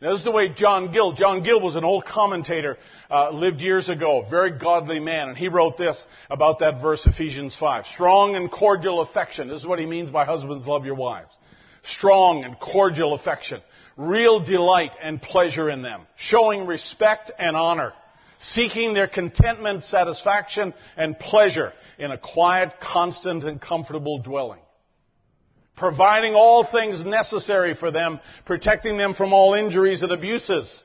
[0.00, 2.76] Now, this is the way John Gill, John Gill was an old commentator,
[3.10, 7.56] uh, lived years ago, very godly man, and he wrote this about that verse, Ephesians
[7.58, 7.86] 5.
[7.86, 9.48] Strong and cordial affection.
[9.48, 11.32] This is what he means by husbands love your wives.
[11.84, 13.62] Strong and cordial affection.
[13.96, 16.02] Real delight and pleasure in them.
[16.16, 17.92] Showing respect and honor.
[18.38, 24.60] Seeking their contentment, satisfaction, and pleasure in a quiet, constant, and comfortable dwelling.
[25.76, 30.82] Providing all things necessary for them, protecting them from all injuries and abuses,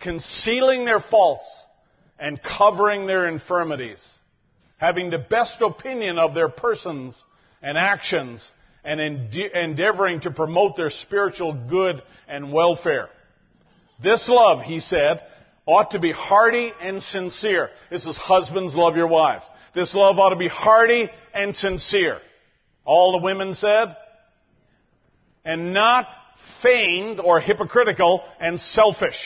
[0.00, 1.48] concealing their faults,
[2.18, 4.02] and covering their infirmities,
[4.78, 7.20] having the best opinion of their persons
[7.60, 8.48] and actions,
[8.84, 13.08] and endeavoring to promote their spiritual good and welfare.
[14.02, 15.20] This love, he said,
[15.72, 17.70] ought to be hearty and sincere.
[17.90, 19.44] This is husbands love your wives.
[19.74, 22.18] This love ought to be hearty and sincere.
[22.84, 23.96] All the women said.
[25.44, 26.06] And not
[26.62, 29.18] feigned or hypocritical and selfish.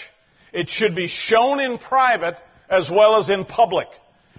[0.52, 2.36] It should be shown in private
[2.70, 3.88] as well as in public.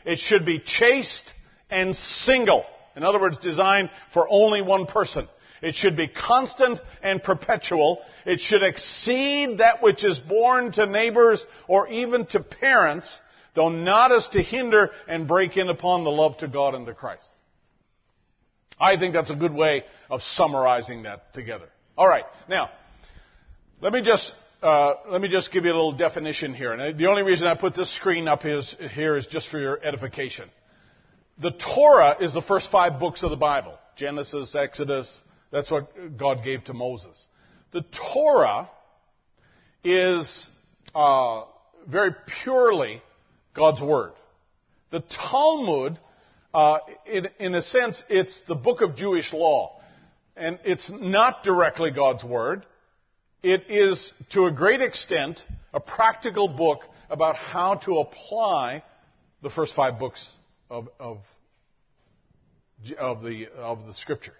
[0.05, 1.31] It should be chaste
[1.69, 2.65] and single.
[2.95, 5.27] In other words, designed for only one person.
[5.61, 8.01] It should be constant and perpetual.
[8.25, 13.19] It should exceed that which is born to neighbors or even to parents
[13.57, 16.93] though not as to hinder and break in upon the love to God and to
[16.93, 17.25] Christ.
[18.79, 21.67] I think that's a good way of summarizing that together.
[21.97, 22.69] All right, now
[23.81, 24.31] let me just
[24.61, 26.71] uh, let me just give you a little definition here.
[26.71, 29.83] And the only reason I put this screen up is, here is just for your
[29.83, 30.49] edification.
[31.39, 35.11] The Torah is the first five books of the Bible: Genesis, Exodus.
[35.51, 37.25] That's what God gave to Moses.
[37.71, 37.83] The
[38.13, 38.69] Torah
[39.83, 40.47] is
[40.93, 41.43] uh,
[41.87, 43.01] very purely
[43.53, 44.13] God's Word.
[44.91, 45.01] The
[45.31, 45.99] Talmud,
[46.53, 49.79] uh, in, in a sense, it's the book of Jewish law.
[50.35, 52.65] And it's not directly God's Word.
[53.41, 55.39] It is, to a great extent,
[55.73, 58.83] a practical book about how to apply
[59.41, 60.31] the first five books
[60.69, 61.19] of, of,
[62.99, 64.33] of, the, of the Scripture.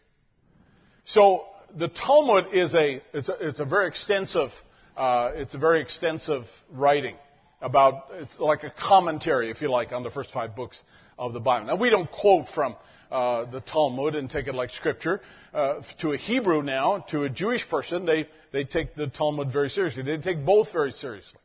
[1.07, 4.49] So the Talmud is a, it's a, it's a very extensive,
[4.97, 7.15] uh, it's a very extensive writing
[7.61, 10.81] about, it's like a commentary, if you like, on the first five books
[11.17, 11.67] of the Bible.
[11.67, 12.75] Now we don't quote from
[13.09, 15.21] uh, the Talmud and take it like scripture.
[15.53, 19.69] Uh, to a Hebrew now, to a Jewish person, they, they take the Talmud very
[19.69, 20.03] seriously.
[20.03, 21.39] They take both very seriously.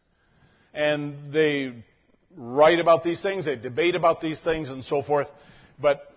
[0.74, 1.84] And they
[2.36, 5.28] write about these things, they debate about these things and so forth.
[5.80, 6.11] But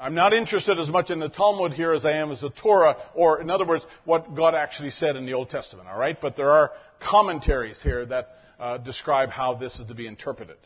[0.00, 2.96] I'm not interested as much in the Talmud here as I am as the Torah,
[3.14, 6.20] or in other words, what God actually said in the Old Testament, alright?
[6.20, 10.56] But there are commentaries here that uh, describe how this is to be interpreted.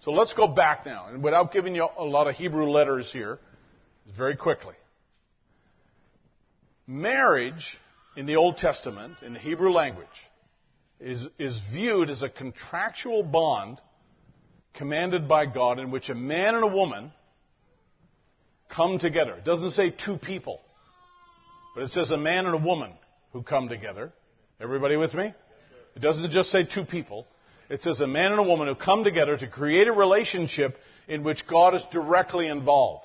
[0.00, 3.38] So let's go back now, and without giving you a lot of Hebrew letters here,
[4.16, 4.74] very quickly.
[6.86, 7.78] Marriage
[8.16, 10.06] in the Old Testament, in the Hebrew language,
[11.00, 13.80] is, is viewed as a contractual bond
[14.74, 17.12] commanded by God in which a man and a woman
[18.68, 19.34] come together.
[19.34, 20.60] It doesn't say two people,
[21.74, 22.92] but it says a man and a woman
[23.32, 24.12] who come together.
[24.60, 25.32] Everybody with me?
[25.96, 27.26] It doesn't just say two people.
[27.70, 30.76] It says a man and a woman who come together to create a relationship
[31.08, 33.04] in which God is directly involved.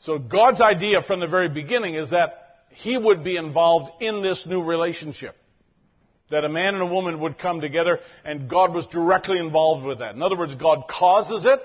[0.00, 4.46] So God's idea from the very beginning is that He would be involved in this
[4.46, 5.36] new relationship.
[6.30, 9.98] That a man and a woman would come together and God was directly involved with
[9.98, 10.14] that.
[10.14, 11.60] In other words, God causes it,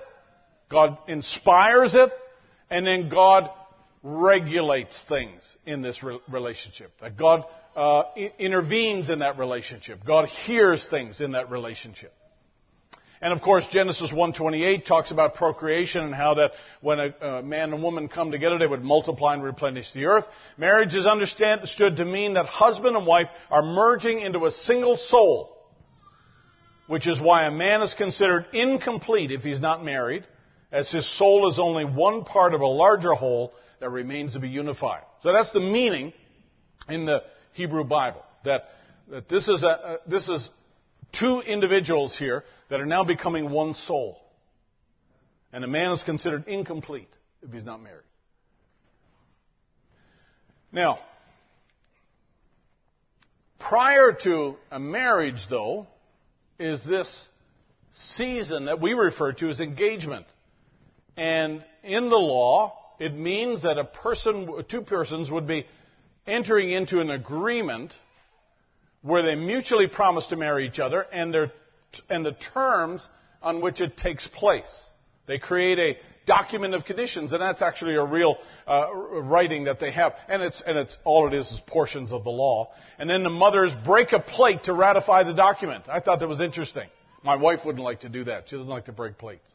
[0.69, 2.11] God inspires it,
[2.69, 3.49] and then God
[4.03, 6.91] regulates things in this relationship.
[7.01, 7.45] That God
[7.75, 8.03] uh,
[8.39, 10.05] intervenes in that relationship.
[10.05, 12.13] God hears things in that relationship.
[13.19, 17.73] And of course, Genesis 1:28 talks about procreation and how that when a, a, man
[17.73, 20.25] and woman come together, they would multiply and replenish the earth.
[20.55, 25.57] Marriage is understood to mean that husband and wife are merging into a single soul,
[26.85, 30.23] which is why a man is considered incomplete if he's not married,
[30.71, 34.49] as his soul is only one part of a larger whole that remains to be
[34.49, 35.03] unified.
[35.23, 36.13] So that's the meaning
[36.89, 37.23] in the
[37.53, 38.23] Hebrew Bible.
[38.45, 38.65] That,
[39.09, 40.49] that this, is a, a, this is
[41.19, 44.19] two individuals here that are now becoming one soul.
[45.53, 47.09] And a man is considered incomplete
[47.41, 48.03] if he's not married.
[50.71, 50.99] Now,
[53.59, 55.87] prior to a marriage, though,
[56.59, 57.29] is this
[57.91, 60.25] season that we refer to as engagement.
[61.17, 65.65] And in the law, it means that a person, two persons would be
[66.27, 67.93] entering into an agreement
[69.01, 71.51] where they mutually promise to marry each other and, their,
[72.09, 73.05] and the terms
[73.41, 74.83] on which it takes place.
[75.27, 78.37] They create a document of conditions, and that's actually a real
[78.67, 80.13] uh, writing that they have.
[80.27, 82.71] And it's, and it's all it is is portions of the law.
[82.99, 85.85] And then the mothers break a plate to ratify the document.
[85.87, 86.89] I thought that was interesting.
[87.23, 88.49] My wife wouldn't like to do that.
[88.49, 89.49] She doesn't like to break plates.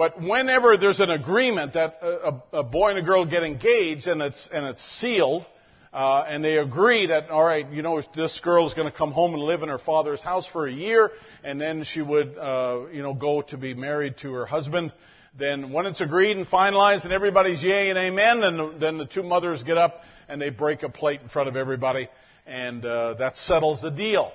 [0.00, 4.22] But whenever there's an agreement that a, a boy and a girl get engaged and
[4.22, 5.44] it's, and it's sealed,
[5.92, 9.12] uh, and they agree that, all right, you know, this girl is going to come
[9.12, 11.10] home and live in her father's house for a year,
[11.44, 14.90] and then she would, uh, you know, go to be married to her husband.
[15.38, 19.22] Then when it's agreed and finalized and everybody's yay and amen, then, then the two
[19.22, 20.00] mothers get up
[20.30, 22.08] and they break a plate in front of everybody,
[22.46, 24.32] and uh, that settles the deal.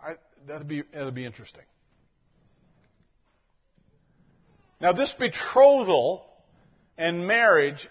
[0.00, 0.14] I,
[0.46, 1.62] that'd be that'd be interesting.
[4.84, 6.26] Now, this betrothal
[6.98, 7.88] and marriage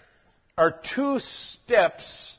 [0.56, 2.36] are two steps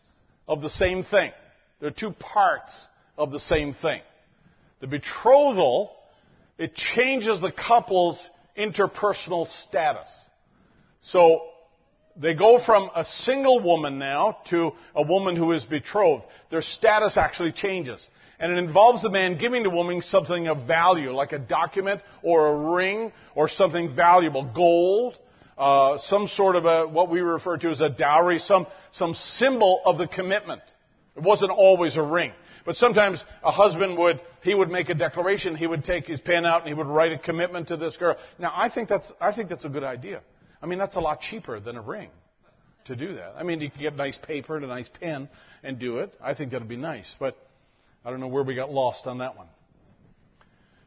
[0.48, 1.34] of the same thing.
[1.82, 2.88] They're two parts
[3.18, 4.00] of the same thing.
[4.80, 5.92] The betrothal,
[6.58, 10.10] it changes the couple's interpersonal status.
[11.02, 11.42] So,
[12.16, 16.24] they go from a single woman now to a woman who is betrothed.
[16.50, 18.08] Their status actually changes.
[18.40, 22.48] And it involves the man giving the woman something of value, like a document or
[22.48, 25.18] a ring or something valuable, gold,
[25.58, 29.82] uh, some sort of a, what we refer to as a dowry, some, some symbol
[29.86, 30.62] of the commitment.
[31.16, 32.34] It wasn't always a ring.
[32.66, 36.46] But sometimes a husband would, he would make a declaration, he would take his pen
[36.46, 38.18] out and he would write a commitment to this girl.
[38.40, 40.22] Now I think that's, I think that's a good idea.
[40.62, 42.10] I mean, that's a lot cheaper than a ring
[42.86, 43.36] to do that.
[43.38, 45.30] I mean, you can get nice paper and a nice pen
[45.64, 46.14] and do it.
[46.22, 47.16] I think that'd be nice.
[47.20, 47.38] But
[48.06, 49.48] I don't know where we got lost on that one.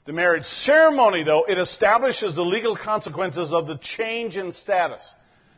[0.06, 5.02] The marriage ceremony, though, it establishes the legal consequences of the change in status.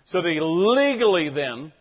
[0.06, 1.72] So they legally then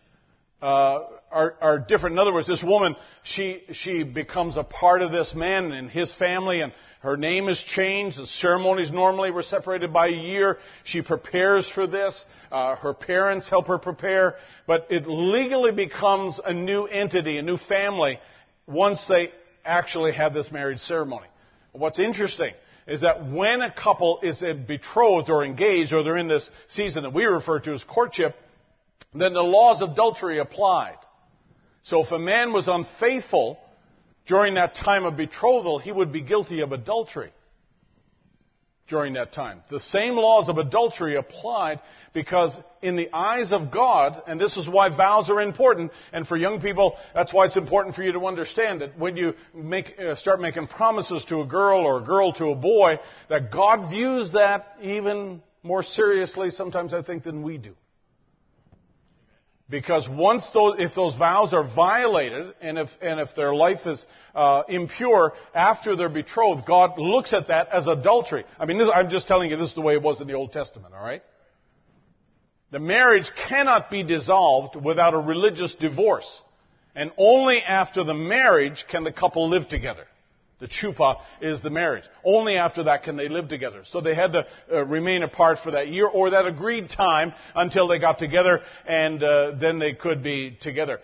[0.60, 2.14] uh, are, are, different.
[2.14, 6.14] In other words, this woman, she, she becomes a part of this man and his
[6.14, 8.18] family, and Her name is changed.
[8.18, 10.58] The ceremonies normally were separated by a year.
[10.84, 12.22] She prepares for this.
[12.52, 14.36] Uh, her parents help her prepare.
[14.66, 18.20] But it legally becomes a new entity, a new family,
[18.66, 19.30] once they
[19.64, 21.26] actually have this marriage ceremony.
[21.72, 22.52] What's interesting
[22.86, 27.12] is that when a couple is betrothed or engaged, or they're in this season that
[27.12, 28.34] we refer to as courtship,
[29.14, 30.98] then the laws of adultery applied.
[31.82, 33.58] So if a man was unfaithful
[34.26, 37.32] during that time of betrothal, he would be guilty of adultery
[38.90, 39.62] during that time.
[39.70, 41.80] The same laws of adultery applied
[42.12, 46.36] because in the eyes of God, and this is why vows are important, and for
[46.36, 50.16] young people, that's why it's important for you to understand that when you make, uh,
[50.16, 52.98] start making promises to a girl or a girl to a boy,
[53.28, 57.74] that God views that even more seriously sometimes I think than we do.
[59.70, 64.04] Because once those, if those vows are violated, and if, and if their life is
[64.34, 68.44] uh, impure after they're betrothed, God looks at that as adultery.
[68.58, 70.34] I mean, this, I'm just telling you this is the way it was in the
[70.34, 71.22] Old Testament, alright?
[72.72, 76.40] The marriage cannot be dissolved without a religious divorce.
[76.96, 80.06] And only after the marriage can the couple live together.
[80.60, 82.04] The chupa is the marriage.
[82.22, 83.82] Only after that can they live together.
[83.86, 87.88] So they had to uh, remain apart for that year or that agreed time until
[87.88, 91.00] they got together and uh, then they could be together.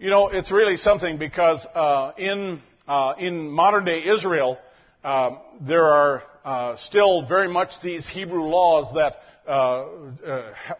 [0.00, 4.58] You know, it's really something because uh, in, uh, in modern day Israel,
[5.04, 9.84] um, there are uh, still very much these Hebrew laws that uh,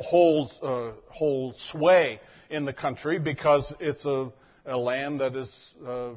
[0.01, 0.51] hold,
[1.11, 2.21] hold sway
[2.51, 4.33] in the country because it's a,
[4.67, 5.53] a land that is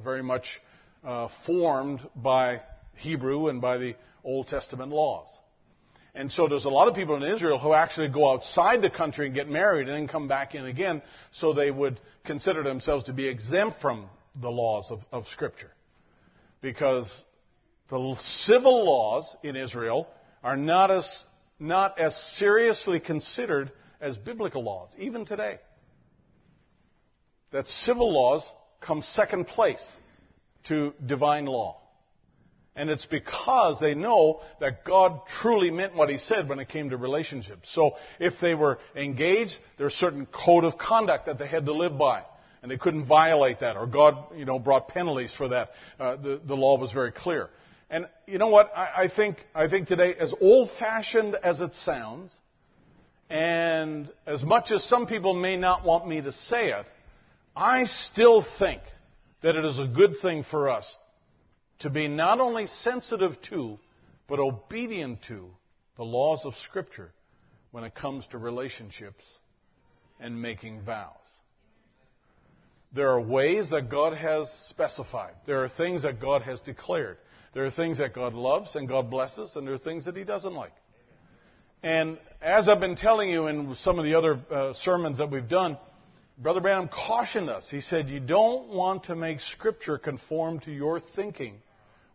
[0.04, 0.46] very much
[1.04, 2.62] uh, formed by
[2.96, 5.28] Hebrew and by the Old Testament laws.
[6.16, 9.26] And so there's a lot of people in Israel who actually go outside the country
[9.26, 11.02] and get married and then come back in again
[11.32, 14.06] so they would consider themselves to be exempt from
[14.40, 15.72] the laws of, of Scripture.
[16.62, 17.12] Because
[17.90, 20.08] the civil laws in Israel
[20.44, 21.24] are not as,
[21.60, 25.60] not as seriously considered as biblical laws, even today.
[27.52, 28.48] That civil laws
[28.82, 29.84] come second place
[30.66, 31.80] to divine law.
[32.76, 36.90] And it's because they know that God truly meant what He said when it came
[36.90, 37.70] to relationships.
[37.74, 41.74] So if they were engaged, there's a certain code of conduct that they had to
[41.74, 42.24] live by.
[42.64, 45.72] And they couldn't violate that, or God, you know, brought penalties for that.
[46.00, 47.50] Uh, the, the law was very clear.
[47.90, 48.72] And you know what?
[48.76, 52.36] I, I think, I think today, as old-fashioned as it sounds,
[53.30, 56.86] and as much as some people may not want me to say it,
[57.56, 58.82] I still think
[59.44, 60.98] that it is a good thing for us
[61.80, 63.78] to be not only sensitive to,
[64.28, 65.50] but obedient to
[65.98, 67.12] the laws of Scripture
[67.72, 69.24] when it comes to relationships
[70.20, 71.12] and making vows.
[72.96, 75.34] There are ways that God has specified.
[75.46, 77.18] There are things that God has declared.
[77.54, 80.24] There are things that God loves and God blesses, and there are things that He
[80.24, 80.74] doesn't like.
[81.82, 85.50] And as I've been telling you in some of the other uh, sermons that we've
[85.50, 85.78] done,
[86.38, 87.70] Brother Branham cautioned us.
[87.70, 91.62] He said, You don't want to make Scripture conform to your thinking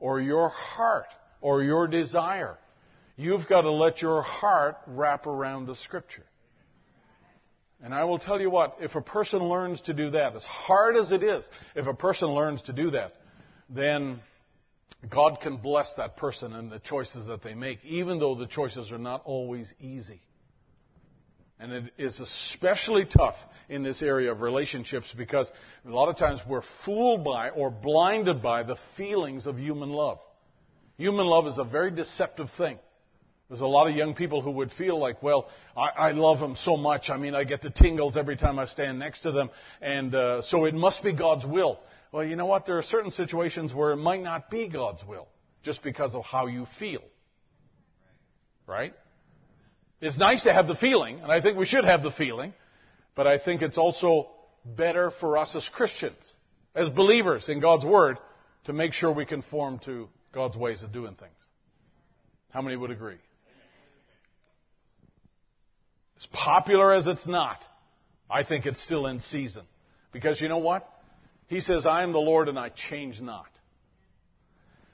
[0.01, 1.07] or your heart
[1.41, 2.59] or your desire.
[3.17, 6.25] You've got to let your heart wrap around the Scripture.
[7.83, 10.97] And I will tell you what, if a person learns to do that, as hard
[10.97, 13.15] as it is, if a person learns to do that,
[13.71, 14.21] then
[15.09, 18.91] God can bless that person and the choices that they make, even though the choices
[18.91, 20.21] are not always easy.
[21.61, 23.35] And it is especially tough
[23.69, 25.51] in this area of relationships because
[25.85, 30.19] a lot of times we're fooled by or blinded by the feelings of human love.
[30.97, 32.79] Human love is a very deceptive thing.
[33.49, 36.55] There's a lot of young people who would feel like, well, I, I love them
[36.55, 37.09] so much.
[37.09, 39.49] I mean, I get the tingles every time I stand next to them,
[39.81, 41.81] and uh, so it must be God's will.
[42.13, 42.67] Well, you know what?
[42.67, 45.29] There are certain situations where it might not be God's will,
[45.63, 47.03] just because of how you feel.
[48.67, 48.93] Right?
[50.01, 52.55] It's nice to have the feeling, and I think we should have the feeling,
[53.17, 54.29] but I think it's also
[54.65, 56.33] better for us as Christians,
[56.75, 58.19] as believers in God's Word,
[58.65, 61.33] to make sure we conform to God's ways of doing things.
[62.51, 63.19] How many would agree?
[66.19, 67.65] As popular as it's not,
[68.31, 69.65] I think it's still in season.
[70.13, 70.89] Because you know what?
[71.47, 73.47] He says, I am the Lord and I change not.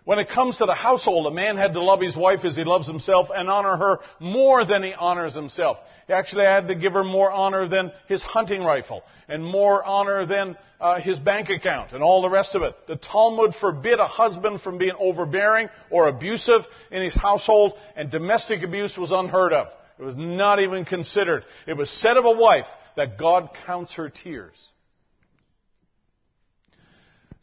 [0.05, 2.65] When it comes to the household, a man had to love his wife as he
[2.65, 5.79] loves himself and honor her more than he honors himself.
[6.07, 10.27] He actually had to give her more honor than his hunting rifle and more honor
[10.27, 12.75] than uh, his bank account and all the rest of it.
[12.87, 16.61] The Talmud forbid a husband from being overbearing or abusive
[16.91, 19.69] in his household, and domestic abuse was unheard of.
[19.99, 21.45] It was not even considered.
[21.67, 22.67] It was said of a wife
[22.97, 24.71] that God counts her tears.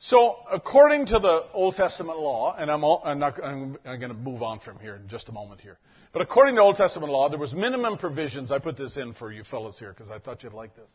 [0.04, 4.12] So, according to the Old Testament law, and I'm, all, I'm, not, I'm, I'm going
[4.12, 5.78] to move on from here in just a moment here.
[6.12, 8.52] But according to Old Testament law, there was minimum provisions.
[8.52, 10.90] I put this in for you fellas here because I thought you'd like this.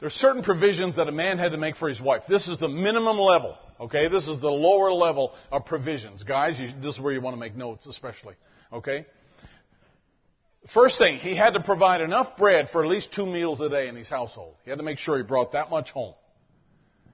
[0.00, 2.24] There's certain provisions that a man had to make for his wife.
[2.28, 3.56] This is the minimum level.
[3.80, 6.60] Okay, this is the lower level of provisions, guys.
[6.60, 8.34] You, this is where you want to make notes, especially.
[8.70, 9.06] Okay.
[10.74, 13.88] First thing, he had to provide enough bread for at least two meals a day
[13.88, 14.56] in his household.
[14.64, 16.12] He had to make sure he brought that much home.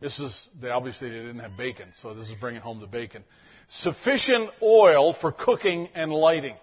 [0.01, 3.25] This is, they obviously they didn't have bacon, so this is bringing home the bacon.
[3.69, 6.57] Sufficient oil for cooking and lighting.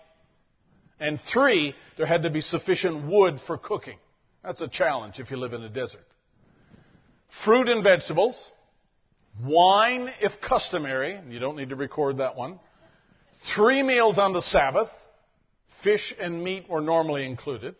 [0.99, 3.97] And three, there had to be sufficient wood for cooking.
[4.43, 6.05] That's a challenge if you live in a desert.
[7.43, 8.41] Fruit and vegetables.
[9.43, 11.19] Wine if customary.
[11.27, 12.59] You don't need to record that one.
[13.55, 14.89] Three meals on the Sabbath.
[15.83, 17.75] Fish and meat were normally included.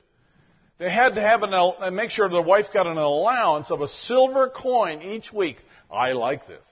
[0.80, 3.88] They had to have an, uh, make sure the wife got an allowance of a
[3.88, 5.58] silver coin each week.
[5.92, 6.66] I like this.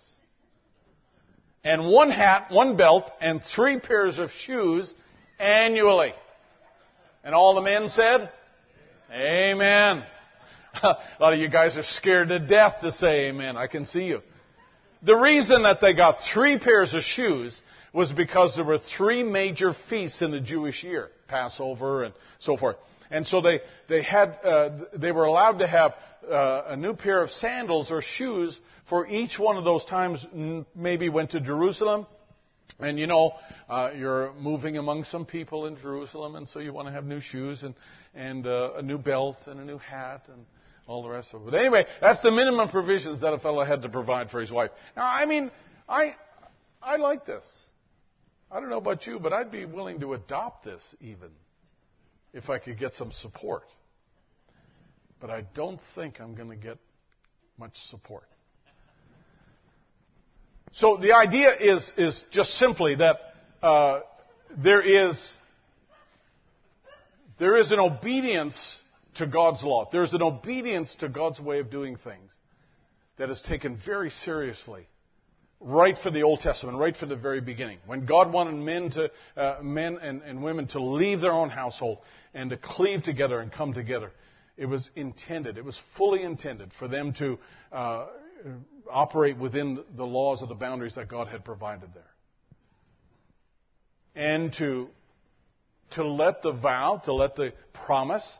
[1.63, 4.91] And one hat, one belt, and three pairs of shoes
[5.39, 6.13] annually.
[7.23, 8.31] And all the men said,
[9.11, 10.03] Amen.
[10.83, 13.57] A lot of you guys are scared to death to say amen.
[13.57, 14.21] I can see you.
[15.03, 17.59] The reason that they got three pairs of shoes
[17.93, 22.77] was because there were three major feasts in the Jewish year Passover and so forth.
[23.11, 23.59] And so they,
[23.89, 25.93] they, had, uh, they were allowed to have
[26.29, 28.59] uh, a new pair of sandals or shoes
[28.89, 30.25] for each one of those times,
[30.75, 32.07] maybe went to Jerusalem.
[32.79, 33.33] And you know,
[33.69, 37.19] uh, you're moving among some people in Jerusalem, and so you want to have new
[37.19, 37.75] shoes and,
[38.15, 40.45] and uh, a new belt and a new hat and
[40.87, 41.51] all the rest of it.
[41.51, 44.71] But anyway, that's the minimum provisions that a fellow had to provide for his wife.
[44.95, 45.51] Now, I mean,
[45.87, 46.15] I,
[46.81, 47.45] I like this.
[48.49, 51.29] I don't know about you, but I'd be willing to adopt this even
[52.33, 53.63] if I could get some support.
[55.19, 56.77] But I don't think I'm going to get
[57.57, 58.23] much support.
[60.73, 63.17] So the idea is, is just simply that
[63.61, 63.99] uh,
[64.57, 65.33] there is
[67.37, 68.77] there is an obedience
[69.15, 69.89] to God's law.
[69.91, 72.31] There's an obedience to God's way of doing things
[73.17, 74.87] that is taken very seriously
[75.61, 77.77] right from the Old Testament, right from the very beginning.
[77.85, 81.99] When God wanted men to uh, men and, and women to leave their own household
[82.33, 84.11] and to cleave together and come together.
[84.57, 87.39] It was intended, it was fully intended for them to
[87.71, 88.07] uh,
[88.91, 92.03] operate within the laws of the boundaries that God had provided there.
[94.13, 94.89] And to,
[95.91, 97.53] to let the vow, to let the
[97.85, 98.37] promise,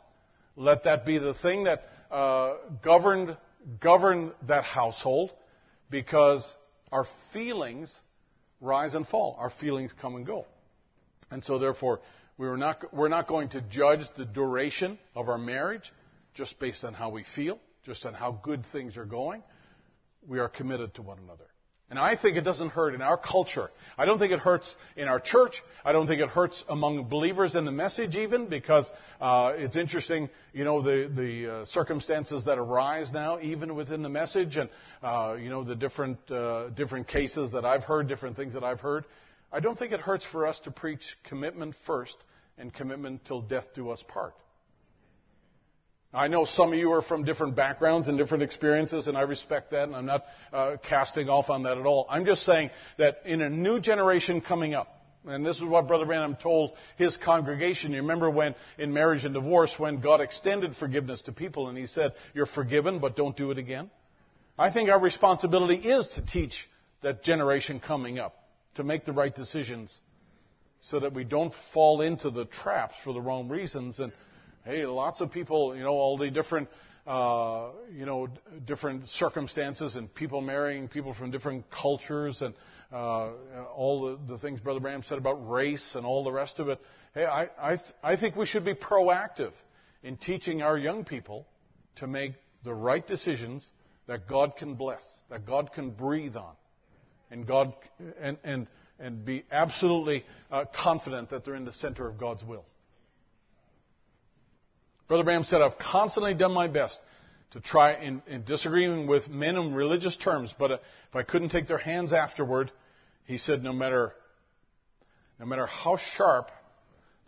[0.54, 2.54] let that be the thing that uh,
[2.84, 3.36] governed,
[3.80, 5.30] governed that household
[5.90, 6.46] because
[6.92, 7.92] our feelings
[8.60, 9.36] rise and fall.
[9.38, 10.46] Our feelings come and go.
[11.30, 12.00] And so, therefore,
[12.38, 15.90] we're not, we're not going to judge the duration of our marriage
[16.34, 19.42] just based on how we feel, just on how good things are going.
[20.26, 21.46] We are committed to one another.
[21.92, 23.68] And I think it doesn't hurt in our culture.
[23.98, 25.62] I don't think it hurts in our church.
[25.84, 28.86] I don't think it hurts among believers in the message even because
[29.20, 34.08] uh, it's interesting, you know, the, the uh, circumstances that arise now even within the
[34.08, 34.70] message and,
[35.02, 38.80] uh, you know, the different, uh, different cases that I've heard, different things that I've
[38.80, 39.04] heard.
[39.52, 42.16] I don't think it hurts for us to preach commitment first
[42.56, 44.32] and commitment till death do us part.
[46.14, 49.70] I know some of you are from different backgrounds and different experiences, and I respect
[49.70, 52.06] that, and I'm not uh, casting off on that at all.
[52.10, 54.88] I'm just saying that in a new generation coming up,
[55.24, 57.92] and this is what Brother Branham told his congregation.
[57.92, 61.86] You remember when, in marriage and divorce, when God extended forgiveness to people, and he
[61.86, 63.90] said, You're forgiven, but don't do it again?
[64.58, 66.68] I think our responsibility is to teach
[67.02, 68.34] that generation coming up
[68.74, 69.98] to make the right decisions
[70.82, 73.98] so that we don't fall into the traps for the wrong reasons.
[73.98, 74.12] And
[74.64, 76.68] hey, lots of people, you know, all the different,
[77.06, 78.28] uh, you know,
[78.66, 82.54] different circumstances and people marrying people from different cultures and
[82.92, 83.30] uh,
[83.74, 86.80] all the, the things Brother Branham said about race and all the rest of it.
[87.14, 89.52] Hey, I, I, th- I think we should be proactive
[90.02, 91.46] in teaching our young people
[91.96, 92.32] to make
[92.64, 93.66] the right decisions
[94.06, 96.54] that God can bless, that God can breathe on,
[97.30, 97.72] and God
[98.20, 98.66] and and
[98.98, 102.64] and be absolutely uh, confident that they're in the center of God's will.
[105.08, 106.98] Brother Branham said, I've constantly done my best
[107.52, 110.74] to try in, in disagreeing with men in religious terms, but uh,
[111.08, 112.70] if I couldn't take their hands afterward,
[113.24, 114.14] he said, no matter,
[115.38, 116.50] no matter how sharp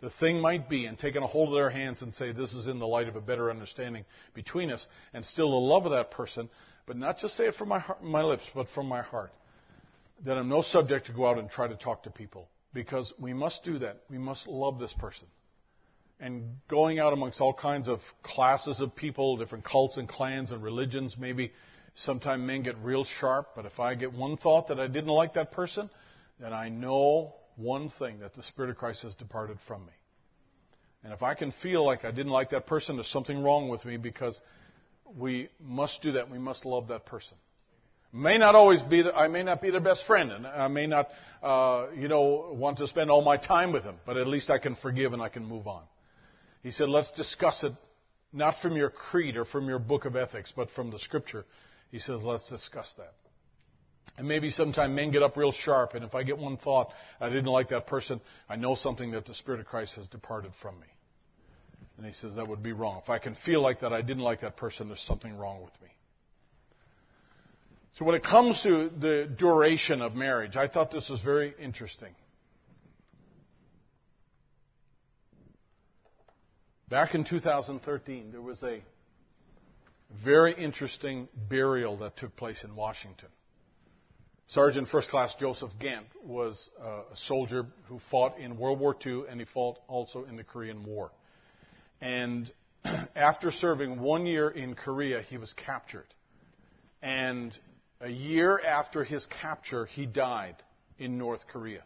[0.01, 2.67] the thing might be, and taking a hold of their hands and say, this is
[2.67, 4.03] in the light of a better understanding
[4.33, 6.49] between us, and still the love of that person,
[6.85, 9.31] but not just say it from my, heart, my lips, but from my heart
[10.23, 13.33] that I'm no subject to go out and try to talk to people because we
[13.33, 14.01] must do that.
[14.09, 15.27] We must love this person.
[16.19, 20.63] And going out amongst all kinds of classes of people, different cults and clans and
[20.63, 21.51] religions, maybe
[21.95, 25.35] Sometimes men get real sharp, but if I get one thought that I didn't like
[25.35, 25.89] that person,
[26.39, 29.93] then I know one thing that the Spirit of Christ has departed from me.
[31.05, 33.85] And if I can feel like I didn't like that person, there's something wrong with
[33.85, 34.39] me because
[35.15, 36.29] we must do that.
[36.29, 37.37] We must love that person.
[38.11, 40.87] May not always be, the, I may not be their best friend, and I may
[40.87, 41.07] not,
[41.41, 44.57] uh, you know, want to spend all my time with them, but at least I
[44.57, 45.83] can forgive and I can move on.
[46.65, 47.73] He said, let's discuss it
[48.33, 51.45] not from your creed or from your book of ethics, but from the scripture.
[51.91, 53.13] He says, let's discuss that.
[54.17, 56.89] And maybe sometime men get up real sharp, and if I get one thought,
[57.21, 58.19] I didn't like that person,
[58.49, 60.87] I know something that the Spirit of Christ has departed from me.
[61.97, 62.99] And he says that would be wrong.
[63.03, 65.79] If I can feel like that I didn't like that person, there's something wrong with
[65.83, 65.89] me.
[67.99, 72.15] So when it comes to the duration of marriage, I thought this was very interesting.
[76.87, 78.79] Back in 2013, there was a
[80.23, 83.29] very interesting burial that took place in Washington.
[84.47, 89.23] Sergeant First Class Joseph Gantt was uh, a soldier who fought in World War II
[89.27, 91.09] and he fought also in the Korean War.
[92.01, 92.51] And
[93.15, 96.05] after serving one year in Korea, he was captured.
[97.01, 97.57] And
[97.99, 100.57] a year after his capture, he died
[100.99, 101.81] in North Korea.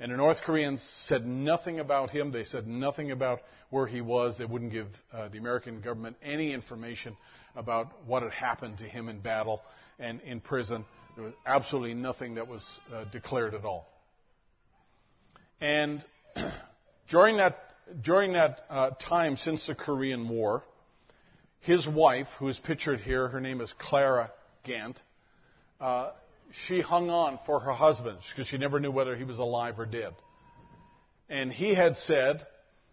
[0.00, 2.30] And the North Koreans said nothing about him.
[2.30, 4.38] They said nothing about where he was.
[4.38, 7.16] They wouldn't give uh, the American government any information
[7.56, 9.60] about what had happened to him in battle
[9.98, 10.84] and in prison.
[11.16, 13.88] There was absolutely nothing that was uh, declared at all.
[15.60, 16.04] And
[17.10, 17.58] during that
[18.02, 20.62] during that uh, time since the Korean War,
[21.60, 24.30] his wife, who is pictured here, her name is Clara
[24.66, 24.96] Gantt,
[25.80, 26.10] uh,
[26.50, 29.86] she hung on for her husband because she never knew whether he was alive or
[29.86, 30.14] dead.
[31.28, 32.46] And he had said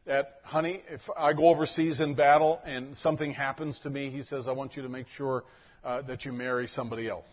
[0.06, 4.48] that, honey, if I go overseas in battle and something happens to me, he says,
[4.48, 5.44] I want you to make sure
[5.84, 7.30] uh, that you marry somebody else.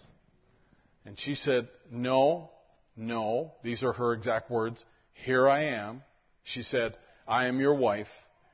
[1.04, 2.50] And she said, no,
[2.96, 4.84] no, these are her exact words.
[5.24, 6.02] Here I am.
[6.44, 6.96] She said,
[7.26, 8.08] I am your wife,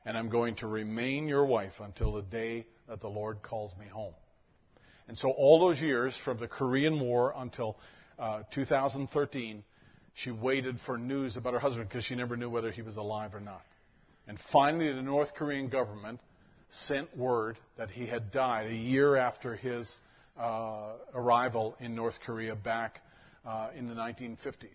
[0.05, 3.87] and I'm going to remain your wife until the day that the Lord calls me
[3.87, 4.13] home.
[5.09, 7.77] And so, all those years, from the Korean War until
[8.19, 9.63] uh, 2013,
[10.13, 13.33] she waited for news about her husband because she never knew whether he was alive
[13.33, 13.63] or not.
[14.27, 16.19] And finally, the North Korean government
[16.69, 19.91] sent word that he had died a year after his
[20.39, 23.01] uh, arrival in North Korea back
[23.43, 24.67] uh, in the 1950s.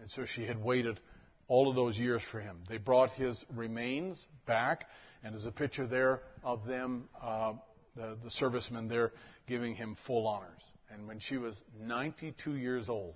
[0.00, 0.98] And so she had waited
[1.46, 2.56] all of those years for him.
[2.68, 4.86] They brought his remains back,
[5.22, 7.52] and there's a picture there of them, uh,
[7.96, 9.12] the, the servicemen there,
[9.46, 10.62] giving him full honors.
[10.92, 13.14] And when she was 92 years old,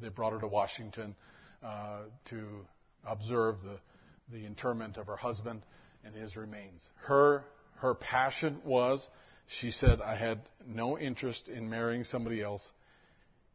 [0.00, 1.14] they brought her to Washington
[1.62, 2.66] uh, to
[3.06, 3.78] observe the,
[4.32, 5.62] the interment of her husband
[6.04, 6.88] and his remains.
[7.06, 7.44] Her,
[7.76, 9.06] her passion was,
[9.46, 12.68] she said, I had no interest in marrying somebody else.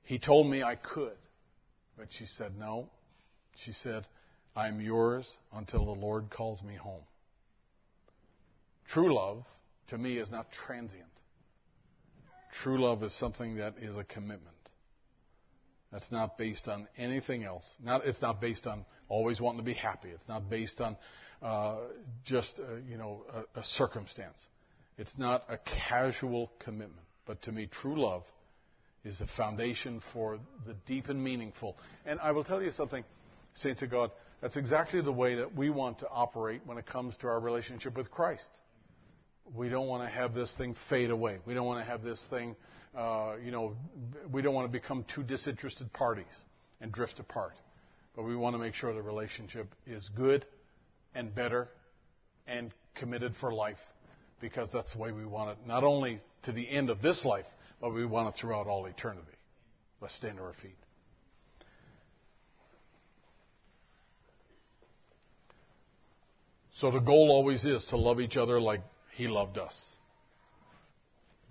[0.03, 1.17] He told me I could,
[1.97, 2.89] but she said, no,
[3.63, 4.07] she said,
[4.55, 7.03] I'm yours until the Lord calls me home.
[8.87, 9.43] True love,
[9.89, 11.03] to me, is not transient.
[12.63, 14.55] True love is something that is a commitment.
[15.91, 17.67] That's not based on anything else.
[17.83, 20.09] Not, it's not based on always wanting to be happy.
[20.09, 20.97] It's not based on
[21.41, 21.77] uh,
[22.25, 23.23] just uh, you know
[23.55, 24.45] a, a circumstance.
[24.97, 25.57] It's not a
[25.87, 27.05] casual commitment.
[27.25, 28.23] But to me, true love
[29.05, 31.77] is a foundation for the deep and meaningful.
[32.05, 33.03] And I will tell you something
[33.55, 34.11] saints of God,
[34.41, 37.95] that's exactly the way that we want to operate when it comes to our relationship
[37.95, 38.49] with Christ.
[39.55, 41.39] We don't want to have this thing fade away.
[41.45, 42.55] We don't want to have this thing,
[42.95, 43.75] uh, you know,
[44.31, 46.25] we don't want to become two disinterested parties
[46.81, 47.53] and drift apart.
[48.15, 50.45] But we want to make sure the relationship is good
[51.15, 51.69] and better
[52.47, 53.77] and committed for life
[54.41, 57.45] because that's the way we want it, not only to the end of this life,
[57.81, 59.25] but we want it throughout all eternity.
[60.01, 60.77] Let's stand to our feet.
[66.75, 68.81] So the goal always is to love each other like
[69.19, 69.77] He loved us.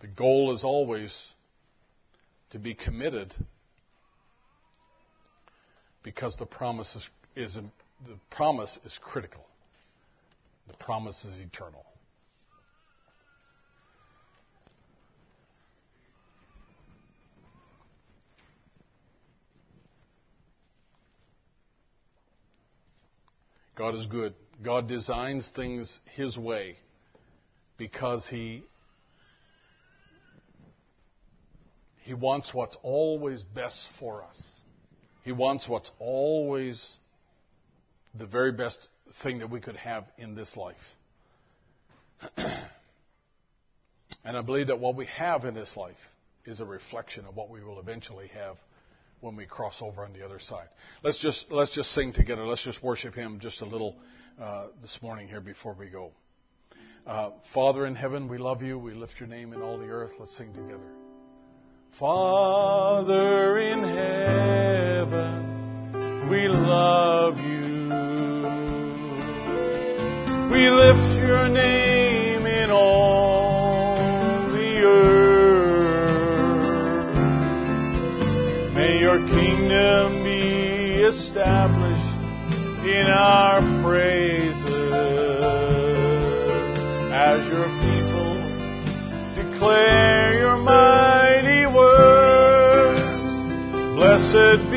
[0.01, 1.15] The goal is always
[2.49, 3.35] to be committed
[6.03, 7.55] because the promise is, is
[8.07, 9.45] the promise is critical.
[10.69, 11.85] The promise is eternal.
[23.77, 24.33] God is good.
[24.65, 26.79] God designs things His way
[27.79, 28.65] because he
[32.03, 34.43] he wants what's always best for us.
[35.25, 36.95] He wants what's always
[38.15, 38.79] the very best
[39.23, 40.77] thing that we could have in this life.
[42.37, 45.97] and I believe that what we have in this life
[46.47, 48.57] is a reflection of what we will eventually have
[49.21, 50.69] when we cross over on the other side.
[51.03, 52.47] Let's just let's just sing together.
[52.47, 53.97] Let's just worship him just a little
[54.41, 56.13] uh, this morning here before we go.
[57.09, 58.79] Uh, Father in heaven, we love you.
[58.79, 60.13] We lift your name in all the earth.
[60.19, 60.93] Let's sing together.
[61.99, 65.09] Father in heaven,
[66.29, 67.89] we love you.
[70.53, 75.55] We lift your name in all the earth.
[78.75, 82.19] May your kingdom be established
[82.87, 84.38] in our praise.
[87.49, 88.35] your people
[89.35, 93.01] declare your mighty words.
[93.97, 94.68] Blessed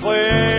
[0.00, 0.49] clear.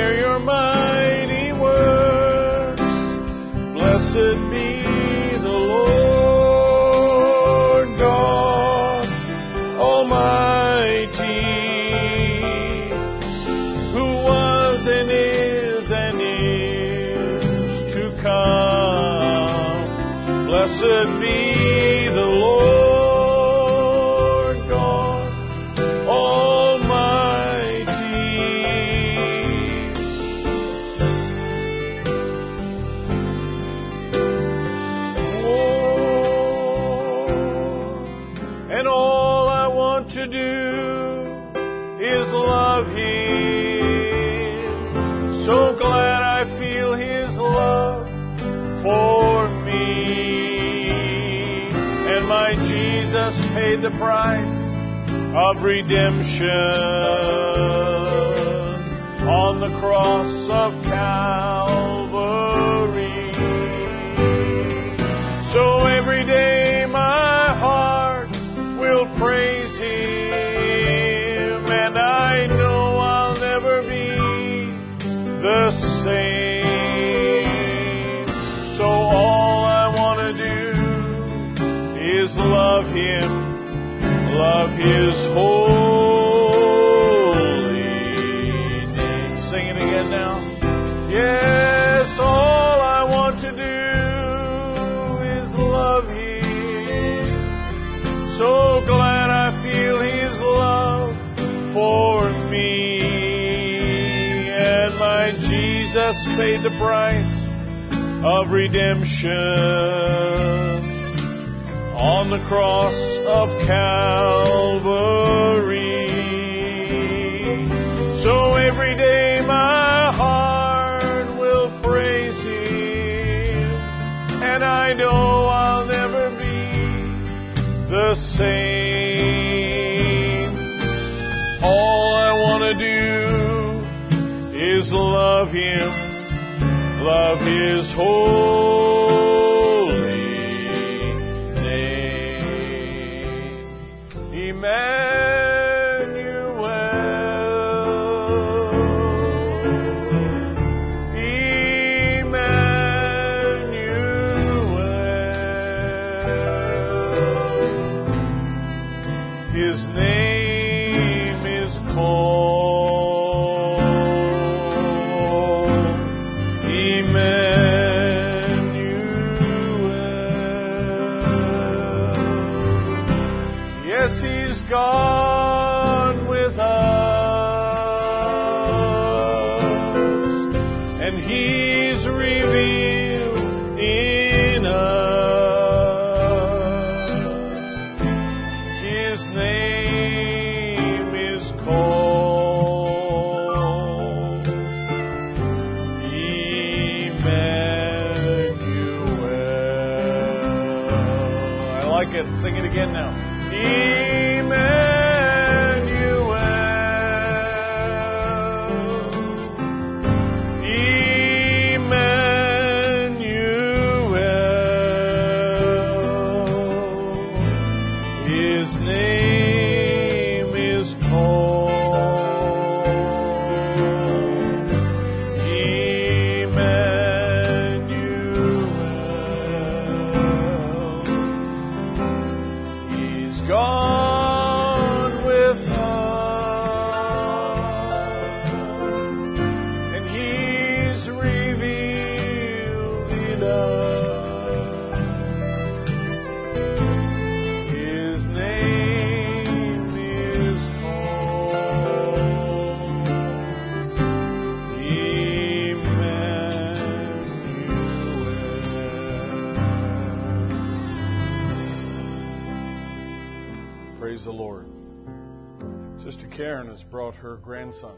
[267.21, 267.95] Her grandson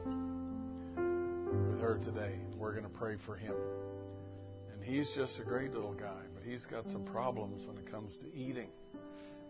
[1.72, 2.36] with her today.
[2.58, 3.56] We're going to pray for him.
[4.74, 8.18] And he's just a great little guy, but he's got some problems when it comes
[8.18, 8.68] to eating.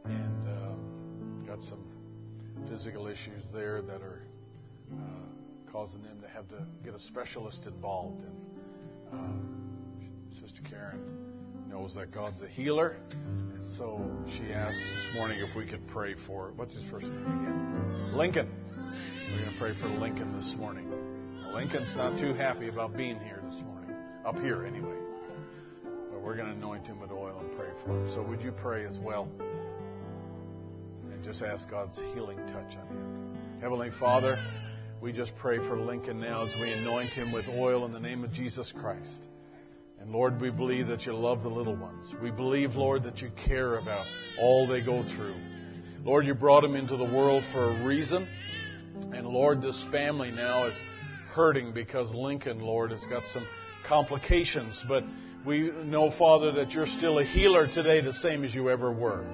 [0.06, 1.84] And um, got some
[2.70, 4.22] physical issues there that are
[4.91, 8.24] uh, causing them to have to get a specialist involved.
[8.24, 8.38] And
[9.12, 9.70] um,
[10.40, 11.02] Sister Karen
[11.68, 12.98] knows that God's a healer.
[13.12, 17.26] And so she asked this morning if we could pray for, what's his first name
[17.26, 18.16] again?
[18.16, 18.62] Lincoln.
[19.44, 20.90] Going to pray for Lincoln this morning.
[21.53, 23.94] Lincoln's not too happy about being here this morning,
[24.26, 24.95] up here anyway.
[25.84, 28.10] But we're going to anoint him with oil and pray for him.
[28.14, 29.28] So would you pray as well?
[31.11, 33.38] And just ask God's healing touch on him.
[33.60, 34.38] Heavenly Father,
[35.02, 38.24] we just pray for Lincoln now as we anoint him with oil in the name
[38.24, 39.26] of Jesus Christ.
[39.99, 42.14] And Lord, we believe that you love the little ones.
[42.22, 44.06] We believe, Lord, that you care about
[44.40, 45.36] all they go through.
[46.06, 48.26] Lord, you brought them into the world for a reason.
[49.15, 50.76] And Lord, this family now is
[51.34, 53.45] hurting because Lincoln, Lord, has got some
[53.88, 54.84] complications.
[54.88, 55.03] But
[55.45, 59.26] we know, Father, that you're still a healer today, the same as you ever were.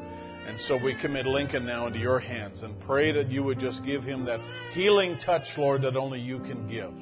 [0.48, 3.86] And so we commit Lincoln now into your hands and pray that you would just
[3.86, 4.40] give him that
[4.74, 6.94] healing touch, Lord, that only you can give.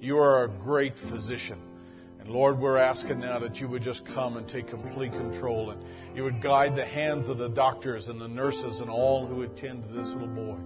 [0.00, 1.60] You are a great physician.
[2.20, 5.82] And Lord, we're asking now that you would just come and take complete control and
[6.16, 9.82] you would guide the hands of the doctors and the nurses and all who attend
[9.82, 10.56] to this little boy.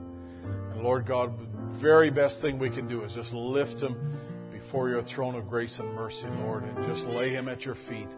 [0.73, 1.33] And Lord God,
[1.81, 4.19] very best thing we can do is just lift him
[4.53, 8.09] before your throne of grace and mercy, Lord, and just lay him at your feet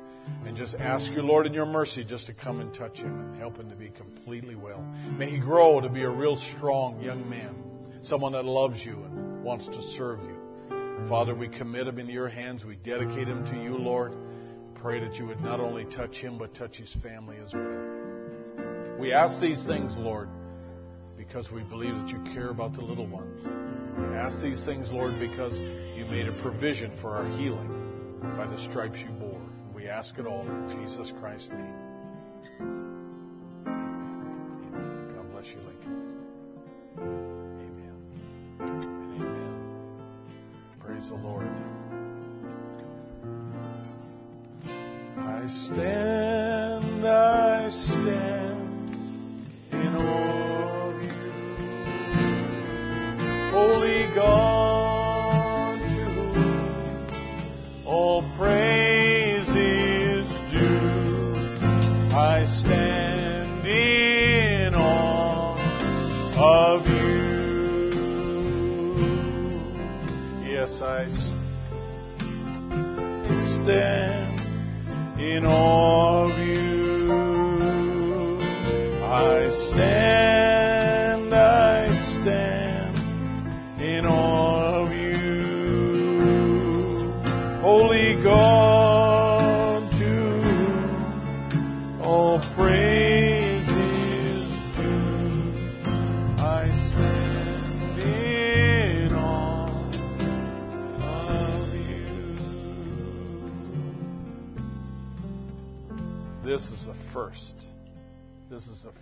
[0.46, 3.36] and just ask you, Lord, in your mercy, just to come and touch him and
[3.36, 4.82] help him to be completely well.
[5.16, 7.54] May he grow to be a real strong young man,
[8.02, 11.08] someone that loves you and wants to serve you.
[11.08, 12.64] Father, we commit him into your hands.
[12.64, 14.12] We dedicate him to you, Lord.
[14.74, 18.98] Pray that you would not only touch him, but touch his family as well.
[18.98, 20.28] We ask these things, Lord,
[21.30, 23.44] because we believe that you care about the little ones.
[23.44, 25.56] We ask these things, Lord, because
[25.96, 27.70] you made a provision for our healing
[28.36, 29.40] by the stripes you bore.
[29.72, 31.76] We ask it all in Jesus Christ's name.
[35.14, 36.18] God bless you, Lincoln.
[36.98, 37.94] Amen.
[39.20, 39.60] Amen.
[40.80, 41.46] Praise the Lord.
[45.16, 48.39] I stand, I stand
[54.14, 61.40] God, to all praise is due.
[62.12, 65.56] I stand in awe
[66.36, 67.90] of you.
[70.50, 71.06] Yes, I
[73.62, 74.40] stand
[75.20, 76.49] in awe of you.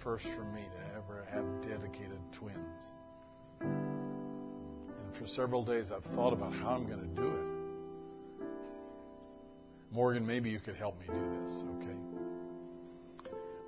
[0.09, 2.82] First for me to ever have dedicated twins.
[3.60, 7.47] And for several days I've thought about how I'm going to do it.
[9.93, 11.97] Morgan, maybe you could help me do this, okay?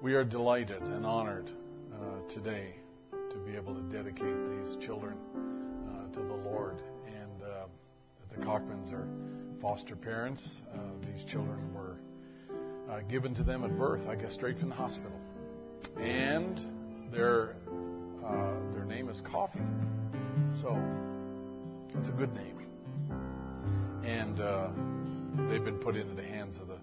[0.00, 1.50] We are delighted and honored
[1.92, 2.74] uh, today
[3.10, 5.18] to be able to dedicate these children
[5.90, 6.80] uh, to the Lord.
[7.06, 7.66] And uh,
[8.30, 9.06] the Cockmans are
[9.60, 10.42] foster parents.
[10.74, 11.98] Uh, these children were
[12.90, 15.20] uh, given to them at birth, I guess, straight from the hospital.
[15.98, 16.60] And
[17.12, 17.56] their
[18.24, 19.60] uh, their name is Coffee.
[20.62, 20.78] So
[21.96, 22.66] it's a good name,
[24.04, 24.68] and uh,
[25.48, 26.78] they've been put into the hands of the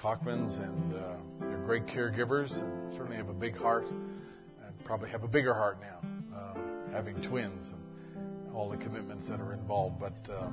[0.00, 5.22] Cockmans, and uh, they're great caregivers, and certainly have a big heart, and probably have
[5.22, 6.00] a bigger heart now,
[6.36, 6.54] uh,
[6.92, 9.98] having twins and all the commitments that are involved.
[9.98, 10.50] But uh,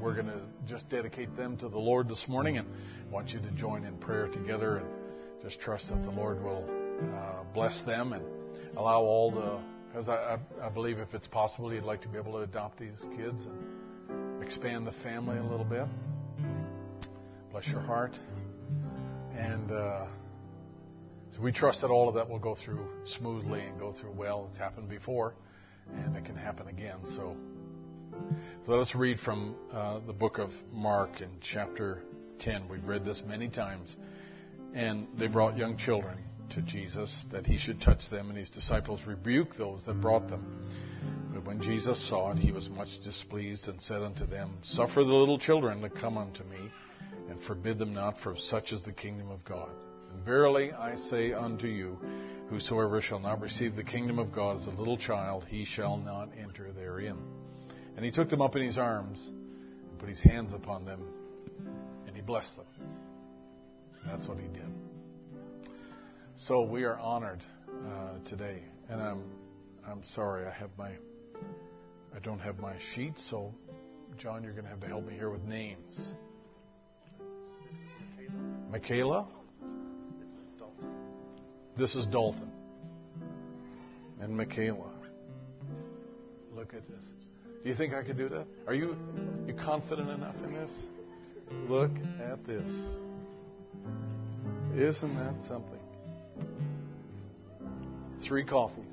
[0.00, 2.66] we're going to just dedicate them to the Lord this morning, and
[3.10, 4.86] want you to join in prayer together, and
[5.42, 6.66] just trust that the Lord will
[7.14, 8.24] uh, bless them and
[8.76, 9.98] allow all the.
[9.98, 12.78] As I, I, I believe, if it's possible, you'd like to be able to adopt
[12.78, 15.86] these kids and expand the family a little bit.
[17.50, 18.18] Bless your heart.
[19.34, 20.06] And uh,
[21.34, 24.46] so we trust that all of that will go through smoothly and go through well.
[24.50, 25.34] It's happened before,
[25.94, 26.98] and it can happen again.
[27.04, 27.36] So,
[28.66, 32.02] so let's read from uh, the book of Mark in chapter
[32.40, 32.68] 10.
[32.68, 33.96] We've read this many times.
[34.74, 36.18] And they brought young children
[36.50, 40.66] to Jesus that he should touch them, and his disciples rebuked those that brought them.
[41.32, 45.12] But when Jesus saw it, he was much displeased and said unto them, Suffer the
[45.12, 46.70] little children to come unto me
[47.28, 49.70] and forbid them not, for such is the kingdom of God.
[50.12, 51.98] And verily I say unto you,
[52.48, 56.30] whosoever shall not receive the kingdom of God as a little child, he shall not
[56.40, 57.18] enter therein.
[57.96, 61.02] And he took them up in his arms, and put his hands upon them,
[62.06, 62.66] and he blessed them.
[64.02, 64.85] And that's what he did.
[66.38, 69.24] So we are honored uh, today, and I'm
[69.88, 70.90] I'm sorry I have my
[72.14, 73.54] I don't have my sheet, so
[74.18, 75.98] John, you're going to have to help me here with names.
[78.70, 79.26] Michaela.
[81.78, 82.50] This is Dalton.
[84.20, 84.92] And Michaela.
[86.54, 87.04] Look at this.
[87.62, 88.46] Do you think I could do that?
[88.66, 88.94] Are you
[89.46, 90.70] you confident enough in this?
[91.66, 92.70] Look at this.
[94.74, 95.80] Isn't that something?
[98.22, 98.84] Three coffees.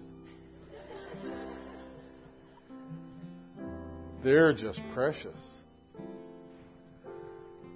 [4.24, 5.40] They're just precious.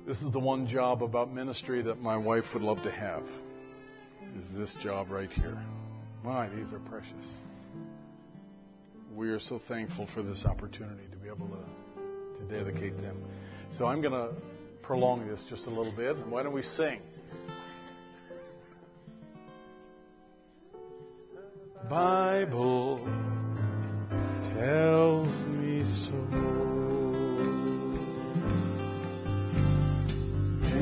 [0.08, 3.24] This is the one job about ministry that my wife would love to have.
[4.38, 5.58] Is this job right here.
[6.24, 7.42] My, these are precious.
[9.14, 13.22] We are so thankful for this opportunity to be able to, to dedicate them.
[13.72, 14.34] So I'm going to
[14.82, 16.16] prolong this just a little bit.
[16.28, 17.02] Why don't we sing?
[21.90, 23.00] Bible
[24.44, 26.18] tells me so.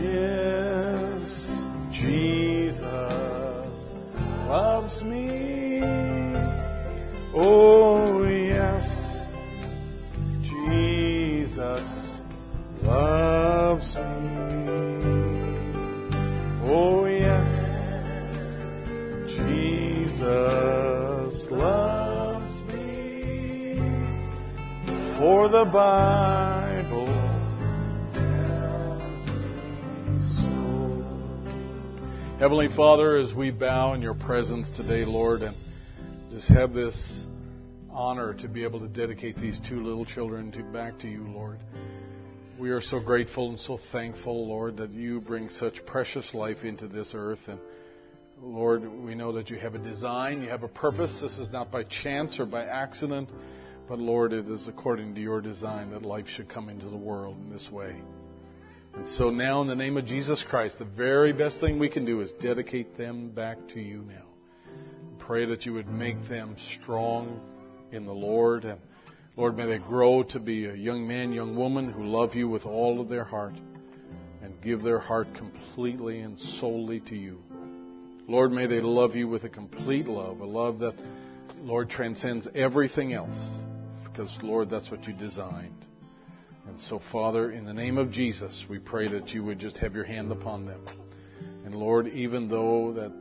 [0.02, 2.84] Yes, Jesus
[4.50, 5.82] loves me.
[7.36, 7.95] Oh,
[25.46, 27.06] For the Bible
[28.16, 29.28] tells
[30.40, 30.50] so.
[32.40, 35.56] Heavenly Father, as we bow in your presence today, Lord, and
[36.32, 36.98] just have this
[37.92, 41.60] honor to be able to dedicate these two little children to, back to you, Lord.
[42.58, 46.88] We are so grateful and so thankful, Lord, that you bring such precious life into
[46.88, 47.42] this earth.
[47.46, 47.60] And
[48.42, 51.20] Lord, we know that you have a design, you have a purpose.
[51.22, 53.30] This is not by chance or by accident,
[53.88, 57.38] but Lord, it is according to your design that life should come into the world
[57.38, 57.96] in this way.
[58.96, 62.06] And so now, in the name of Jesus Christ, the very best thing we can
[62.06, 64.24] do is dedicate them back to you now.
[65.20, 67.42] Pray that you would make them strong
[67.92, 68.64] in the Lord.
[68.64, 68.80] And
[69.36, 72.66] Lord, may they grow to be a young man, young woman who love you with
[72.66, 73.56] all of their heart
[74.42, 77.42] and give their heart completely and solely to you.
[78.28, 80.96] Lord, may they love you with a complete love, a love that,
[81.62, 83.38] Lord, transcends everything else.
[84.16, 85.86] Because, Lord, that's what you designed.
[86.68, 89.94] And so, Father, in the name of Jesus, we pray that you would just have
[89.94, 90.86] your hand upon them.
[91.66, 93.12] And Lord, even though that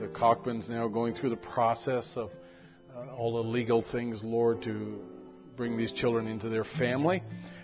[0.00, 2.30] the Cockmans now going through the process of
[2.96, 4.98] uh, all the legal things, Lord, to
[5.58, 7.22] bring these children into their family.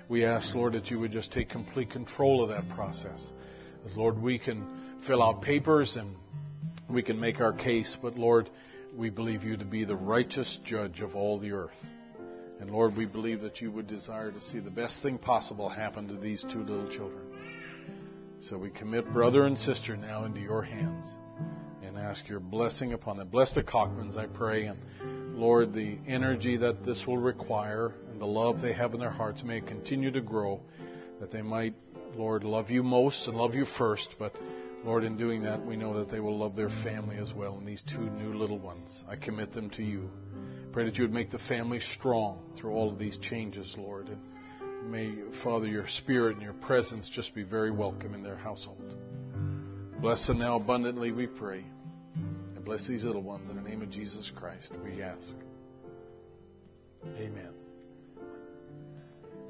[0.09, 3.27] We ask, Lord, that you would just take complete control of that process.
[3.87, 6.15] As, Lord, we can fill out papers and
[6.91, 8.51] we can make our case, but, Lord,
[8.95, 11.75] we believe you to be the righteous judge of all the earth.
[12.61, 16.09] And, Lord, we believe that you would desire to see the best thing possible happen
[16.09, 17.23] to these two little children.
[18.41, 21.07] So we commit brother and sister now into your hands
[21.83, 23.29] and ask your blessing upon them.
[23.29, 24.79] Bless the Cockmans, I pray, and
[25.37, 29.43] Lord, the energy that this will require and the love they have in their hearts
[29.43, 30.63] may continue to grow,
[31.21, 31.75] that they might,
[32.15, 34.35] Lord, love you most and love you first, but
[34.85, 37.67] Lord, in doing that, we know that they will love their family as well, and
[37.67, 38.89] these two new little ones.
[39.09, 40.09] I commit them to you.
[40.77, 44.11] Pray that you would make the family strong through all of these changes, Lord.
[44.11, 45.11] And may,
[45.43, 48.95] Father, your spirit and your presence just be very welcome in their household.
[50.03, 51.65] Bless them now abundantly, we pray.
[52.15, 53.49] And bless these little ones.
[53.49, 55.35] In the name of Jesus Christ, we ask.
[57.07, 57.55] Amen.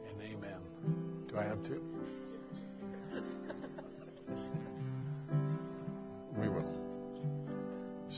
[0.09, 0.61] And amen.
[1.29, 1.96] Do I have to?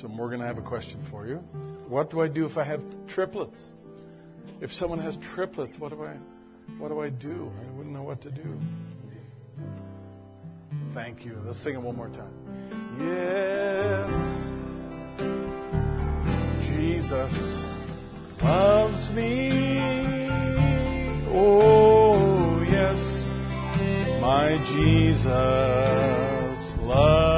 [0.01, 1.39] So Morgan, I have a question for you.
[1.89, 3.61] What do I do if I have triplets?
[4.61, 6.15] If someone has triplets, what do I
[6.79, 7.51] what do I do?
[7.61, 8.57] I wouldn't know what to do.
[10.95, 11.39] Thank you.
[11.45, 12.33] Let's sing it one more time.
[13.01, 14.11] Yes,
[16.69, 17.33] Jesus
[18.41, 20.29] loves me.
[21.31, 23.01] Oh, yes,
[24.20, 25.27] my Jesus
[26.83, 27.38] loves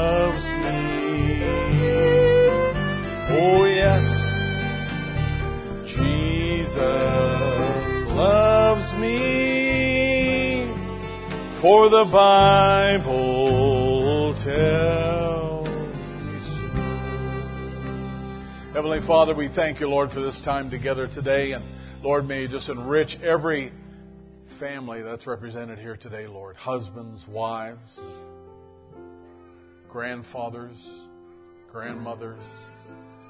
[11.60, 13.52] For the Bible
[14.42, 16.80] tells me so.
[18.72, 21.52] Heavenly Father, we thank you, Lord, for this time together today.
[21.52, 21.62] And
[22.02, 23.72] Lord, may you just enrich every
[24.58, 26.56] family that's represented here today, Lord.
[26.56, 28.00] Husbands, wives,
[29.90, 30.78] grandfathers,
[31.70, 32.40] grandmothers.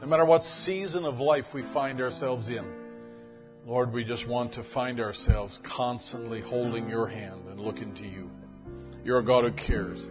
[0.01, 2.65] No matter what season of life we find ourselves in,
[3.67, 8.31] Lord, we just want to find ourselves constantly holding your hand and looking to you.
[9.05, 10.03] You're a God who cares.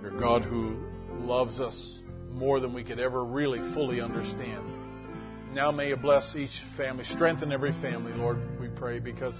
[0.00, 0.76] You're a God who
[1.20, 1.98] loves us
[2.32, 5.54] more than we could ever really fully understand.
[5.54, 9.36] Now may you bless each family, strengthen every family, Lord, we pray, because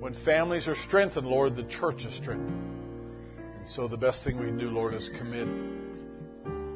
[0.00, 3.34] when families are strengthened, Lord, the church is strengthened.
[3.36, 5.48] And so the best thing we can do, Lord, is commit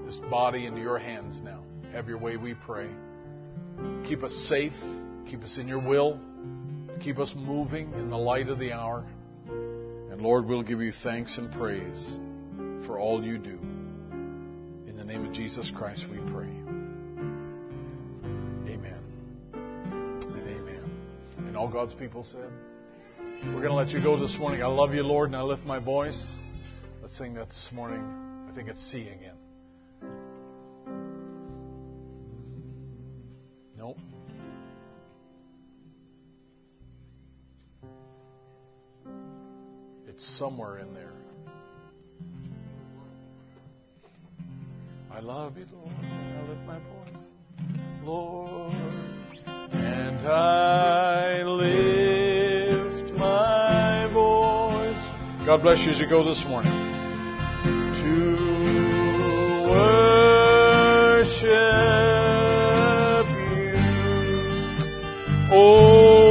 [0.07, 1.63] this body into your hands now.
[1.93, 2.89] Have your way, we pray.
[4.09, 4.73] Keep us safe.
[5.29, 6.19] Keep us in your will.
[7.01, 9.07] Keep us moving in the light of the hour.
[9.47, 12.07] And Lord, we'll give you thanks and praise
[12.87, 13.59] for all you do.
[14.87, 16.49] In the name of Jesus Christ, we pray.
[18.73, 18.99] Amen.
[19.53, 20.91] And amen.
[21.39, 22.51] And all God's people said,
[23.45, 24.63] We're going to let you go this morning.
[24.63, 26.33] I love you, Lord, and I lift my voice.
[27.01, 28.03] Let's sing that this morning.
[28.51, 29.37] I think it's C again.
[33.77, 33.99] Nope.
[40.19, 41.13] It's somewhere in there.
[45.13, 47.23] I love you, Lord, I lift my voice.
[48.03, 48.73] Lord,
[49.71, 54.99] and I lift my voice.
[55.47, 56.73] God bless you as you go this morning.
[58.03, 58.37] To
[61.31, 61.47] worship
[63.39, 63.73] you.
[65.53, 66.28] Oh,